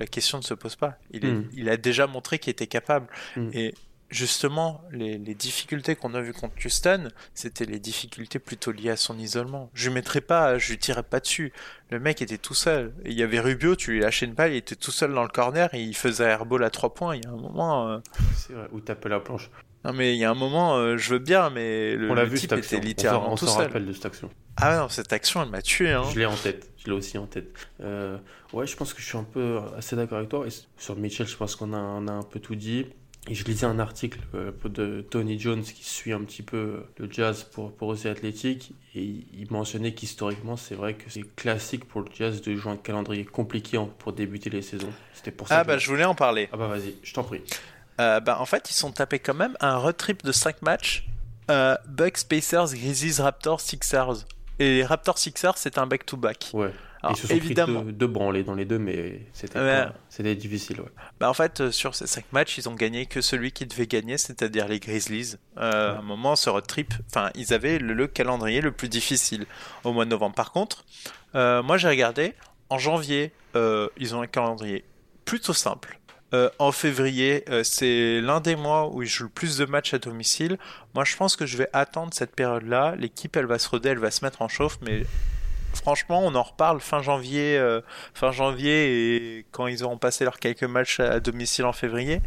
la 0.00 0.06
question 0.06 0.38
ne 0.38 0.42
se 0.42 0.54
pose 0.54 0.74
pas. 0.76 0.98
Il, 1.12 1.24
est- 1.24 1.30
Mm. 1.32 1.48
il 1.52 1.68
a 1.68 1.76
déjà 1.76 2.06
montré 2.08 2.38
qu'il 2.40 2.50
était 2.50 2.66
capable. 2.66 3.06
Mm. 3.36 3.50
Et 3.52 3.74
justement, 4.10 4.82
les, 4.92 5.18
les 5.18 5.34
difficultés 5.34 5.96
qu'on 5.96 6.14
a 6.14 6.20
vues 6.20 6.32
contre 6.32 6.54
Houston, 6.64 7.08
c'était 7.34 7.64
les 7.64 7.78
difficultés 7.78 8.38
plutôt 8.38 8.72
liées 8.72 8.90
à 8.90 8.96
son 8.96 9.18
isolement. 9.18 9.70
Je 9.74 9.88
lui 9.88 9.94
mettrais 9.94 10.20
pas, 10.20 10.58
je 10.58 10.70
lui 10.70 10.78
tirais 10.78 11.02
pas 11.02 11.20
dessus. 11.20 11.52
Le 11.90 11.98
mec 12.00 12.20
était 12.22 12.38
tout 12.38 12.54
seul. 12.54 12.92
Il 13.04 13.12
y 13.12 13.22
avait 13.22 13.40
Rubio, 13.40 13.76
tu 13.76 13.92
lui 13.92 14.00
lâchais 14.00 14.26
une 14.26 14.34
balle, 14.34 14.52
il 14.52 14.56
était 14.56 14.76
tout 14.76 14.90
seul 14.92 15.12
dans 15.14 15.22
le 15.22 15.28
corner 15.28 15.72
et 15.74 15.82
il 15.82 15.96
faisait 15.96 16.24
airball 16.24 16.62
à 16.64 16.70
trois 16.70 16.92
points. 16.94 17.16
Il 17.16 17.24
y 17.24 17.26
a 17.26 17.30
un 17.30 17.36
moment, 17.36 17.88
euh, 17.88 17.98
C'est 18.36 18.52
vrai, 18.52 18.68
ou 18.72 18.80
taper 18.80 19.08
la 19.08 19.20
planche. 19.20 19.50
non 19.84 19.92
mais 19.92 20.14
il 20.14 20.18
y 20.18 20.24
a 20.24 20.30
un 20.30 20.34
moment, 20.34 20.76
euh, 20.76 20.96
je 20.96 21.14
veux 21.14 21.18
bien, 21.18 21.50
mais 21.50 21.96
le, 21.96 22.10
on 22.10 22.14
l'a 22.14 22.24
vu 22.24 22.38
type 22.38 22.52
était 22.52 22.78
littéralement 22.80 23.32
on 23.32 23.36
tout 23.36 23.46
seul. 23.46 23.66
rappelle 23.66 23.86
de 23.86 23.92
cette 23.92 24.06
action. 24.06 24.30
Ah 24.56 24.76
non, 24.76 24.88
cette 24.88 25.12
action, 25.12 25.42
elle 25.42 25.48
m'a 25.48 25.62
tué. 25.62 25.90
Hein. 25.90 26.04
Je 26.12 26.18
l'ai 26.18 26.26
en 26.26 26.36
tête. 26.36 26.70
Je 26.76 26.86
l'ai 26.86 26.92
aussi 26.92 27.16
en 27.16 27.26
tête. 27.26 27.48
Euh, 27.80 28.18
ouais, 28.52 28.66
je 28.66 28.76
pense 28.76 28.92
que 28.92 29.00
je 29.00 29.06
suis 29.06 29.16
un 29.16 29.24
peu 29.24 29.58
assez 29.76 29.96
d'accord 29.96 30.18
avec 30.18 30.28
toi. 30.30 30.46
Et 30.46 30.50
sur 30.76 30.96
Mitchell, 30.96 31.26
je 31.26 31.36
pense 31.36 31.56
qu'on 31.56 31.72
a, 31.72 31.78
on 31.78 32.06
a 32.08 32.12
un 32.12 32.22
peu 32.22 32.40
tout 32.40 32.54
dit. 32.56 32.86
Et 33.30 33.34
je 33.34 33.44
lisais 33.44 33.64
un 33.64 33.78
article 33.78 34.18
euh, 34.34 34.50
de 34.64 35.02
Tony 35.08 35.38
Jones 35.38 35.62
qui 35.62 35.84
suit 35.84 36.12
un 36.12 36.20
petit 36.24 36.42
peu 36.42 36.82
le 36.98 37.08
jazz 37.10 37.44
pour, 37.44 37.72
pour 37.72 37.86
aussi 37.88 38.08
athlétique. 38.08 38.72
Et 38.96 39.02
il 39.04 39.46
mentionnait 39.50 39.94
qu'historiquement, 39.94 40.56
c'est 40.56 40.74
vrai 40.74 40.94
que 40.94 41.04
c'est 41.08 41.22
classique 41.36 41.84
pour 41.86 42.00
le 42.00 42.08
jazz 42.12 42.42
de 42.42 42.56
jouer 42.56 42.72
un 42.72 42.76
calendrier 42.76 43.24
compliqué 43.24 43.78
pour 44.00 44.12
débuter 44.12 44.50
les 44.50 44.62
saisons. 44.62 44.92
C'était 45.14 45.30
pour 45.30 45.46
ça 45.46 45.58
Ah 45.58 45.62
que- 45.62 45.68
bah 45.68 45.78
je 45.78 45.88
voulais 45.88 46.04
en 46.04 46.16
parler. 46.16 46.48
Ah 46.52 46.56
bah 46.56 46.66
vas-y, 46.66 46.96
je 47.04 47.14
t'en 47.14 47.22
prie. 47.22 47.40
Euh, 48.00 48.18
bah, 48.18 48.38
en 48.40 48.46
fait, 48.46 48.68
ils 48.68 48.74
sont 48.74 48.90
tapés 48.90 49.20
quand 49.20 49.34
même 49.34 49.56
un 49.60 49.76
road 49.76 49.96
trip 49.96 50.24
de 50.24 50.32
5 50.32 50.62
matchs. 50.62 51.06
Euh, 51.52 51.76
Bucks, 51.86 52.24
Pacers, 52.28 52.74
Grizzlies, 52.74 53.20
Raptors, 53.22 53.60
Sixers. 53.60 54.24
Et 54.58 54.76
les 54.76 54.84
Raptors 54.84 55.18
Sixers, 55.18 55.56
c'est 55.56 55.78
un 55.78 55.86
back-to-back. 55.86 56.50
Ouais. 56.52 56.72
Ils 57.08 57.16
se 57.16 57.26
sont 57.26 57.34
évidemment... 57.34 57.82
pris 57.82 57.92
deux, 57.92 58.06
branlés 58.06 58.44
dans 58.44 58.54
les 58.54 58.64
deux, 58.64 58.78
mais 58.78 59.26
c'était 59.32 60.34
difficile. 60.34 60.80
Ouais. 60.80 60.88
Bah 61.18 61.30
en 61.30 61.34
fait, 61.34 61.60
euh, 61.60 61.70
sur 61.70 61.94
ces 61.94 62.06
cinq 62.06 62.24
matchs, 62.32 62.58
ils 62.58 62.68
ont 62.68 62.74
gagné 62.74 63.06
que 63.06 63.20
celui 63.20 63.52
qui 63.52 63.66
devait 63.66 63.86
gagner, 63.86 64.18
c'est-à-dire 64.18 64.68
les 64.68 64.80
Grizzlies. 64.80 65.36
Euh, 65.56 65.94
À 65.94 65.98
un 65.98 66.02
moment, 66.02 66.36
ce 66.36 66.50
road 66.50 66.66
trip, 66.66 66.92
enfin, 67.10 67.30
ils 67.34 67.54
avaient 67.54 67.78
le, 67.78 68.06
calendrier 68.06 68.60
le 68.60 68.72
plus 68.72 68.88
difficile 68.88 69.46
au 69.84 69.92
mois 69.92 70.04
de 70.04 70.10
novembre. 70.10 70.34
Par 70.34 70.52
contre, 70.52 70.84
euh, 71.34 71.62
moi 71.62 71.78
j'ai 71.78 71.88
regardé, 71.88 72.34
en 72.68 72.78
janvier, 72.78 73.32
euh, 73.56 73.88
ils 73.96 74.14
ont 74.14 74.20
un 74.20 74.26
calendrier 74.26 74.84
plutôt 75.24 75.54
simple. 75.54 75.98
en 76.60 76.70
février, 76.70 77.44
c'est 77.64 78.20
l'un 78.20 78.40
des 78.40 78.54
mois 78.54 78.88
où 78.92 79.02
ils 79.02 79.08
jouent 79.08 79.24
le 79.24 79.30
plus 79.30 79.56
de 79.56 79.64
matchs 79.64 79.94
à 79.94 79.98
domicile. 79.98 80.58
Moi, 80.94 81.04
je 81.04 81.16
pense 81.16 81.34
que 81.34 81.44
je 81.44 81.56
vais 81.56 81.68
attendre 81.72 82.14
cette 82.14 82.36
période-là. 82.36 82.94
L'équipe, 82.96 83.36
elle 83.36 83.46
va 83.46 83.58
se 83.58 83.68
roder, 83.68 83.90
elle 83.90 83.98
va 83.98 84.12
se 84.12 84.24
mettre 84.24 84.40
en 84.40 84.48
chauffe, 84.48 84.78
mais 84.80 85.02
franchement, 85.74 86.22
on 86.24 86.34
en 86.34 86.42
reparle 86.42 86.80
fin 86.80 87.02
janvier, 87.02 87.56
euh, 87.58 87.80
fin 88.14 88.32
janvier 88.32 89.38
et 89.38 89.46
quand 89.50 89.66
ils 89.66 89.84
auront 89.84 89.98
passé 89.98 90.24
leurs 90.24 90.38
quelques 90.38 90.64
matchs 90.64 91.00
à, 91.00 91.20
domicile 91.20 91.64
en 91.64 91.72
février. 91.72 92.20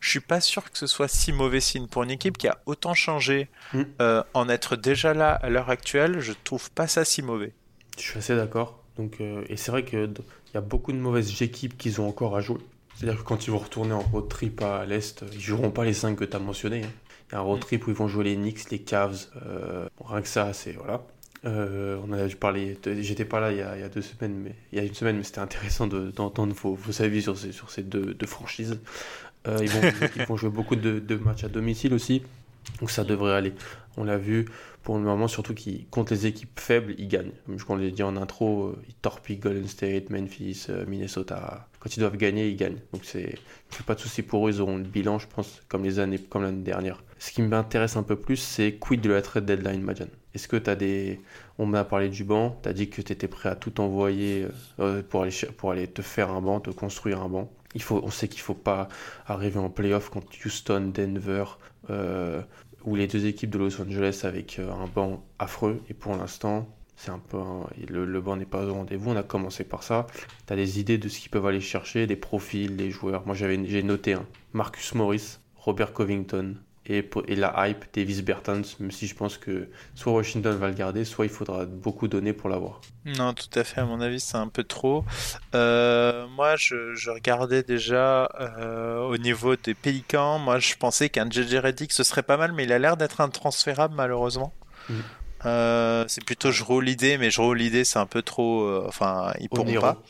Je 0.00 0.10
suis 0.10 0.20
pas 0.20 0.40
sûr 0.40 0.70
que 0.70 0.78
ce 0.78 0.86
soit 0.86 1.08
si 1.08 1.32
mauvais 1.32 1.60
signe 1.60 1.86
pour 1.86 2.02
une 2.02 2.10
équipe 2.10 2.38
qui 2.38 2.48
a 2.48 2.58
autant 2.66 2.94
changé. 2.94 3.48
Mm. 3.72 3.82
Euh, 4.00 4.22
en 4.34 4.48
être 4.48 4.76
déjà 4.76 5.14
là 5.14 5.32
à 5.32 5.48
l'heure 5.48 5.70
actuelle, 5.70 6.20
je 6.20 6.32
trouve 6.44 6.70
pas 6.70 6.86
ça 6.86 7.04
si 7.04 7.22
mauvais. 7.22 7.52
Je 7.98 8.02
suis 8.02 8.18
assez 8.18 8.36
d'accord. 8.36 8.82
Donc, 8.96 9.20
euh, 9.20 9.44
et 9.48 9.56
c'est 9.56 9.70
vrai 9.70 9.84
qu'il 9.84 10.14
y 10.54 10.56
a 10.56 10.60
beaucoup 10.60 10.92
de 10.92 10.98
mauvaises 10.98 11.42
équipes 11.42 11.76
qu'ils 11.76 12.00
ont 12.00 12.08
encore 12.08 12.36
à 12.36 12.40
jouer. 12.40 12.60
C'est-à-dire 12.94 13.20
que 13.20 13.24
quand 13.24 13.46
ils 13.46 13.50
vont 13.50 13.58
retourner 13.58 13.92
en 13.92 14.00
road 14.00 14.28
trip 14.28 14.62
à 14.62 14.86
l'Est, 14.86 15.22
ils 15.32 15.40
joueront 15.40 15.70
pas 15.70 15.84
les 15.84 15.92
5 15.92 16.16
que 16.16 16.24
tu 16.24 16.34
as 16.34 16.38
mentionnés. 16.38 16.82
Hein. 16.84 16.90
Il 17.28 17.32
y 17.32 17.34
a 17.36 17.40
un 17.40 17.42
road 17.42 17.58
mm. 17.58 17.62
trip 17.62 17.86
où 17.86 17.90
ils 17.90 17.96
vont 17.96 18.08
jouer 18.08 18.24
les 18.24 18.36
Knicks, 18.36 18.70
les 18.70 18.78
Cavs. 18.78 19.26
rien 20.04 20.22
que 20.22 20.28
ça, 20.28 20.52
c'est. 20.52 20.72
Voilà. 20.72 21.02
Euh, 21.46 22.00
on 22.06 22.12
a 22.12 22.28
parlé, 22.34 22.76
j'étais 23.00 23.24
pas 23.24 23.38
là 23.38 23.52
il 23.52 23.58
y, 23.58 23.62
a, 23.62 23.88
deux 23.88 24.02
semaines, 24.02 24.34
mais 24.34 24.54
il 24.72 24.78
y 24.78 24.80
a 24.80 24.84
une 24.84 24.94
semaine, 24.94 25.16
mais 25.16 25.22
c'était 25.22 25.38
intéressant 25.38 25.86
d'entendre 25.86 26.54
vos, 26.54 26.74
vos, 26.74 27.02
avis 27.02 27.22
sur 27.22 27.38
ces, 27.38 27.52
sur 27.52 27.70
ces 27.70 27.82
deux, 27.82 28.14
deux 28.14 28.26
franchises. 28.26 28.80
Euh, 29.46 29.58
ils, 29.60 29.70
vont, 29.70 29.80
ils, 30.16 30.24
vont, 30.24 30.36
jouer 30.36 30.50
beaucoup 30.50 30.74
de, 30.74 30.98
de, 30.98 31.14
matchs 31.14 31.44
à 31.44 31.48
domicile 31.48 31.94
aussi, 31.94 32.22
donc 32.80 32.90
ça 32.90 33.04
devrait 33.04 33.34
aller. 33.34 33.54
On 33.96 34.02
l'a 34.02 34.18
vu 34.18 34.46
pour 34.82 34.96
le 34.98 35.04
moment, 35.04 35.28
surtout 35.28 35.54
qu'ils 35.54 35.86
contre 35.86 36.12
les 36.12 36.26
équipes 36.26 36.58
faibles, 36.58 36.96
ils 36.98 37.08
gagnent. 37.08 37.32
Comme 37.46 37.78
je 37.78 37.84
l'ai 37.84 37.92
dit 37.92 38.02
en 38.02 38.16
intro, 38.16 38.64
euh, 38.64 38.82
ils 38.88 38.94
torpillent 38.94 39.38
Golden 39.38 39.68
State, 39.68 40.10
Memphis, 40.10 40.66
Minnesota. 40.88 41.68
Quand 41.78 41.96
ils 41.96 42.00
doivent 42.00 42.16
gagner, 42.16 42.48
ils 42.48 42.56
gagnent. 42.56 42.80
Donc 42.92 43.04
c'est 43.04 43.38
pas 43.86 43.94
de 43.94 44.00
souci 44.00 44.22
pour 44.22 44.48
eux, 44.48 44.50
ils 44.50 44.60
auront 44.60 44.78
le 44.78 44.84
bilan, 44.84 45.20
je 45.20 45.28
pense, 45.28 45.62
comme 45.68 45.84
les 45.84 46.00
années, 46.00 46.18
comme 46.18 46.42
l'année 46.42 46.64
dernière. 46.64 47.02
Ce 47.18 47.30
qui 47.30 47.42
m'intéresse 47.42 47.96
un 47.96 48.02
peu 48.02 48.16
plus, 48.16 48.36
c'est 48.36 48.74
quid 48.74 49.00
de 49.00 49.10
la 49.10 49.22
trade 49.22 49.46
deadline, 49.46 49.80
Majan? 49.80 50.06
Est-ce 50.34 50.48
que 50.48 50.56
tu 50.56 50.68
as 50.68 50.76
des. 50.76 51.20
On 51.58 51.64
m'a 51.64 51.84
parlé 51.84 52.10
du 52.10 52.24
banc, 52.24 52.58
tu 52.62 52.68
as 52.68 52.74
dit 52.74 52.90
que 52.90 53.00
tu 53.00 53.12
étais 53.12 53.28
prêt 53.28 53.48
à 53.48 53.56
tout 53.56 53.80
envoyer 53.80 54.44
euh, 54.44 54.50
euh, 54.80 55.02
pour, 55.02 55.22
aller, 55.22 55.32
pour 55.56 55.70
aller 55.70 55.88
te 55.88 56.02
faire 56.02 56.30
un 56.30 56.42
banc, 56.42 56.60
te 56.60 56.70
construire 56.70 57.22
un 57.22 57.28
banc? 57.28 57.50
Il 57.74 57.82
faut, 57.82 58.00
on 58.04 58.10
sait 58.10 58.28
qu'il 58.28 58.40
ne 58.40 58.44
faut 58.44 58.54
pas 58.54 58.88
arriver 59.26 59.58
en 59.58 59.70
playoff 59.70 60.10
contre 60.10 60.28
Houston, 60.44 60.92
Denver, 60.94 61.44
euh, 61.90 62.42
ou 62.84 62.96
les 62.96 63.06
deux 63.06 63.26
équipes 63.26 63.50
de 63.50 63.58
Los 63.58 63.80
Angeles 63.80 64.20
avec 64.24 64.58
un 64.58 64.86
banc 64.86 65.24
affreux. 65.38 65.82
Et 65.88 65.94
pour 65.94 66.14
l'instant, 66.16 66.68
c'est 66.96 67.10
un 67.10 67.18
peu 67.18 67.38
le, 67.88 68.20
banc 68.20 68.36
n'est 68.36 68.46
pas 68.46 68.64
au 68.64 68.74
rendez-vous. 68.74 69.10
On 69.10 69.16
a 69.16 69.22
commencé 69.22 69.64
par 69.64 69.82
ça. 69.82 70.06
Tu 70.46 70.52
as 70.52 70.56
des 70.56 70.80
idées 70.80 70.98
de 70.98 71.08
ce 71.08 71.18
qu'ils 71.18 71.30
peuvent 71.30 71.46
aller 71.46 71.60
chercher, 71.60 72.06
des 72.06 72.16
profils, 72.16 72.76
des 72.76 72.90
joueurs? 72.90 73.26
Moi, 73.26 73.34
j'avais, 73.34 73.62
j'ai 73.66 73.82
noté 73.82 74.14
un. 74.14 74.26
Marcus 74.52 74.94
Morris, 74.94 75.38
Robert 75.56 75.92
Covington, 75.92 76.56
et, 76.90 77.36
la 77.36 77.68
hype 77.68 77.84
Davis 77.94 78.22
Bertans, 78.22 78.62
même 78.80 78.90
si 78.90 79.06
je 79.06 79.14
pense 79.14 79.38
que 79.38 79.68
soit 79.94 80.12
Washington 80.12 80.56
va 80.56 80.68
le 80.68 80.74
garder, 80.74 81.04
soit 81.04 81.24
il 81.24 81.30
faudra 81.30 81.64
beaucoup 81.64 82.08
donner 82.08 82.32
pour 82.32 82.48
l'avoir. 82.48 82.80
Non, 83.04 83.34
tout 83.34 83.58
à 83.58 83.64
fait, 83.64 83.80
à 83.80 83.84
mon 83.84 84.00
avis, 84.00 84.20
c'est 84.20 84.36
un 84.36 84.48
peu 84.48 84.64
trop. 84.64 85.04
Euh, 85.54 86.26
moi, 86.28 86.56
je, 86.56 87.10
regardais 87.10 87.62
déjà 87.62 88.28
euh, 88.40 89.00
au 89.00 89.16
niveau 89.16 89.56
des 89.56 89.74
Pélicans, 89.74 90.38
moi 90.38 90.58
je 90.58 90.74
pensais 90.74 91.08
qu'un 91.08 91.30
JJ 91.30 91.56
Reddick 91.56 91.92
ce 91.92 92.02
serait 92.02 92.22
pas 92.22 92.36
mal, 92.36 92.52
mais 92.52 92.64
il 92.64 92.72
a 92.72 92.78
l'air 92.78 92.96
d'être 92.96 93.20
intransférable 93.20 93.94
malheureusement. 93.94 94.52
Euh, 95.44 96.04
c'est 96.08 96.24
plutôt 96.24 96.50
je 96.50 96.64
roule 96.64 96.84
l'idée, 96.84 97.16
mais 97.18 97.30
je 97.30 97.40
roule 97.40 97.58
l'idée, 97.58 97.84
c'est 97.84 97.98
un 97.98 98.06
peu 98.06 98.22
trop. 98.22 98.68
enfin, 98.86 99.32
ils 99.40 99.48
pourront 99.48 99.80
pas. 99.80 100.02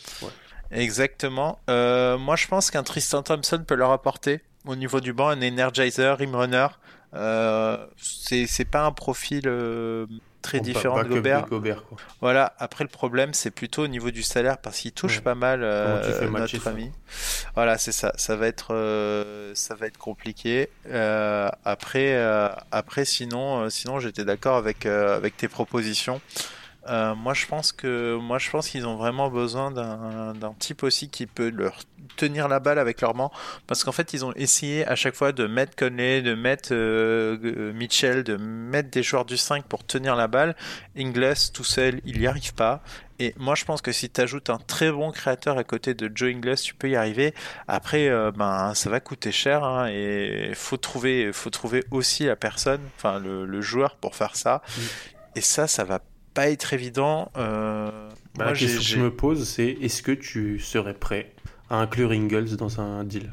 Exactement. 0.71 1.61
moi, 1.69 2.37
je 2.37 2.47
pense 2.47 2.71
qu'un 2.71 2.83
Tristan 2.83 3.23
Thompson 3.23 3.63
peut 3.67 3.75
leur 3.75 3.93
apporter 3.93 4.41
au 4.67 4.77
niveau 4.77 5.01
du 5.01 5.13
banc, 5.13 5.29
un 5.29 5.43
Energizer, 5.43 6.19
Rimrunner. 6.19 6.69
Euh, 7.15 7.87
c'est 7.97 8.69
pas 8.71 8.85
un 8.85 8.93
profil 8.93 9.45
euh, 9.47 10.07
très 10.43 10.61
différent 10.61 11.03
de 11.03 11.09
Gobert. 11.09 11.83
Voilà. 12.21 12.53
Après 12.59 12.85
le 12.85 12.91
problème, 12.91 13.33
c'est 13.33 13.51
plutôt 13.51 13.85
au 13.85 13.87
niveau 13.89 14.11
du 14.11 14.23
salaire 14.23 14.59
parce 14.59 14.79
qu'il 14.81 14.93
touche 14.93 15.21
pas 15.21 15.35
mal 15.35 15.61
euh, 15.63 16.29
notre 16.29 16.69
ami. 16.69 16.91
Voilà, 17.55 17.79
c'est 17.79 17.93
ça. 17.93 18.13
Ça 18.17 18.37
va 18.37 18.47
être, 18.47 18.75
euh, 18.75 19.53
ça 19.55 19.75
va 19.75 19.87
être 19.87 19.99
compliqué. 19.99 20.69
Euh, 20.89 21.49
après, 21.65 22.17
après, 22.71 23.05
sinon, 23.05 23.71
sinon, 23.71 23.99
j'étais 23.99 24.25
d'accord 24.25 24.57
avec 24.57 24.87
avec 24.87 25.37
tes 25.37 25.49
propositions. 25.49 26.21
Euh, 26.89 27.15
moi, 27.15 27.35
je 27.35 27.47
pense 27.47 27.73
que 27.73 28.17
moi, 28.17 28.39
je 28.39 28.51
pense 28.51 28.69
qu'ils 28.69 28.87
ont 28.87 28.97
vraiment 28.97 29.29
besoin 29.31 29.71
d'un 29.71 30.55
type 30.59 30.83
aussi 30.83 31.09
qui 31.09 31.27
peut 31.27 31.51
leur 31.51 31.81
tenir 32.17 32.49
la 32.49 32.61
balle 32.61 32.79
avec 32.79 33.01
leur 33.01 33.15
main, 33.15 33.31
parce 33.67 33.85
qu'en 33.85 33.93
fait, 33.93 34.13
ils 34.13 34.25
ont 34.25 34.33
essayé 34.35 34.87
à 34.87 34.95
chaque 34.97 35.15
fois 35.15 35.33
de 35.33 35.47
mettre 35.47 35.77
Conley, 35.77 36.23
de 36.23 36.35
mettre 36.35 36.71
euh, 36.73 37.73
Mitchell, 37.73 38.25
de 38.25 38.37
mettre 38.37 38.91
des 38.91 39.03
joueurs 39.03 39.25
du 39.25 39.37
5 39.37 39.65
pour 39.65 39.85
tenir 39.85 40.17
la 40.17 40.29
balle. 40.29 40.57
Ingles 40.97 41.35
tout 41.53 41.65
seul, 41.65 42.01
il 42.05 42.21
n'y 42.21 42.27
arrive 42.27 42.55
pas. 42.55 42.83
Et 43.19 43.35
moi, 43.39 43.55
je 43.55 43.65
pense 43.65 43.81
que 43.81 43.93
si 43.93 44.11
tu 44.11 44.21
ajoutes 44.21 44.51
un 44.51 44.59
très 44.59 44.93
bon 44.93 45.11
créateur 45.11 45.57
à 45.57 45.65
côté 45.65 45.95
de 45.95 46.11
Joe 46.15 46.31
Ingles, 46.35 46.57
tu 46.57 46.75
peux 46.75 46.91
y 46.91 46.97
arriver. 46.97 47.35
Après, 47.67 48.09
euh, 48.09 48.31
ben, 48.31 48.75
ça 48.75 48.91
va 48.91 49.01
coûter 49.01 49.33
cher 49.33 49.65
hein, 49.65 49.89
et 49.89 50.53
faut 50.55 50.77
trouver, 50.77 51.33
faut 51.33 51.51
trouver 51.51 51.85
aussi 51.91 52.25
la 52.25 52.37
personne, 52.37 52.81
enfin 52.97 53.19
le, 53.19 53.61
joueur 53.61 53.97
pour 53.97 54.15
faire 54.15 54.37
ça. 54.37 54.63
Et 55.35 55.41
ça, 55.41 55.67
ça 55.67 55.85
va 55.85 56.01
pas 56.37 56.51
être 56.51 56.75
évident. 56.75 57.33
Euh, 57.37 58.11
bah, 58.37 58.45
la 58.45 58.53
question 58.53 58.79
que 58.79 58.85
je 58.85 59.01
me 59.01 59.11
pose, 59.11 59.49
c'est 59.49 59.79
est-ce 59.81 60.03
que 60.03 60.13
tu 60.13 60.61
serais 60.61 60.93
prêt 60.93 61.33
à 61.71 61.77
inclure 61.77 62.13
Ingles 62.13 62.57
dans 62.57 62.79
un 62.79 63.05
deal? 63.05 63.33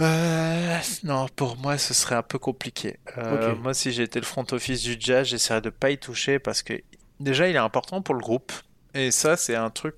Euh, 0.00 0.78
non, 1.04 1.26
pour 1.36 1.58
moi, 1.58 1.76
ce 1.76 1.92
serait 1.92 2.14
un 2.14 2.22
peu 2.22 2.38
compliqué. 2.38 2.96
Euh, 3.18 3.54
moi, 3.56 3.74
si 3.74 3.92
j'étais 3.92 4.20
le 4.20 4.24
front 4.24 4.46
office 4.52 4.82
du 4.82 4.96
Jazz, 4.98 5.28
j'essaierais 5.28 5.60
de 5.60 5.70
pas 5.70 5.90
y 5.90 5.98
toucher 5.98 6.38
parce 6.38 6.62
que 6.62 6.80
déjà, 7.20 7.46
il 7.48 7.56
est 7.56 7.58
important 7.58 8.00
pour 8.00 8.14
le 8.14 8.20
groupe. 8.20 8.52
Et 8.94 9.10
ça, 9.10 9.36
c'est 9.36 9.54
un 9.54 9.68
truc 9.68 9.96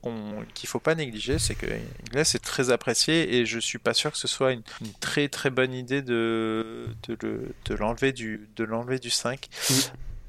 qu'il 0.52 0.68
faut 0.68 0.80
pas 0.80 0.96
négliger, 0.96 1.38
c'est 1.38 1.54
que 1.54 1.66
Ingles 1.66 2.18
est 2.18 2.42
très 2.42 2.70
apprécié 2.70 3.36
et 3.36 3.46
je 3.46 3.60
suis 3.60 3.78
pas 3.78 3.94
sûr 3.94 4.10
que 4.10 4.18
ce 4.18 4.26
soit 4.26 4.52
une, 4.52 4.62
très 4.98 5.28
très 5.28 5.50
bonne 5.50 5.72
idée 5.72 6.02
de, 6.02 6.88
de, 7.06 7.74
l'enlever 7.78 8.12
du, 8.12 8.48
de 8.56 8.64
l'enlever 8.64 8.98
du 8.98 9.10
5 9.10 9.48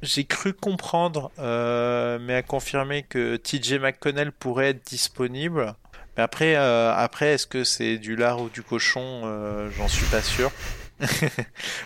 j'ai 0.02 0.26
cru 0.26 0.54
comprendre, 0.54 1.32
euh, 1.39 2.18
mais 2.20 2.36
à 2.36 2.41
confirmer 2.41 3.04
que 3.04 3.36
TJ 3.38 3.74
McConnell 3.74 4.32
pourrait 4.32 4.70
être 4.70 4.86
disponible. 4.86 5.76
Mais 6.18 6.24
après, 6.24 6.56
euh, 6.56 6.93
après, 6.93 7.34
est-ce 7.34 7.47
que 7.47 7.64
c'est 7.64 7.97
du 7.97 8.16
lard 8.16 8.41
ou 8.41 8.49
du 8.49 8.64
cochon 8.64 9.22
euh, 9.26 9.70
J'en 9.78 9.88
suis 9.88 10.06
pas 10.08 10.22
sûr. 10.22 10.52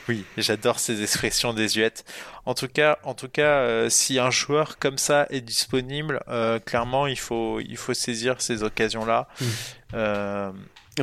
oui, 0.09 0.25
j'adore 0.37 0.79
ces 0.79 1.01
expressions 1.01 1.53
désuètes. 1.53 2.05
En 2.45 2.53
tout 2.53 2.67
cas, 2.67 2.99
en 3.03 3.13
tout 3.13 3.29
cas, 3.29 3.89
si 3.89 4.19
un 4.19 4.31
joueur 4.31 4.77
comme 4.77 4.97
ça 4.97 5.25
est 5.29 5.41
disponible, 5.41 6.19
clairement, 6.65 7.07
il 7.07 7.19
faut, 7.19 7.59
il 7.61 7.77
faut 7.77 7.93
saisir 7.93 8.41
ces 8.41 8.63
occasions-là. 8.63 9.27
Hmm. 9.39 10.51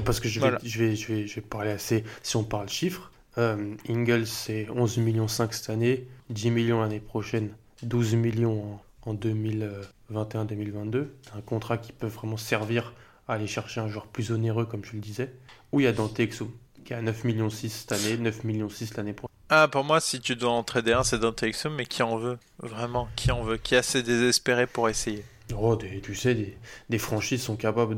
Parce 0.05 0.21
que 0.21 0.29
je 0.29 0.41
vais, 0.41 0.51
je 0.63 0.79
vais, 0.79 0.97
je 0.97 1.13
vais, 1.13 1.27
je 1.27 1.35
vais 1.37 1.41
parler 1.41 1.71
assez. 1.71 2.05
Si 2.23 2.37
on 2.37 2.45
parle 2.45 2.69
chiffres, 2.69 3.11
Ingles, 3.37 4.27
c'est 4.27 4.69
11 4.69 4.99
millions 4.99 5.29
5 5.29 5.55
cette 5.55 5.71
année, 5.71 6.07
10 6.33 6.51
millions 6.51 6.81
l'année 6.81 7.01
prochaine, 7.01 7.51
12 7.83 8.15
millions 8.15 8.79
en, 9.03 9.15
2021-2022. 9.15 11.09
C'est 11.23 11.37
un 11.37 11.41
contrat 11.41 11.79
qui 11.79 11.93
peut 11.93 12.07
vraiment 12.07 12.37
servir 12.37 12.95
à 13.29 13.35
aller 13.35 13.47
chercher 13.47 13.81
un 13.81 13.89
joueur 13.89 14.07
plus 14.07 14.33
onéreux, 14.33 14.67
comme 14.67 14.85
je 14.85 14.93
le 14.93 15.01
disais. 15.01 15.33
Ou 15.73 15.81
il 15.81 15.85
y 15.85 15.87
a 15.87 15.93
Dante 15.93 16.19
Exum, 16.21 16.51
qui 16.85 16.95
a 16.95 17.03
9 17.03 17.25
millions 17.25 17.51
6 17.51 17.71
cette 17.71 17.93
année, 17.93 18.17
9 18.17 18.45
millions 18.45 18.69
6 18.69 18.97
l'année 18.97 19.13
prochaine. 19.13 19.33
Ah, 19.49 19.69
pour 19.69 19.85
moi, 19.85 20.01
si 20.01 20.21
tu 20.21 20.35
dois 20.35 20.51
en 20.51 20.63
trader 20.63 20.93
un, 20.93 21.05
c'est 21.05 21.19
Dante 21.19 21.43
Exum, 21.43 21.75
mais 21.75 21.87
qui 21.87 22.03
en 22.03 22.17
veut? 22.17 22.39
Vraiment, 22.59 23.09
qui 23.17 23.31
en 23.31 23.43
veut? 23.43 23.59
Qui 23.59 23.75
est 23.75 23.79
assez 23.79 24.03
désespéré 24.03 24.67
pour 24.67 24.89
essayer? 24.89 25.25
Oh, 25.59 25.77
tu 25.77 26.15
sais, 26.15 26.57
des, 26.89 26.99
franchises 26.99 27.43
sont 27.43 27.57
capables 27.57 27.97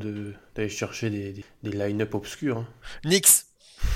d'aller 0.55 0.68
chercher 0.68 1.11
des, 1.11 1.45
des, 1.62 1.70
line-up 1.70 2.14
obscurs. 2.14 2.59
Hein. 2.59 2.66
Nix 3.05 3.47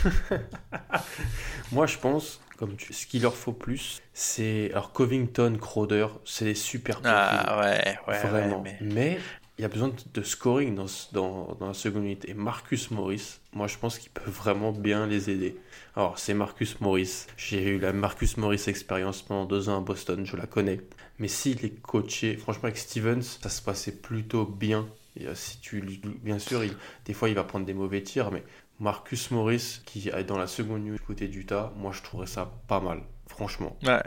Moi, 1.72 1.86
je 1.86 1.98
pense, 1.98 2.40
comme 2.58 2.76
tu... 2.76 2.92
ce 2.92 3.06
qu'il 3.06 3.22
leur 3.22 3.34
faut 3.34 3.52
plus, 3.52 4.02
c'est. 4.12 4.70
Alors, 4.72 4.92
Covington, 4.92 5.56
Crowder, 5.60 6.08
c'est 6.24 6.44
des 6.44 6.54
super 6.54 7.00
Ah 7.04 7.60
ouais, 7.60 7.98
ouais. 8.08 8.26
Vraiment. 8.26 8.62
mais... 8.62 8.78
mais... 8.80 9.18
il 9.58 9.62
y 9.62 9.64
a 9.64 9.68
besoin 9.68 9.92
de 10.14 10.22
scoring 10.22 10.74
dans, 10.76 10.86
dans, 11.12 11.56
dans 11.58 11.66
la 11.66 11.74
seconde 11.74 12.04
unité. 12.04 12.30
Et 12.30 12.34
Marcus 12.34 12.92
Morris, 12.92 13.40
moi 13.52 13.66
je 13.66 13.76
pense 13.76 13.98
qu'il 13.98 14.10
peut 14.10 14.30
vraiment 14.30 14.70
bien 14.70 15.08
les 15.08 15.30
aider. 15.30 15.56
Alors 15.96 16.18
c'est 16.18 16.32
Marcus 16.32 16.80
Morris. 16.80 17.26
J'ai 17.36 17.70
eu 17.70 17.78
la 17.80 17.92
Marcus 17.92 18.36
Morris 18.36 18.62
expérience 18.68 19.22
pendant 19.22 19.46
deux 19.46 19.68
ans 19.68 19.78
à 19.78 19.80
Boston, 19.80 20.24
je 20.24 20.36
la 20.36 20.46
connais. 20.46 20.80
Mais 21.18 21.26
s'il 21.26 21.64
est 21.64 21.80
coaché, 21.82 22.36
franchement 22.36 22.64
avec 22.64 22.78
Stevens, 22.78 23.22
ça 23.22 23.48
se 23.48 23.60
passait 23.60 23.96
plutôt 23.96 24.44
bien. 24.44 24.86
Et, 25.16 25.26
euh, 25.26 25.34
si 25.34 25.58
tu, 25.58 25.80
bien 26.22 26.38
sûr, 26.38 26.62
il, 26.62 26.76
des 27.04 27.12
fois 27.12 27.28
il 27.28 27.34
va 27.34 27.42
prendre 27.42 27.66
des 27.66 27.74
mauvais 27.74 28.02
tirs, 28.04 28.30
mais 28.30 28.44
Marcus 28.80 29.30
Morris 29.30 29.80
qui 29.86 30.08
est 30.08 30.24
dans 30.24 30.38
la 30.38 30.46
seconde 30.46 30.80
unité 30.86 30.98
du 30.98 31.04
côté 31.04 31.28
d'Utah, 31.28 31.72
moi 31.76 31.92
je 31.92 32.02
trouverais 32.02 32.26
ça 32.26 32.50
pas 32.66 32.80
mal, 32.80 33.02
franchement. 33.26 33.76
Ouais. 33.82 34.02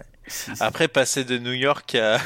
Après 0.60 0.88
passer 0.88 1.26
de 1.26 1.38
New 1.38 1.54
York 1.54 1.96
à, 1.96 2.16
à 2.16 2.20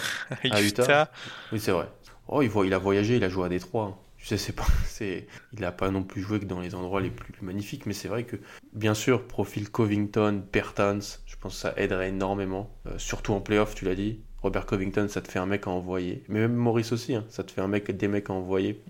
Utah, 0.62 1.12
oui 1.52 1.60
c'est 1.60 1.72
vrai. 1.72 1.88
Oh, 2.28 2.42
il, 2.42 2.50
voit, 2.50 2.66
il 2.66 2.74
a 2.74 2.80
voyagé, 2.80 3.18
il 3.18 3.24
a 3.24 3.30
joué 3.30 3.46
à 3.46 3.50
Détroit. 3.50 3.86
Hein. 3.86 3.96
Tu 4.18 4.26
sais, 4.26 4.38
c'est 4.38 4.54
pas, 4.54 4.66
c'est, 4.86 5.28
il 5.54 5.60
n'a 5.60 5.72
pas 5.72 5.92
non 5.92 6.04
plus 6.04 6.22
joué 6.22 6.40
que 6.40 6.46
dans 6.46 6.60
les 6.60 6.74
endroits 6.74 7.02
les 7.02 7.12
plus 7.12 7.34
magnifiques, 7.42 7.86
mais 7.86 7.94
c'est 7.94 8.08
vrai 8.08 8.24
que, 8.24 8.38
bien 8.74 8.96
sûr, 8.96 9.28
profil 9.28 9.70
Covington, 9.70 10.44
Pertans, 10.52 11.00
je 11.26 11.36
pense 11.40 11.54
que 11.54 11.60
ça 11.60 11.74
aiderait 11.78 12.10
énormément, 12.10 12.76
euh, 12.88 12.98
surtout 12.98 13.34
en 13.34 13.42
playoff, 13.42 13.76
tu 13.76 13.86
l'as 13.86 13.96
dit. 13.96 14.22
Robert 14.42 14.66
Covington, 14.66 15.08
ça 15.10 15.22
te 15.22 15.32
fait 15.32 15.40
un 15.40 15.46
mec 15.46 15.68
à 15.68 15.70
envoyer. 15.70 16.24
Mais 16.28 16.40
même 16.40 16.56
Maurice 16.56 16.92
aussi, 16.92 17.16
hein, 17.16 17.26
ça 17.30 17.44
te 17.44 17.52
fait 17.52 17.62
un 17.62 17.68
mec, 17.68 17.90
des 17.92 18.08
mecs 18.08 18.30
à 18.30 18.34
envoyer. 18.34 18.84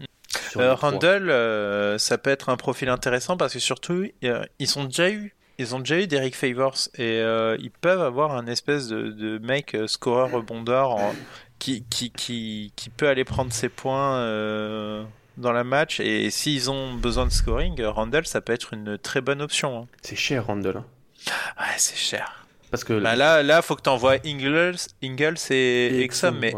Euh, 0.58 0.76
Randall, 0.76 1.30
euh, 1.30 1.98
ça 1.98 2.18
peut 2.18 2.30
être 2.30 2.50
un 2.50 2.58
profil 2.58 2.90
intéressant 2.90 3.38
parce 3.38 3.54
que 3.54 3.60
surtout, 3.60 4.08
ils 4.22 4.80
ont 4.80 4.86
déjà 4.86 5.10
eu 5.10 5.34
ils 5.58 5.74
ont 5.74 5.80
déjà 5.80 6.02
eu 6.02 6.08
d'Eric 6.08 6.36
Favors 6.36 6.90
et 6.98 7.22
ils 7.60 7.72
peuvent 7.80 8.02
avoir 8.02 8.36
un 8.36 8.46
espèce 8.46 8.90
de, 8.90 9.08
de 9.10 9.38
mec 9.38 9.78
scoreur 9.88 10.32
rebondeur 10.32 10.92
en, 10.92 11.14
qui, 11.60 11.84
qui, 11.90 12.12
qui, 12.12 12.74
qui, 12.76 12.90
peut 12.90 13.08
aller 13.08 13.24
prendre 13.24 13.52
ses 13.52 13.70
points 13.70 14.18
euh, 14.18 15.04
dans 15.38 15.52
la 15.52 15.64
match. 15.64 16.00
Et 16.00 16.30
s'ils 16.30 16.70
ont 16.70 16.94
besoin 16.94 17.26
de 17.26 17.32
scoring, 17.32 17.82
Randall, 17.84 18.26
ça 18.26 18.42
peut 18.42 18.54
être 18.54 18.74
une 18.74 18.98
très 18.98 19.22
bonne 19.22 19.42
option. 19.42 19.80
Hein. 19.80 19.88
C'est 20.02 20.16
cher, 20.16 20.48
Randall. 20.48 20.78
Hein. 20.78 20.86
Ouais, 21.60 21.74
c'est 21.78 21.98
cher. 21.98 22.46
Parce 22.72 22.84
que 22.84 23.00
bah 23.00 23.16
là, 23.16 23.42
là, 23.42 23.62
faut 23.62 23.76
que 23.76 23.82
tu 23.82 23.90
envoies 23.90 24.18
Ingles, 24.26 24.76
Ingles 25.02 25.38
et, 25.52 26.02
Exum, 26.02 26.38
mais, 26.38 26.54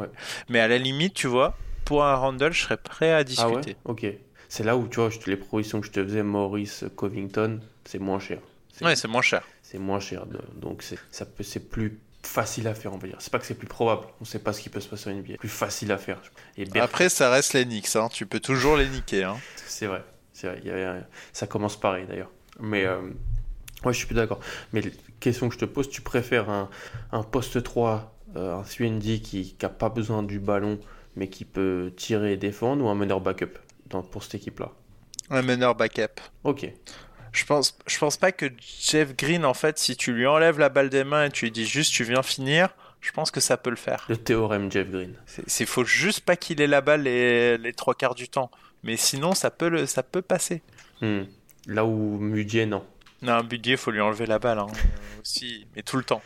mais 0.50 0.60
à 0.60 0.68
la 0.68 0.78
limite, 0.78 1.14
tu 1.14 1.28
vois, 1.28 1.56
pour 1.88 2.04
un 2.04 2.16
Randall, 2.16 2.52
je 2.52 2.64
serais 2.64 2.78
prêt 2.78 3.14
à 3.14 3.24
discuter. 3.24 3.78
Ah 3.86 3.90
ouais 3.90 4.06
ok. 4.08 4.08
C'est 4.50 4.64
là 4.64 4.76
où, 4.76 4.88
tu 4.88 5.00
vois, 5.00 5.10
les 5.26 5.38
propositions 5.38 5.80
que 5.80 5.88
je 5.88 5.92
te 5.92 6.04
faisais, 6.04 6.22
Maurice, 6.22 6.84
Covington, 6.96 7.62
c'est 7.86 8.00
moins 8.00 8.20
cher. 8.20 8.40
Ouais, 8.82 8.96
c'est 8.96 9.08
moins 9.08 9.22
cher. 9.22 9.44
C'est 9.64 9.78
moins 9.78 10.02
cher. 10.02 10.26
Donc, 10.56 10.84
c'est 11.42 11.70
plus 11.70 11.98
facile 12.24 12.68
à 12.68 12.74
faire, 12.74 12.94
on 12.94 12.98
va 12.98 13.08
dire. 13.08 13.18
C'est 13.20 13.32
pas 13.32 13.40
que 13.40 13.46
c'est 13.46 13.58
plus 13.58 13.68
probable, 13.68 14.04
on 14.20 14.26
sait 14.26 14.40
pas 14.40 14.52
ce 14.52 14.62
qui 14.62 14.70
peut 14.70 14.82
se 14.82 14.90
passer 14.90 15.10
en 15.10 15.14
NBA. 15.14 15.38
Plus 15.38 15.50
facile 15.50 15.92
à 15.94 15.98
faire. 15.98 16.22
Et 16.58 16.68
Après, 16.78 17.08
ça 17.08 17.30
reste 17.30 17.54
les 17.54 17.66
Knicks, 17.66 17.96
hein. 17.96 18.10
tu 18.12 18.26
peux 18.26 18.42
toujours 18.42 18.76
les 18.76 18.90
niquer. 18.90 19.24
Hein. 19.24 19.38
C'est 19.56 19.88
vrai, 19.88 20.04
c'est 20.34 20.48
vrai. 20.48 21.04
Ça 21.32 21.48
commence 21.48 21.80
pareil 21.80 22.06
d'ailleurs. 22.06 22.32
Mais 22.60 22.86
euh... 22.86 23.00
ouais, 23.86 23.94
je 23.94 23.98
suis 23.98 24.08
plus 24.08 24.16
d'accord. 24.16 24.42
Mais 24.74 24.82
question 25.22 25.48
que 25.48 25.54
je 25.54 25.60
te 25.60 25.66
pose, 25.66 25.90
tu 25.90 26.02
préfères 26.02 26.50
un, 26.50 26.70
un 27.14 27.24
poste 27.24 27.64
3, 27.64 28.14
euh, 28.36 28.56
un 28.56 28.64
CND 28.64 29.22
qui 29.22 29.56
n'a 29.62 29.70
pas 29.70 29.90
besoin 29.90 30.24
du 30.24 30.40
ballon, 30.40 30.80
mais 31.18 31.28
qui 31.28 31.43
peut 31.43 31.91
tirer 31.97 32.34
et 32.34 32.38
défendre, 32.38 32.86
ou 32.86 32.88
un 32.88 32.95
meneur 32.95 33.20
backup 33.20 33.57
dans, 33.88 34.03
pour 34.03 34.24
cette 34.24 34.36
équipe-là? 34.36 34.72
Un 35.30 35.41
meneur 35.41 35.76
backup. 35.76 36.22
Ok. 36.43 36.72
Je 37.34 37.45
pense, 37.45 37.78
je 37.86 37.97
pense 37.97 38.18
pas 38.18 38.32
que 38.32 38.45
Jeff 38.59 39.15
Green, 39.18 39.43
en 39.43 39.53
fait, 39.53 39.78
si 39.78 39.97
tu 39.97 40.13
lui 40.13 40.26
enlèves 40.26 40.59
la 40.59 40.70
balle 40.70 40.89
des 40.89 41.03
mains 41.03 41.26
et 41.26 41.30
tu 41.30 41.45
lui 41.45 41.51
dis 41.51 41.65
juste 41.65 41.93
tu 41.93 42.03
viens 42.03 42.24
finir, 42.24 42.70
je 43.01 43.11
pense 43.11 43.32
que 43.32 43.39
ça 43.39 43.57
peut 43.57 43.70
le 43.70 43.76
faire. 43.76 44.05
Le 44.09 44.18
théorème 44.18 44.72
Jeff 44.72 44.89
Green. 44.89 45.15
C'est 45.26 45.65
faut 45.65 45.84
juste 45.84 46.22
pas 46.22 46.36
qu'il 46.36 46.61
ait 46.61 46.68
la 46.68 46.82
balle 46.82 47.03
les, 47.03 47.57
les, 47.57 47.74
trois 47.74 47.95
quarts 47.95 48.15
du 48.15 48.30
temps. 48.30 48.49
Mais 48.84 48.95
sinon, 48.95 49.34
ça 49.34 49.51
peut, 49.51 49.70
le, 49.70 49.86
ça 49.86 50.03
peut 50.03 50.22
passer. 50.22 50.61
Hmm. 51.01 51.24
Là 51.65 51.84
où 51.84 52.20
Mudier, 52.20 52.65
non. 52.65 52.86
Non, 53.22 53.43
Mudier, 53.43 53.76
faut 53.76 53.91
lui 53.91 54.01
enlever 54.01 54.28
la 54.28 54.39
balle 54.39 54.59
hein, 54.59 54.68
aussi, 55.22 55.68
mais 55.76 55.82
tout 55.82 55.97
le 55.97 56.03
temps. 56.03 56.22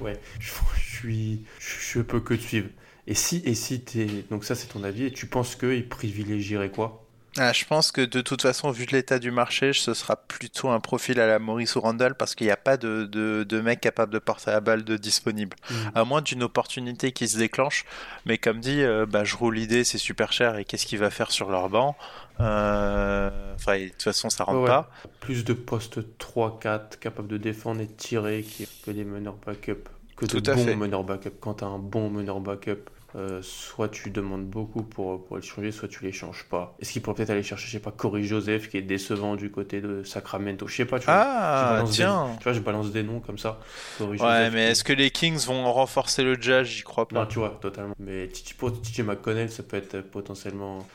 ouais, 0.00 0.20
je, 0.40 0.50
suis, 0.80 1.44
je 1.58 2.00
peux 2.00 2.20
que 2.20 2.34
te 2.34 2.42
suivre. 2.42 2.68
Et 3.08 3.14
si, 3.14 3.40
et 3.46 3.54
si 3.54 3.80
t'es, 3.80 4.06
donc 4.30 4.44
ça 4.44 4.54
c'est 4.54 4.66
ton 4.66 4.84
avis, 4.84 5.06
et 5.06 5.10
tu 5.10 5.26
penses 5.26 5.56
qu'il 5.56 5.88
privilégierait 5.88 6.68
quoi? 6.70 7.06
Ah, 7.38 7.54
je 7.54 7.64
pense 7.64 7.90
que 7.90 8.02
de 8.02 8.20
toute 8.20 8.42
façon, 8.42 8.70
vu 8.70 8.84
l'état 8.90 9.18
du 9.18 9.30
marché, 9.30 9.72
ce 9.72 9.94
sera 9.94 10.16
plutôt 10.16 10.68
un 10.68 10.80
profil 10.80 11.18
à 11.18 11.26
la 11.26 11.38
Maurice 11.38 11.76
ou 11.76 11.80
Randall 11.80 12.16
parce 12.16 12.34
qu'il 12.34 12.46
n'y 12.46 12.50
a 12.50 12.56
pas 12.56 12.76
de, 12.76 13.04
de, 13.04 13.44
de 13.44 13.60
mec 13.60 13.80
capable 13.80 14.12
de 14.12 14.18
porter 14.18 14.50
la 14.50 14.60
balle 14.60 14.84
de 14.84 14.96
disponible. 14.96 15.56
Mm. 15.70 15.74
À 15.94 16.04
moins 16.04 16.20
d'une 16.20 16.42
opportunité 16.42 17.12
qui 17.12 17.28
se 17.28 17.38
déclenche. 17.38 17.84
Mais 18.26 18.38
comme 18.38 18.60
dit, 18.60 18.82
euh, 18.82 19.06
bah, 19.06 19.24
je 19.24 19.36
roule 19.36 19.54
l'idée, 19.54 19.84
c'est 19.84 19.98
super 19.98 20.32
cher 20.32 20.56
et 20.56 20.64
qu'est-ce 20.64 20.84
qu'il 20.84 20.98
va 20.98 21.10
faire 21.10 21.30
sur 21.30 21.50
leur 21.50 21.70
banc? 21.70 21.96
Euh... 22.40 23.30
Enfin, 23.54 23.78
de 23.78 23.88
toute 23.88 24.02
façon, 24.02 24.30
ça 24.30 24.44
rentre 24.44 24.66
pas. 24.66 24.90
Plus 25.20 25.44
de 25.44 25.52
postes 25.52 26.00
3-4 26.18 26.98
capables 26.98 27.28
de 27.28 27.38
défendre 27.38 27.80
et 27.80 27.86
de 27.86 27.92
tirer 27.92 28.44
que 28.84 28.90
des 28.90 29.04
meneurs 29.04 29.36
backup. 29.46 29.88
Que 30.16 30.26
de 30.26 30.40
bons 30.40 30.76
meneurs 30.76 31.04
backup. 31.04 31.30
Quand 31.40 31.54
tu 31.54 31.64
as 31.64 31.68
un 31.68 31.78
bon 31.78 32.10
meneur 32.10 32.40
backup, 32.40 32.90
euh, 33.16 33.40
soit 33.42 33.88
tu 33.88 34.10
demandes 34.10 34.44
beaucoup 34.44 34.82
pour, 34.82 35.24
pour 35.24 35.42
changer, 35.42 35.72
soit 35.72 35.88
tu 35.88 36.04
les 36.04 36.12
changes 36.12 36.44
pas. 36.50 36.76
Est-ce 36.78 36.92
qu'il 36.92 37.00
pourrait 37.00 37.16
peut-être 37.16 37.30
aller 37.30 37.42
chercher, 37.42 37.66
je 37.66 37.72
sais 37.72 37.78
pas, 37.78 37.90
Corey 37.90 38.22
Joseph 38.22 38.68
qui 38.68 38.76
est 38.76 38.82
décevant 38.82 39.34
du 39.34 39.50
côté 39.50 39.80
de 39.80 40.02
Sacramento 40.02 40.66
Je 40.68 40.76
sais 40.76 40.84
pas, 40.84 40.98
tu 40.98 41.06
vois. 41.06 41.14
Ah, 41.16 41.84
tiens 41.90 42.28
Tu 42.38 42.44
vois, 42.44 42.52
je 42.52 42.60
balance 42.60 42.90
des 42.92 43.02
noms 43.02 43.20
comme 43.20 43.38
ça. 43.38 43.58
ouais, 44.00 44.50
mais 44.50 44.70
est-ce 44.72 44.84
que 44.84 44.92
les 44.92 45.10
Kings 45.10 45.46
vont 45.46 45.72
renforcer 45.72 46.22
le 46.22 46.40
jazz? 46.40 46.66
J'y 46.66 46.82
crois 46.82 47.08
pas. 47.08 47.18
Non, 47.20 47.26
tu 47.26 47.38
vois, 47.38 47.58
totalement. 47.60 47.94
Mais 47.98 48.28
TJ 48.28 49.00
McConnell, 49.00 49.50
ça 49.50 49.62
peut 49.62 49.78
être 49.78 50.00
potentiellement 50.02 50.86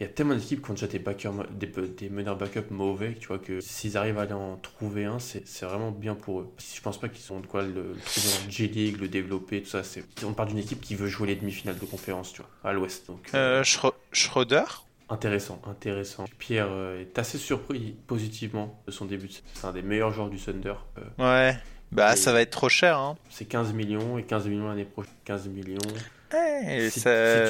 il 0.00 0.04
y 0.04 0.06
a 0.06 0.08
tellement 0.12 0.34
d'équipes 0.34 0.62
qui 0.64 0.70
ont 0.70 0.74
déjà 0.74 0.86
des, 0.86 0.98
des, 0.98 1.66
des, 1.66 2.08
meneurs 2.08 2.36
backup 2.36 2.70
mauvais, 2.70 3.14
tu 3.18 3.28
vois, 3.28 3.38
que 3.38 3.60
s'ils 3.60 3.96
arrivent 3.96 4.18
à 4.18 4.22
aller 4.22 4.32
en 4.32 4.56
trouver 4.56 5.04
un, 5.04 5.18
c'est 5.18 5.64
vraiment 5.64 5.90
bien 5.90 6.14
pour 6.14 6.40
eux. 6.40 6.52
Je 6.74 6.80
pense 6.80 6.98
pas 6.98 7.08
qu'ils 7.08 7.32
ont 7.32 7.40
de 7.40 7.46
quoi 7.46 7.62
le, 7.62 7.94
trouver 8.04 8.28
en 8.46 8.50
G-League, 8.50 9.00
le 9.00 9.08
développer, 9.08 9.62
tout 9.62 9.70
ça. 9.70 9.82
On 10.24 10.32
parle 10.32 10.48
d'une 10.48 10.58
équipe 10.58 10.80
qui 10.80 10.94
veut 10.94 11.08
jouer 11.08 11.28
les 11.28 11.36
demi-finales 11.36 11.78
de 11.78 11.84
conférence, 11.84 12.32
tu 12.32 12.42
vois, 12.42 12.70
à 12.70 12.72
l'ouest. 12.72 13.06
Donc, 13.06 13.30
euh, 13.34 13.62
euh 13.62 13.90
Schroeder? 14.12 14.64
Intéressant, 15.12 15.60
intéressant. 15.66 16.24
Pierre 16.38 16.68
euh, 16.70 17.02
est 17.02 17.18
assez 17.18 17.36
surpris 17.36 17.94
positivement 18.06 18.82
de 18.86 18.92
son 18.92 19.04
début. 19.04 19.28
C'est 19.28 19.66
un 19.66 19.72
des 19.72 19.82
meilleurs 19.82 20.10
joueurs 20.10 20.30
du 20.30 20.38
Thunder. 20.38 20.74
Euh. 20.96 21.02
ouais, 21.18 21.58
bah 21.90 22.16
ça 22.16 22.32
va 22.32 22.40
être 22.40 22.50
trop 22.50 22.70
cher. 22.70 22.98
Hein. 22.98 23.16
C'est 23.28 23.44
15 23.44 23.74
millions 23.74 24.16
et 24.16 24.22
15 24.22 24.46
millions 24.46 24.68
l'année 24.68 24.86
prochaine. 24.86 25.12
15 25.26 25.48
millions. 25.48 25.78
Si, 26.90 27.02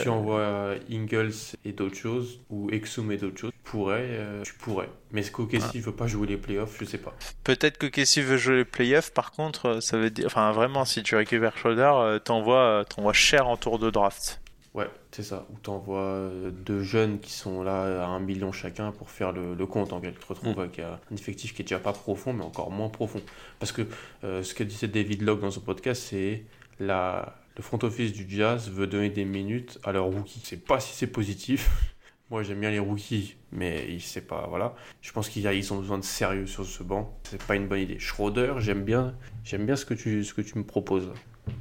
tu 0.03 0.09
envoies 0.09 0.75
Ingles 0.91 1.33
et 1.65 1.73
d'autres 1.73 1.97
choses, 1.97 2.41
ou 2.51 2.71
Exum 2.71 3.13
et 3.13 3.17
d'autres 3.17 3.39
choses, 3.39 3.53
tu 3.53 3.71
pourrais, 3.71 4.01
euh, 4.03 4.43
tu 4.43 4.55
pourrais. 4.55 4.89
Mais 5.13 5.21
est-ce 5.21 5.31
qu'Okessi 5.31 5.81
veut 5.81 5.95
pas 5.95 6.07
jouer 6.07 6.27
les 6.27 6.37
playoffs 6.37 6.77
Je 6.81 6.85
sais 6.85 6.99
pas. 6.99 7.15
Peut-être 7.45 7.79
qu'Okessi 7.79 8.21
veut 8.23 8.37
jouer 8.37 8.57
les 8.57 8.65
playoffs, 8.65 9.13
par 9.13 9.31
contre, 9.31 9.67
euh, 9.67 9.81
ça 9.81 9.99
veut 9.99 10.11
dire. 10.11 10.27
Enfin, 10.27 10.51
vraiment, 10.53 10.85
si 10.85 11.03
tu 11.03 11.15
récupères 11.15 11.57
Schroeder, 11.57 11.93
euh, 11.95 12.19
t'envoies, 12.19 12.85
t'envoies 12.89 13.13
cher 13.13 13.47
en 13.49 13.57
tour 13.57 13.79
de 13.79 13.91
draft. 13.91 14.41
Ouais, 14.75 14.89
c'est 15.11 15.23
ça. 15.23 15.47
Ou 15.53 15.59
t'envoies 15.59 16.31
deux 16.51 16.83
jeunes 16.83 17.21
qui 17.21 17.33
sont 17.33 17.63
là 17.63 18.05
à 18.05 18.07
un 18.07 18.21
million 18.21 18.53
chacun 18.53 18.91
pour 18.91 19.11
faire 19.11 19.31
le, 19.33 19.67
compte 19.67 19.93
en 19.93 20.01
quelque 20.01 20.19
Tu 20.19 20.27
te 20.27 20.33
retrouves 20.33 20.57
mm. 20.57 20.61
avec 20.61 20.79
un 20.79 20.99
effectif 21.15 21.55
qui 21.55 21.63
est 21.63 21.65
déjà 21.67 21.79
pas 21.79 21.93
profond, 21.93 22.33
mais 22.33 22.45
encore 22.45 22.71
moins 22.71 22.89
profond. 22.89 23.21
Parce 23.59 23.71
que 23.71 23.83
ce 24.23 24.55
que 24.55 24.65
disait 24.65 24.89
David 24.89 25.23
Locke 25.23 25.43
dans 25.43 25.51
son 25.51 25.61
podcast, 25.61 26.03
c'est 26.09 26.45
la, 26.81 27.42
le 27.57 27.63
front 27.63 27.79
office 27.83 28.13
du 28.13 28.27
Jazz 28.29 28.71
veut 28.71 28.87
donner 28.87 29.11
des 29.11 29.25
minutes 29.25 29.79
à 29.85 29.93
leurs 29.93 30.07
rookies. 30.07 30.41
Je 30.43 30.49
sais 30.49 30.57
pas 30.57 30.81
si 30.81 30.95
c'est 30.95 31.07
positif. 31.07 31.71
Moi, 32.31 32.43
j'aime 32.43 32.61
bien 32.61 32.71
les 32.71 32.79
rookies, 32.79 33.37
mais 33.51 33.87
il 33.91 34.01
sait 34.01 34.23
pas. 34.23 34.47
Voilà. 34.49 34.75
Je 35.03 35.13
pense 35.13 35.29
qu'ils 35.29 35.73
ont 35.73 35.79
besoin 35.79 35.99
de 35.99 36.05
sérieux 36.05 36.47
sur 36.47 36.65
ce 36.65 36.83
banc. 36.83 37.19
C'est 37.25 37.43
pas 37.43 37.57
une 37.57 37.69
bonne 37.69 37.81
idée. 37.81 37.99
Schroeder, 37.99 38.55
j'aime 38.57 38.85
bien, 38.85 39.15
j'aime 39.45 39.67
bien 39.67 39.77
ce 39.77 39.85
que 39.85 39.93
tu, 39.93 40.25
me 40.57 40.65
proposes. 40.65 41.13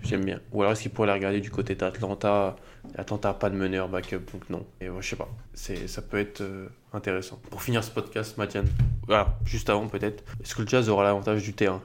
J'aime 0.04 0.24
bien. 0.24 0.40
Ou 0.54 0.62
alors 0.62 0.72
est-ce 0.72 0.84
qu'il 0.84 0.92
pourrait 0.92 1.10
aller 1.10 1.20
regarder 1.20 1.42
du 1.42 1.52
côté 1.52 1.76
d'Atlanta? 1.76 2.56
Atlanta 2.96 3.34
pas 3.34 3.50
de 3.50 3.56
meneur 3.56 3.90
backup, 3.90 4.22
donc 4.32 4.50
non. 4.50 4.66
Et 4.80 4.88
je 4.98 5.10
sais 5.10 5.18
pas. 5.18 5.28
C'est, 5.54 5.88
ça 5.88 6.02
peut 6.02 6.20
être 6.20 6.40
euh, 6.40 6.70
intéressant. 6.94 7.42
Pour 7.50 7.62
finir 7.62 7.84
ce 7.84 7.92
podcast, 7.92 8.38
Mathiane, 8.38 8.68
voilà, 9.08 9.38
juste 9.44 9.70
avant 9.70 9.88
peut-être, 9.88 10.24
est-ce 10.42 10.56
que 10.56 10.62
le 10.62 10.70
Jazz 10.70 10.88
aura 10.88 11.04
l'avantage 11.04 11.44
du 11.44 11.54
terrain? 11.54 11.82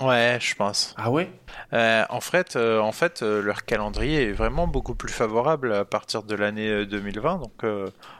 Ouais, 0.00 0.38
je 0.40 0.54
pense. 0.56 0.94
Ah 0.96 1.10
ouais? 1.10 1.30
Euh, 1.72 2.04
En 2.10 2.20
fait, 2.20 2.56
euh, 2.56 2.80
en 2.80 2.90
fait 2.90 3.22
euh, 3.22 3.40
leur 3.40 3.64
calendrier 3.64 4.24
est 4.24 4.32
vraiment 4.32 4.66
beaucoup 4.66 4.94
plus 4.94 5.12
favorable 5.12 5.72
à 5.72 5.84
partir 5.84 6.24
de 6.24 6.34
l'année 6.34 6.84
2020. 6.84 7.38
Donc, 7.38 7.62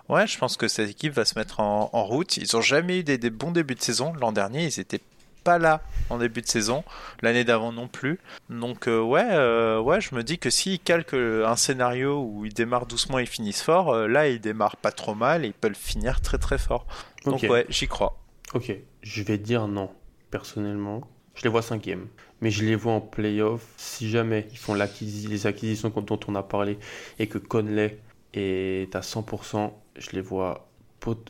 ouais, 0.08 0.26
je 0.26 0.38
pense 0.38 0.56
que 0.56 0.68
cette 0.68 0.90
équipe 0.90 1.12
va 1.12 1.24
se 1.24 1.38
mettre 1.38 1.60
en, 1.60 2.04
route. 2.04 2.36
Ils 2.36 2.56
ont 2.56 2.60
jamais 2.60 3.00
eu 3.00 3.02
des, 3.02 3.30
bons 3.30 3.50
débuts 3.50 3.74
de 3.74 3.82
saison. 3.82 4.12
L'an 4.20 4.32
dernier, 4.32 4.64
ils 4.64 4.80
étaient 4.80 5.00
pas 5.42 5.58
là 5.58 5.82
en 6.10 6.18
début 6.18 6.40
de 6.42 6.46
saison. 6.46 6.84
L'année 7.22 7.44
d'avant 7.44 7.72
non 7.72 7.88
plus. 7.88 8.20
Donc, 8.50 8.86
ouais, 8.86 9.78
ouais, 9.78 10.00
je 10.00 10.14
me 10.14 10.22
dis 10.22 10.38
que 10.38 10.50
s'ils 10.50 10.78
calquent 10.78 11.14
un 11.14 11.56
scénario 11.56 12.22
où 12.22 12.44
ils 12.44 12.54
démarrent 12.54 12.86
doucement 12.86 13.18
et 13.18 13.26
finissent 13.26 13.62
fort, 13.62 14.06
là, 14.06 14.28
ils 14.28 14.40
démarrent 14.40 14.76
pas 14.76 14.92
trop 14.92 15.14
mal 15.14 15.44
et 15.44 15.48
ils 15.48 15.54
peuvent 15.54 15.74
finir 15.74 16.20
très 16.20 16.38
très 16.38 16.58
fort. 16.58 16.86
Donc, 17.24 17.42
ouais, 17.42 17.66
j'y 17.68 17.88
crois. 17.88 18.20
Ok, 18.52 18.72
je 19.02 19.22
vais 19.22 19.38
dire 19.38 19.66
non, 19.66 19.90
personnellement. 20.30 21.02
Je 21.34 21.42
les 21.42 21.48
vois 21.48 21.62
cinquième. 21.62 22.06
Mais 22.40 22.50
je 22.50 22.64
les 22.64 22.76
vois 22.76 22.92
en 22.92 23.00
playoff 23.00 23.66
si 23.76 24.08
jamais 24.10 24.46
ils 24.52 24.58
font 24.58 24.74
les 24.74 25.46
acquisitions 25.46 25.88
dont 25.88 26.20
on 26.28 26.34
a 26.34 26.42
parlé 26.42 26.78
et 27.18 27.26
que 27.26 27.38
Conley 27.38 27.98
Et 28.34 28.88
à 28.92 29.00
100%, 29.00 29.72
je 29.96 30.10
les 30.12 30.20
vois 30.20 30.68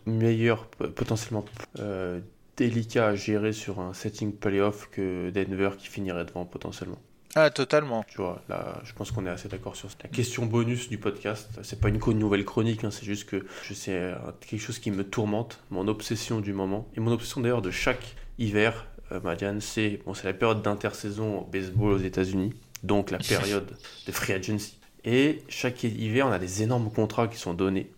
meilleurs, 0.07 0.67
potentiellement 0.67 1.45
euh, 1.79 2.21
délicats 2.57 3.09
à 3.09 3.15
gérer 3.15 3.53
sur 3.53 3.81
un 3.81 3.93
setting 3.95 4.33
playoff 4.33 4.89
que 4.91 5.31
Denver 5.31 5.71
qui 5.79 5.89
finirait 5.89 6.25
devant 6.25 6.45
potentiellement. 6.45 6.99
Ah, 7.37 7.51
totalement. 7.51 8.05
Tu 8.07 8.19
vois, 8.19 8.43
là, 8.49 8.81
je 8.85 8.93
pense 8.93 9.11
qu'on 9.11 9.27
est 9.27 9.31
assez 9.31 9.49
d'accord 9.49 9.75
sur 9.75 9.91
ça. 9.91 9.97
La 10.05 10.09
question 10.09 10.47
bonus 10.47 10.89
du 10.89 10.99
podcast, 10.99 11.59
c'est 11.63 11.81
pas 11.81 11.89
une 11.89 11.99
nouvelle 12.19 12.45
chronique, 12.45 12.85
hein, 12.85 12.93
c'est 12.93 13.05
juste 13.05 13.29
que 13.29 13.45
je 13.65 13.75
sais 13.75 13.99
euh, 13.99 14.15
quelque 14.41 14.61
chose 14.61 14.79
qui 14.79 14.93
me 14.93 15.03
tourmente, 15.03 15.61
mon 15.71 15.89
obsession 15.89 16.41
du 16.41 16.53
moment, 16.53 16.89
et 16.97 17.01
mon 17.01 17.11
obsession 17.11 17.41
d'ailleurs 17.41 17.63
de 17.63 17.73
chaque 17.73 18.15
hiver, 18.39 18.87
euh, 19.13 19.21
Madiane, 19.21 19.61
c'est 19.61 20.01
bon, 20.05 20.13
la 20.25 20.33
période 20.33 20.63
d'intersaison 20.63 21.41
au 21.41 21.45
baseball 21.45 21.93
aux 21.93 21.99
États-Unis, 21.99 22.53
donc 22.83 23.11
la 23.11 23.19
période 23.19 23.71
de 24.07 24.13
free 24.13 24.33
agency. 24.33 24.79
Et 25.05 25.43
chaque 25.49 25.85
hiver, 25.85 26.27
on 26.27 26.33
a 26.33 26.39
des 26.39 26.63
énormes 26.63 26.91
contrats 26.91 27.29
qui 27.29 27.37
sont 27.37 27.53
donnés 27.53 27.91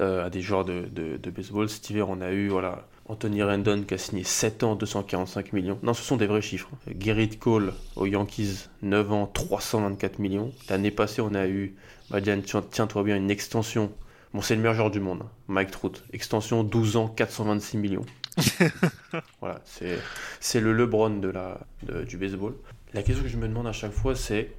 euh, 0.00 0.26
à 0.26 0.30
des 0.30 0.40
joueurs 0.40 0.64
de, 0.64 0.86
de, 0.90 1.30
baseball. 1.30 1.68
Cet 1.68 1.90
hiver, 1.90 2.08
on 2.08 2.20
a 2.22 2.32
eu 2.32 2.48
voilà, 2.48 2.86
Anthony 3.08 3.42
Rendon 3.42 3.82
qui 3.82 3.94
a 3.94 3.98
signé 3.98 4.24
7 4.24 4.62
ans, 4.62 4.74
245 4.74 5.52
millions. 5.52 5.78
Non, 5.82 5.92
ce 5.94 6.02
sont 6.02 6.16
des 6.16 6.26
vrais 6.26 6.40
chiffres. 6.40 6.70
Gerrit 6.98 7.36
Cole 7.36 7.74
aux 7.96 8.06
Yankees, 8.06 8.68
9 8.82 9.12
ans, 9.12 9.26
324 9.26 10.18
millions. 10.18 10.52
L'année 10.68 10.90
passée, 10.90 11.20
on 11.20 11.34
a 11.34 11.46
eu, 11.46 11.74
Madiane, 12.10 12.42
tiens-toi 12.42 13.02
bien, 13.02 13.16
une 13.16 13.30
extension. 13.30 13.92
Bon, 14.32 14.40
c'est 14.40 14.54
le 14.54 14.62
meilleur 14.62 14.74
joueur 14.74 14.90
du 14.90 15.00
monde, 15.00 15.20
hein. 15.22 15.30
Mike 15.48 15.72
Trout. 15.72 16.04
Extension 16.12 16.64
12 16.64 16.96
ans, 16.96 17.08
426 17.08 17.76
millions. 17.76 18.06
voilà, 19.40 19.60
c'est 19.64 20.60
le 20.60 20.72
LeBron 20.72 21.10
de 21.10 21.28
la, 21.28 21.60
du 22.04 22.16
baseball. 22.16 22.54
La 22.94 23.02
question 23.02 23.22
que 23.22 23.28
je 23.28 23.36
me 23.36 23.48
demande 23.48 23.66
à 23.66 23.72
chaque 23.72 23.92
fois, 23.92 24.14
c'est 24.14 24.52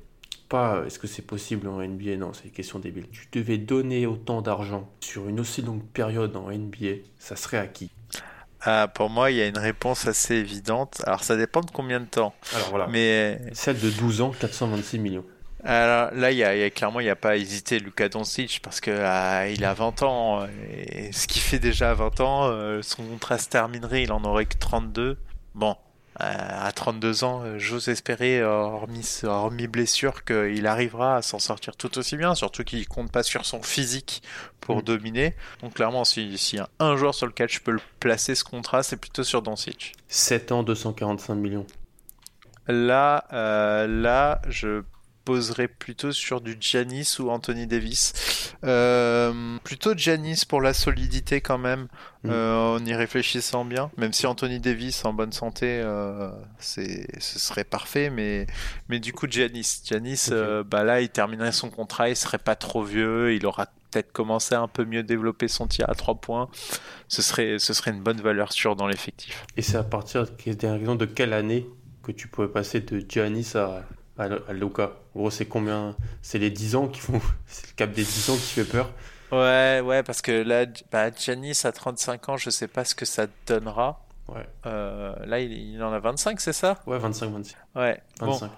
pas 0.50 0.84
est-ce 0.86 1.00
que 1.00 1.08
c'est 1.08 1.22
possible 1.22 1.68
en 1.68 1.82
NBA, 1.82 2.18
non, 2.18 2.34
c'est 2.34 2.46
une 2.46 2.52
question 2.52 2.80
débile. 2.80 3.08
Tu 3.12 3.28
devais 3.32 3.58
donner 3.58 4.06
autant 4.06 4.42
d'argent 4.42 4.90
sur 5.00 5.30
une 5.30 5.40
aussi 5.40 5.62
longue 5.62 5.84
période 5.94 6.36
en 6.36 6.52
NBA, 6.52 7.04
ça 7.18 7.36
serait 7.36 7.58
à 7.58 7.68
qui? 7.68 7.90
Ah, 8.64 8.88
pour 8.88 9.10
moi, 9.10 9.32
il 9.32 9.38
y 9.38 9.42
a 9.42 9.48
une 9.48 9.58
réponse 9.58 10.06
assez 10.08 10.36
évidente. 10.36 11.02
Alors, 11.08 11.24
ça 11.24 11.36
dépend 11.36 11.62
de 11.62 11.72
combien 11.72 12.00
de 12.00 12.06
temps. 12.06 12.36
Alors 12.54 12.70
voilà. 12.70 12.88
Mais 12.88 13.42
celle 13.54 13.80
de 13.80 13.90
12 13.90 14.22
ans, 14.22 14.32
426 14.40 15.00
millions. 15.00 15.26
Alors 15.64 16.12
là, 16.14 16.32
il 16.32 16.38
y 16.38 16.44
a, 16.44 16.70
clairement, 16.70 17.00
il 17.00 17.04
n'y 17.04 17.10
a 17.10 17.16
pas 17.16 17.32
à 17.32 17.36
hésiter 17.36 17.80
Luka 17.80 18.10
Doncic 18.10 18.62
parce 18.64 18.82
que 18.82 18.92
ah, 18.92 19.48
il 19.48 19.64
a 19.64 19.74
20 19.74 20.02
ans 20.04 20.48
et 20.72 21.12
ce 21.12 21.28
qu'il 21.28 21.42
fait 21.42 21.60
déjà 21.60 21.92
à 21.92 21.94
20 21.94 22.20
ans, 22.22 22.48
euh, 22.48 22.82
son 22.82 23.04
contrat 23.04 23.38
se 23.38 23.50
terminerait, 23.50 24.04
il 24.04 24.12
en 24.12 24.24
aurait 24.24 24.46
que 24.46 24.58
32. 24.58 25.18
Bon, 25.54 25.76
euh, 26.20 26.24
à 26.24 26.72
32 26.72 27.24
ans, 27.24 27.44
euh, 27.44 27.60
j'ose 27.60 27.90
espérer, 27.90 28.44
hormis, 28.44 29.22
hormis 29.24 29.68
blessure, 29.68 30.24
qu'il 30.24 30.66
arrivera 30.66 31.18
à 31.18 31.22
s'en 31.22 31.38
sortir 31.38 31.76
tout 31.76 31.96
aussi 32.00 32.18
bien, 32.18 32.34
surtout 32.34 32.64
qu'il 32.64 32.88
compte 32.88 33.12
pas 33.12 33.22
sur 33.22 33.46
son 33.46 33.62
physique 33.62 34.24
pour 34.62 34.78
mm. 34.78 34.82
dominer. 34.82 35.36
Donc 35.62 35.76
clairement, 35.76 36.06
s'il 36.06 36.34
y 36.34 36.60
a 36.60 36.70
un 36.80 36.96
joueur 36.96 37.14
sur 37.14 37.28
lequel 37.28 37.50
je 37.50 37.60
peux 37.60 37.72
le 37.72 37.82
placer 38.00 38.34
ce 38.34 38.44
contrat, 38.44 38.82
c'est 38.82 38.98
plutôt 38.98 39.24
sur 39.24 39.44
Doncic. 39.44 39.94
7 40.08 40.52
ans, 40.54 40.64
245 40.64 41.36
millions. 41.36 41.68
Là, 42.68 43.26
là, 43.88 44.42
je 44.48 44.84
poserait 45.24 45.68
plutôt 45.68 46.12
sur 46.12 46.42
du 46.42 46.58
Giannis 46.60 47.18
ou 47.20 47.30
Anthony 47.30 47.68
Davis. 47.68 48.14
Euh, 48.64 49.58
plutôt 49.64 49.96
Giannis 49.96 50.44
pour 50.48 50.62
la 50.62 50.74
solidité 50.74 51.42
quand 51.42 51.58
même, 51.58 51.88
mm. 52.24 52.30
euh, 52.30 52.76
en 52.76 52.86
y 52.86 52.94
réfléchissant 52.94 53.66
bien. 53.66 53.92
Même 53.98 54.14
si 54.14 54.28
Anthony 54.28 54.60
Davis 54.60 55.06
en 55.06 55.14
bonne 55.14 55.32
santé, 55.32 55.82
euh, 55.84 56.30
c'est, 56.60 57.08
ce 57.20 57.40
serait 57.40 57.64
parfait, 57.64 58.10
mais, 58.10 58.48
mais 58.90 59.00
du 59.00 59.14
coup 59.14 59.28
Giannis, 59.30 59.82
Giannis, 59.84 60.30
bah 60.66 60.84
là 60.84 61.02
il 61.02 61.10
terminerait 61.10 61.52
son 61.52 61.70
contrat, 61.70 62.10
il 62.10 62.16
serait 62.16 62.38
pas 62.38 62.56
trop 62.56 62.84
vieux, 62.84 63.34
il 63.34 63.46
aura 63.46 63.68
peut-être 63.92 64.12
commencé 64.12 64.56
à 64.56 64.62
un 64.62 64.68
peu 64.68 64.86
mieux 64.86 65.04
développer 65.04 65.48
son 65.48 65.68
tir 65.68 65.90
à 65.90 65.96
3 65.96 66.16
points. 66.16 66.50
Ce 67.08 67.22
serait, 67.22 67.60
ce 67.60 67.74
serait 67.74 67.92
une 67.92 68.02
bonne 68.02 68.22
valeur 68.22 68.54
sûre 68.54 68.76
dans 68.76 68.88
l'effectif. 68.88 69.46
Et 69.58 69.62
c'est 69.62 69.78
à 69.78 69.84
partir 69.84 70.26
de 70.26 71.06
quelle 71.06 71.34
année 71.34 71.68
que 72.04 72.12
tu 72.12 72.28
pouvais 72.28 72.48
passer 72.48 72.80
de 72.82 73.04
Giannis 73.08 73.52
à 73.56 73.84
à, 74.22 74.54
Luca. 74.54 74.92
En 75.16 75.20
gros, 75.20 75.30
c'est 75.32 75.46
combien? 75.46 75.96
C'est 76.22 76.40
les 76.40 76.50
10 76.50 76.76
ans 76.76 76.88
qui 76.88 77.00
font. 77.00 77.20
C'est 77.48 77.68
le 77.68 77.74
cap 77.76 77.92
des 77.92 78.04
10 78.04 78.30
ans 78.30 78.36
qui 78.36 78.42
fait 78.42 78.66
peur. 78.66 78.92
Ouais, 79.32 79.82
ouais, 79.84 80.04
parce 80.04 80.22
que 80.22 80.32
là, 80.32 80.66
bah, 80.92 81.10
Giannis 81.12 81.62
à 81.64 81.72
35 81.72 82.30
ans, 82.30 82.38
je 82.38 82.50
sais 82.50 82.68
pas 82.68 82.84
ce 82.84 82.96
que 82.96 83.06
ça 83.06 83.28
donnera. 83.48 84.04
Ouais. 84.28 84.46
Euh, 84.66 85.16
là, 85.26 85.40
il, 85.40 85.82
en 85.82 85.92
a 85.94 86.00
25, 86.00 86.40
c'est 86.40 86.54
ça? 86.54 86.80
Ouais, 86.86 86.98
25, 86.98 87.32
26. 87.32 87.56
Ouais. 87.76 88.02
25. 88.20 88.52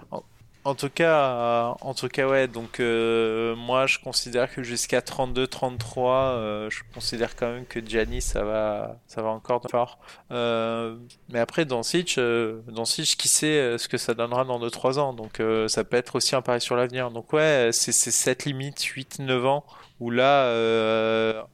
En 0.64 0.74
tout 0.74 0.88
cas, 0.88 1.76
en 1.82 1.92
tout 1.92 2.08
cas, 2.08 2.26
ouais. 2.26 2.48
Donc 2.48 2.80
euh, 2.80 3.54
moi, 3.54 3.86
je 3.86 3.98
considère 3.98 4.50
que 4.52 4.62
jusqu'à 4.62 5.02
32, 5.02 5.46
33, 5.46 6.14
euh, 6.14 6.70
je 6.70 6.80
considère 6.94 7.36
quand 7.36 7.52
même 7.52 7.66
que 7.66 7.84
Gianni, 7.86 8.22
ça 8.22 8.44
va, 8.44 8.98
ça 9.06 9.20
va 9.20 9.28
encore 9.28 9.60
fort. 9.70 9.98
Euh, 10.30 10.96
mais 11.28 11.38
après, 11.38 11.66
dans 11.66 11.82
Sitch, 11.82 12.18
dans 12.18 12.86
Sitch, 12.86 13.16
qui 13.16 13.28
sait 13.28 13.76
ce 13.76 13.88
que 13.88 13.98
ça 13.98 14.14
donnera 14.14 14.44
dans 14.46 14.58
2-3 14.58 14.98
ans. 14.98 15.12
Donc 15.12 15.42
ça 15.68 15.84
peut 15.84 15.98
être 15.98 16.16
aussi 16.16 16.34
un 16.34 16.40
pari 16.40 16.62
sur 16.62 16.76
l'avenir. 16.76 17.10
Donc 17.10 17.34
ouais, 17.34 17.68
c'est 17.72 17.92
cette 17.92 18.46
limite 18.46 18.80
8-9 18.80 19.44
ans 19.46 19.64
où 20.00 20.10
là, 20.10 20.48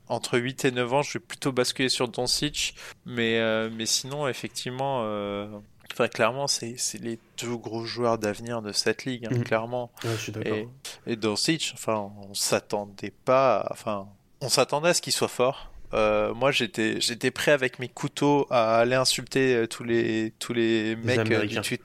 entre 0.09 0.39
8 0.39 0.67
et 0.67 0.71
9 0.71 0.95
ans, 0.95 1.03
je 1.03 1.15
vais 1.19 1.25
plutôt 1.25 1.51
basculer 1.51 1.89
sur 1.89 2.07
Doncic. 2.07 2.77
Mais, 3.07 3.69
mais 3.71 3.87
sinon, 3.87 4.29
effectivement, 4.29 5.03
Enfin, 5.93 6.09
clairement, 6.09 6.47
c'est 6.47 6.77
les 7.01 7.19
deux 7.43 7.57
gros 7.57 7.85
joueurs 7.85 8.19
d'avenir 8.19 8.63
de 8.63 8.73
cette 8.73 9.05
ligue, 9.05 9.27
hein, 9.27 9.35
mhm. 9.35 9.45
clairement. 9.45 9.91
je 10.05 10.17
suis 10.17 10.33
d'accord. 10.33 10.57
Et, 10.57 10.69
et 11.07 11.17
Doncic, 11.17 11.73
enfin, 11.75 12.13
on 12.29 12.35
s'attendait 12.35 13.13
pas, 13.25 13.67
enfin, 13.71 14.09
on 14.41 14.49
s'attendait 14.49 14.91
à 14.91 14.95
ce 14.95 15.03
qu'il 15.03 15.13
soit 15.13 15.29
fort. 15.29 15.71
Euh, 15.93 16.33
moi, 16.35 16.53
j'étais, 16.53 17.01
j'étais 17.01 17.31
prêt 17.31 17.51
avec 17.51 17.79
mes 17.79 17.89
couteaux 17.89 18.47
à 18.51 18.79
aller 18.79 18.95
insulter 18.95 19.55
euh, 19.55 19.67
tous 19.67 19.83
les, 19.83 20.33
tous 20.39 20.53
les, 20.53 20.97
mecs 20.97 21.31
euh, 21.31 21.47
du, 21.47 21.61
tweet, 21.61 21.83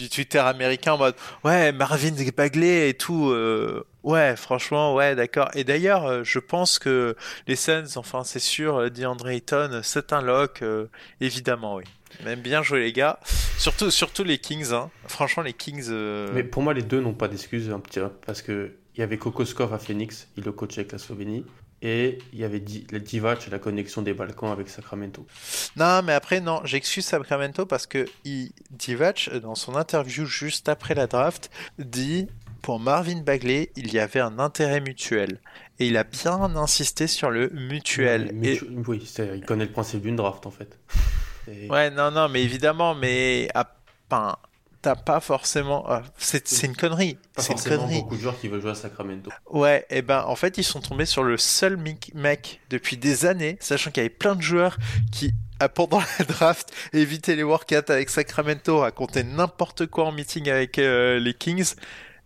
du, 0.00 0.08
Twitter 0.08 0.38
américain 0.38 0.92
en 0.94 0.98
mode, 0.98 1.14
ouais, 1.44 1.72
Marvin 1.72 2.14
Bagley 2.36 2.88
et 2.88 2.94
tout. 2.94 3.34
ouais, 4.02 4.36
franchement, 4.36 4.94
ouais, 4.94 5.14
d'accord. 5.14 5.50
Et 5.54 5.64
d'ailleurs, 5.64 6.24
je 6.24 6.38
pense 6.38 6.78
que 6.78 7.16
les 7.46 7.56
Suns, 7.56 7.96
enfin, 7.96 8.24
c'est 8.24 8.38
sûr, 8.38 8.90
DeAndre 8.90 9.28
Ayton, 9.28 9.80
c'est 9.82 10.12
un 10.12 10.22
lock, 10.22 10.62
évidemment, 11.20 11.76
oui. 11.76 11.84
Même 12.24 12.40
bien 12.40 12.62
joué 12.62 12.80
les 12.80 12.92
gars. 12.92 13.18
Surtout, 13.58 13.90
surtout 13.90 14.24
les 14.24 14.38
Kings. 14.38 14.72
Hein. 14.72 14.90
Franchement, 15.06 15.42
les 15.42 15.52
Kings. 15.52 15.86
Euh, 15.88 16.30
Mais 16.34 16.44
pour 16.44 16.62
moi, 16.62 16.74
les 16.74 16.82
deux 16.82 17.00
n'ont 17.00 17.14
pas 17.14 17.28
d'excuses 17.28 17.70
un 17.70 17.80
petit 17.80 18.00
parce 18.26 18.42
que 18.42 18.72
il 18.96 19.00
y 19.00 19.02
avait 19.02 19.18
Kokoskov 19.18 19.72
à 19.72 19.78
Phoenix, 19.78 20.28
il 20.36 20.44
le 20.44 20.52
coachait 20.52 20.80
avec 20.80 20.92
la 20.92 20.98
Slovénie. 20.98 21.46
Et 21.82 22.18
il 22.32 22.38
y 22.38 22.44
avait 22.44 22.62
le 22.90 23.00
Divac 23.00 23.48
la 23.50 23.58
connexion 23.58 24.02
des 24.02 24.12
Balkans 24.12 24.52
avec 24.52 24.68
Sacramento. 24.68 25.26
Non, 25.76 26.02
mais 26.04 26.12
après, 26.12 26.40
non, 26.40 26.60
j'excuse 26.64 27.06
Sacramento 27.06 27.64
parce 27.64 27.86
que 27.86 28.06
il, 28.24 28.52
Divac, 28.70 29.30
dans 29.42 29.54
son 29.54 29.76
interview 29.76 30.26
juste 30.26 30.68
après 30.68 30.94
la 30.94 31.06
draft, 31.06 31.50
dit 31.78 32.26
pour 32.60 32.78
Marvin 32.78 33.22
Bagley, 33.22 33.70
il 33.76 33.92
y 33.92 33.98
avait 33.98 34.20
un 34.20 34.38
intérêt 34.38 34.80
mutuel. 34.80 35.40
Et 35.78 35.86
il 35.86 35.96
a 35.96 36.04
bien 36.04 36.54
insisté 36.56 37.06
sur 37.06 37.30
le 37.30 37.48
mutuel. 37.48 38.30
Oui, 38.86 39.10
il 39.34 39.44
connaît 39.46 39.64
le 39.64 39.72
principe 39.72 40.02
d'une 40.02 40.16
draft 40.16 40.44
en 40.44 40.50
fait. 40.50 40.78
Ouais, 41.68 41.90
non, 41.90 42.10
non, 42.10 42.28
mais 42.28 42.42
évidemment, 42.42 42.94
mais 42.94 43.48
enfin, 43.54 44.36
t'as 44.82 44.96
pas 44.96 45.20
forcément. 45.20 45.84
Ah, 45.88 46.02
c'est 46.18 46.62
une 46.62 46.76
connerie. 46.76 47.18
C'est 47.36 47.52
une 47.52 47.60
connerie. 47.60 48.00
beaucoup 48.00 48.16
de 48.16 48.20
joueurs 48.20 48.38
qui 48.38 48.48
veulent 48.48 48.60
jouer 48.60 48.70
à 48.70 48.74
Sacramento. 48.74 49.30
Ouais, 49.50 49.86
et 49.90 50.02
ben 50.02 50.24
en 50.26 50.36
fait, 50.36 50.58
ils 50.58 50.64
sont 50.64 50.80
tombés 50.80 51.06
sur 51.06 51.22
le 51.22 51.36
seul 51.36 51.76
mec 52.14 52.60
depuis 52.70 52.96
des 52.96 53.26
années, 53.26 53.56
sachant 53.60 53.90
qu'il 53.90 54.02
y 54.02 54.06
avait 54.06 54.14
plein 54.14 54.36
de 54.36 54.42
joueurs 54.42 54.76
qui 55.12 55.32
pendant 55.68 56.00
la 56.18 56.24
draft, 56.24 56.72
évitaient 56.92 57.36
les 57.36 57.42
workouts 57.42 57.90
avec 57.90 58.08
Sacramento, 58.08 58.78
racontaient 58.78 59.24
n'importe 59.24 59.86
quoi 59.86 60.06
en 60.06 60.12
meeting 60.12 60.48
avec 60.48 60.78
euh, 60.78 61.18
les 61.18 61.34
Kings 61.34 61.74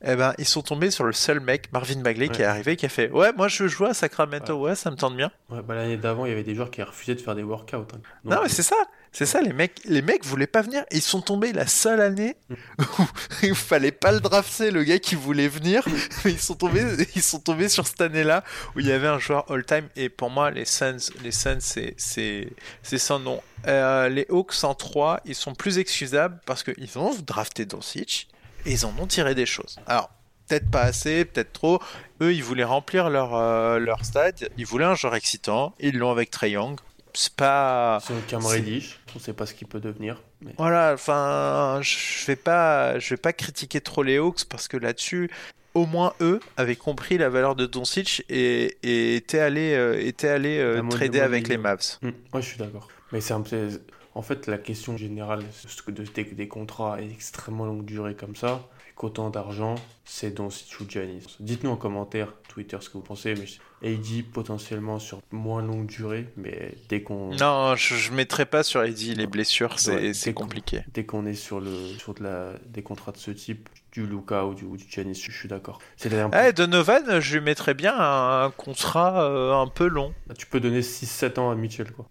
eh 0.07 0.17
ben, 0.17 0.35
ils 0.37 0.45
sont 0.45 0.61
tombés 0.61 0.91
sur 0.91 1.05
le 1.05 1.13
seul 1.13 1.41
mec, 1.41 1.73
Marvin 1.73 2.01
Bagley, 2.03 2.29
qui 2.29 2.43
est 2.43 2.45
arrivé, 2.45 2.77
qui 2.77 2.85
a 2.85 2.91
fait 2.91 3.11
Ouais, 3.11 3.33
moi 3.35 3.49
je 3.49 3.63
veux 3.63 3.69
jouer 3.71 3.89
à 3.89 3.95
Sacramento, 3.95 4.55
ouais, 4.61 4.75
ça 4.75 4.91
me 4.91 4.97
tente 4.97 5.17
bien. 5.17 5.31
Ouais, 5.49 5.63
bah, 5.63 5.75
L'année 5.75 5.97
d'avant, 5.97 6.27
il 6.27 6.29
y 6.29 6.33
avait 6.33 6.43
des 6.43 6.55
joueurs 6.55 6.71
qui 6.71 6.83
refusaient 6.83 7.15
de 7.15 7.23
faire 7.23 7.35
des 7.35 7.43
workouts. 7.43 7.77
Hein. 7.77 8.01
non, 8.25 8.41
mais 8.43 8.51
c'est 8.51 8.63
ça, 8.63 8.77
c'est 9.15 9.27
ça, 9.27 9.41
les 9.41 9.53
mecs, 9.53 9.81
les 9.85 10.03
mecs 10.03 10.25
voulaient 10.25 10.49
pas 10.49 10.61
venir. 10.61 10.85
Ils 10.91 11.01
sont 11.01 11.21
tombés 11.21 11.53
la 11.53 11.69
seule 11.69 12.01
année 12.01 12.37
où 12.81 13.05
il 13.45 13.55
fallait 13.55 13.93
pas 13.93 14.11
le 14.11 14.19
drafter, 14.19 14.73
le 14.73 14.83
gars 14.83 14.99
qui 14.99 15.15
voulait 15.15 15.47
venir. 15.47 15.87
ils 16.25 16.41
sont 16.41 16.57
tombés, 16.57 16.83
ils 17.15 17.23
sont 17.23 17.39
tombés 17.39 17.69
sur 17.69 17.87
cette 17.87 18.01
année-là 18.01 18.43
où 18.75 18.81
il 18.81 18.87
y 18.89 18.93
avait 18.93 19.07
un 19.07 19.21
joueur 19.21 19.49
all-time. 19.53 19.89
Et 19.95 20.09
pour 20.09 20.31
moi, 20.31 20.51
les 20.51 20.65
Suns, 20.65 21.13
les 21.23 21.31
Suns, 21.31 21.61
c'est, 21.61 21.95
c'est, 21.97 22.49
c'est 22.83 22.99
sans 22.99 23.21
nom. 23.21 23.41
Euh, 23.69 24.09
les 24.09 24.27
Hawks 24.31 24.65
en 24.65 24.75
3, 24.75 25.21
ils 25.27 25.37
sont 25.37 25.55
plus 25.55 25.79
excusables 25.79 26.41
parce 26.45 26.65
qu'ils 26.65 26.99
ont 26.99 27.15
drafté 27.25 27.67
Doncic 27.67 28.27
et 28.67 28.73
ils 28.73 28.85
en 28.85 28.93
ont 28.99 29.07
tiré 29.07 29.37
des 29.37 29.47
choses. 29.47 29.79
Alors, 29.87 30.11
peut-être 30.49 30.69
pas 30.73 30.83
assez, 30.83 31.25
peut-être 31.25 31.53
trop. 31.53 31.81
Eux, 32.21 32.35
ils 32.35 32.43
voulaient 32.43 32.65
remplir 32.65 33.11
leur, 33.11 33.37
euh, 33.37 33.79
leur 33.79 34.05
stade, 34.05 34.49
ils 34.59 34.67
voulaient 34.67 34.85
un 34.85 34.97
joueur 34.97 35.15
excitant, 35.15 35.73
ils 35.79 35.97
l'ont 35.97 36.11
avec 36.11 36.33
Trey 36.33 36.51
Young. 36.51 36.81
C'est 37.15 37.35
pas. 37.35 38.01
C'est 38.03 38.27
Cam 38.27 38.45
Reddish, 38.45 39.01
on 39.15 39.19
sait 39.19 39.33
pas 39.33 39.47
ce 39.47 39.55
qu'il 39.55 39.69
peut 39.69 39.81
devenir. 39.81 40.21
Voilà, 40.59 40.93
enfin, 40.95 41.79
je 41.81 42.27
vais 42.27 42.37
pas, 42.37 42.99
je 42.99 43.11
vais 43.11 43.17
pas 43.17 43.33
critiquer 43.33 43.81
trop 43.81 44.03
les 44.03 44.19
Hawks 44.19 44.45
parce 44.45 44.69
que 44.69 44.77
là-dessus, 44.77 45.31
au 45.75 45.87
moins 45.87 46.13
eux 46.21 46.41
avaient 46.57 46.77
compris 46.77 47.17
la 47.17 47.29
valeur 47.29 47.55
de 47.55 47.67
Doncic 47.67 48.25
et, 48.29 48.77
et 48.83 49.17
étaient 49.17 49.39
allés, 49.39 49.75
euh, 49.75 50.05
étaient 50.05 50.29
allés 50.29 50.59
euh, 50.59 50.83
trader 50.89 51.21
avec 51.21 51.49
les 51.49 51.57
Mavs. 51.57 51.99
Moi, 52.03 52.13
hum, 52.33 52.43
je 52.43 52.47
suis 52.47 52.59
d'accord. 52.59 52.89
Mais 53.13 53.21
c'est 53.21 53.35
en 53.35 54.23
fait 54.23 54.47
la 54.47 54.59
question 54.59 54.97
générale 54.97 55.45
de, 55.89 56.03
des, 56.03 56.25
des 56.25 56.49
contrats 56.49 57.01
extrêmement 57.01 57.65
longue 57.65 57.85
durée 57.85 58.15
comme 58.15 58.37
ça 58.37 58.69
qu'autant 58.95 59.31
d'argent, 59.31 59.75
c'est 60.05 60.39
ou 60.39 60.49
Giannis. 60.89 61.37
Dites-nous 61.41 61.71
en 61.71 61.77
commentaire, 61.77 62.35
Twitter, 62.49 62.77
ce 62.81 62.89
que 62.89 62.95
vous 62.95 63.03
pensez. 63.03 63.35
Mais 63.35 63.47
AD 63.91 64.25
potentiellement 64.33 64.99
sur 64.99 65.21
moins 65.31 65.63
longue 65.63 65.87
durée, 65.87 66.29
mais 66.37 66.75
dès 66.89 67.03
qu'on... 67.03 67.35
Non, 67.35 67.75
je 67.77 68.11
ne 68.11 68.17
mettrai 68.17 68.47
pas 68.47 68.63
sur 68.63 68.81
AD 68.81 68.99
les 68.99 69.27
blessures, 69.27 69.79
c'est 69.79 70.33
compliqué. 70.35 70.85
Dès 70.93 71.05
qu'on 71.05 71.27
est 71.27 71.35
sur, 71.35 71.61
le, 71.61 71.75
sur 71.99 72.15
de 72.15 72.23
la, 72.23 72.53
des 72.67 72.83
contrats 72.83 73.13
de 73.13 73.19
ce 73.19 73.31
type, 73.31 73.69
du 73.93 74.07
Luca 74.07 74.45
ou 74.45 74.55
du, 74.55 74.65
ou 74.65 74.77
du 74.77 74.85
Giannis, 74.89 75.15
je 75.15 75.31
suis 75.31 75.49
d'accord. 75.49 75.79
C'est 75.97 76.11
eh, 76.13 76.53
Donovan, 76.53 77.21
je 77.21 77.37
lui 77.37 77.45
mettrais 77.45 77.75
bien 77.75 77.95
un, 77.97 78.51
contrat 78.51 79.25
euh, 79.25 79.55
un 79.55 79.69
peu 79.69 79.87
long. 79.87 80.13
Bah, 80.27 80.35
tu 80.37 80.47
peux 80.47 80.61
donner 80.61 80.81
6-7 80.81 81.39
ans 81.39 81.51
à 81.51 81.55
Mitchell, 81.55 81.93
quoi. 81.93 82.09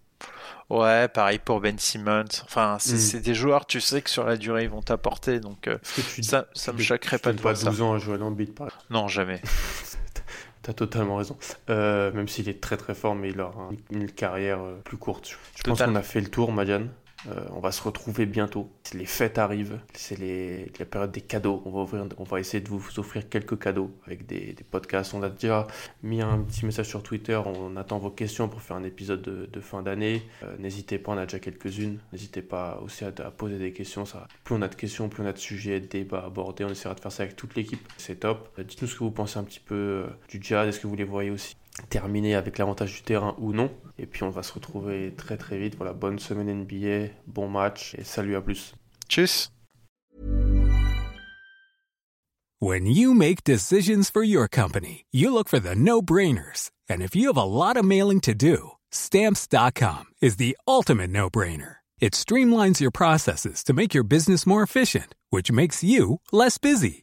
Ouais, 0.69 1.07
pareil 1.07 1.39
pour 1.39 1.59
Ben 1.59 1.77
Simmons. 1.77 2.25
Enfin, 2.43 2.77
hmm. 2.77 2.79
c'est 2.79 3.19
des 3.19 3.35
joueurs, 3.35 3.65
tu 3.65 3.81
sais 3.81 4.01
que 4.01 4.09
sur 4.09 4.25
la 4.25 4.37
durée, 4.37 4.63
ils 4.63 4.69
vont 4.69 4.81
t'apporter. 4.81 5.39
Donc, 5.39 5.67
euh, 5.67 5.77
ça, 6.21 6.47
ça 6.53 6.73
me 6.73 6.79
choquerait 6.79 7.19
pas 7.19 7.33
de 7.33 7.55
ça. 7.55 7.69
12 7.69 7.81
ans 7.81 7.93
à 7.93 7.97
jouer 7.97 8.15
à 8.15 8.51
par 8.55 8.67
Non, 8.89 9.07
jamais. 9.07 9.41
T'as 10.63 10.73
totalement 10.73 11.17
raison. 11.17 11.37
Euh, 11.69 12.11
même 12.13 12.29
s'il 12.29 12.47
est 12.47 12.61
très 12.61 12.77
très 12.77 12.95
fort, 12.95 13.15
mais 13.15 13.31
il 13.31 13.41
aura 13.41 13.69
une, 13.91 14.09
carrière 14.09 14.61
euh, 14.61 14.79
plus 14.85 14.95
courte. 14.95 15.37
Je 15.57 15.63
pense 15.63 15.81
qu'on 15.81 15.95
a 15.95 16.01
fait 16.01 16.21
le 16.21 16.29
tour, 16.29 16.53
Madiane. 16.53 16.89
Euh, 17.27 17.45
on 17.51 17.59
va 17.59 17.71
se 17.71 17.81
retrouver 17.81 18.25
bientôt. 18.25 18.69
Les 18.93 19.05
fêtes 19.05 19.37
arrivent, 19.37 19.79
c'est 19.93 20.17
la 20.79 20.85
période 20.85 21.11
des 21.11 21.21
cadeaux. 21.21 21.61
On 21.65 22.23
va, 22.23 22.39
essayer 22.39 22.61
de 22.61 22.69
vous 22.69 22.81
offrir 22.97 23.29
quelques 23.29 23.59
cadeaux 23.59 23.91
avec 24.05 24.25
des, 24.25 24.55
podcasts. 24.69 25.13
On 25.13 25.23
a 25.23 25.29
déjà 25.29 25.67
mis 26.01 26.21
un 26.21 26.39
petit 26.39 26.65
message 26.65 26.87
sur 26.87 27.03
Twitter. 27.03 27.39
On 27.45 27.75
attend 27.77 27.97
vos 27.99 28.09
questions 28.09 28.49
pour 28.49 28.61
faire 28.61 28.77
un 28.77 28.83
épisode 28.83 29.21
de, 29.21 29.59
fin 29.61 29.81
d'année. 29.81 30.23
Euh, 30.43 30.55
n'hésitez 30.59 30.97
pas, 30.97 31.13
on 31.13 31.17
a 31.17 31.25
déjà 31.25 31.39
quelques-unes. 31.39 31.99
N'hésitez 32.11 32.41
pas 32.41 32.79
aussi 32.83 33.05
à, 33.05 33.11
poser 33.11 33.57
des 33.57 33.71
questions. 33.71 34.03
Plus 34.43 34.55
on 34.55 34.61
a 34.61 34.67
de 34.67 34.75
questions, 34.75 35.09
plus 35.09 35.23
on 35.23 35.27
a 35.27 35.33
de 35.33 35.37
sujets, 35.37 35.79
de 35.79 35.87
débats 35.87 36.25
abordés. 36.25 36.65
On 36.65 36.69
essaiera 36.69 36.95
de 36.95 36.99
faire 36.99 37.11
ça 37.11 37.23
avec 37.23 37.35
toute 37.35 37.55
l'équipe. 37.55 37.87
C'est 37.97 38.19
top. 38.19 38.49
Euh, 38.59 38.63
dites-nous 38.63 38.87
ce 38.87 38.95
que 38.95 39.03
vous 39.03 39.11
pensez 39.11 39.39
un 39.39 39.43
petit 39.43 39.61
peu 39.61 40.05
du 40.29 40.39
jazz. 40.41 40.67
Est-ce 40.67 40.79
que 40.79 40.87
vous 40.87 40.95
les 40.95 41.03
voyez 41.03 41.31
aussi? 41.31 41.55
Terminer 41.89 42.35
avec 42.35 42.57
l'avantage 42.57 42.93
du 42.93 43.01
terrain 43.01 43.35
ou 43.39 43.53
non. 43.53 43.71
Et 43.97 44.05
puis 44.05 44.23
on 44.23 44.29
va 44.29 44.43
se 44.43 44.53
retrouver 44.53 45.13
très 45.15 45.37
très 45.37 45.57
vite. 45.57 45.75
Voilà, 45.75 45.93
bonne 45.93 46.19
semaine 46.19 46.63
NBA, 46.63 47.13
bon 47.27 47.49
match 47.49 47.95
et 47.97 48.03
salut 48.03 48.35
à 48.35 48.41
plus. 48.41 48.73
Tchuss. 49.09 49.49
When 52.59 52.85
you 52.85 53.13
make 53.13 53.43
decisions 53.43 54.09
for 54.09 54.23
your 54.23 54.47
company, 54.47 55.05
you 55.11 55.33
look 55.33 55.49
for 55.49 55.59
the 55.59 55.75
no-brainers. 55.75 56.71
And 56.87 57.01
if 57.01 57.13
you 57.13 57.27
have 57.27 57.37
a 57.37 57.43
lot 57.43 57.75
of 57.75 57.83
mailing 57.83 58.21
to 58.21 58.33
do, 58.33 58.71
stamps.com 58.89 60.05
is 60.21 60.37
the 60.37 60.55
ultimate 60.65 61.09
no-brainer. 61.09 61.77
It 61.99 62.13
streamlines 62.13 62.79
your 62.79 62.91
processes 62.91 63.63
to 63.65 63.73
make 63.73 63.93
your 63.93 64.05
business 64.05 64.45
more 64.45 64.63
efficient, 64.63 65.13
which 65.29 65.51
makes 65.51 65.83
you 65.83 66.21
less 66.31 66.57
busy. 66.57 67.02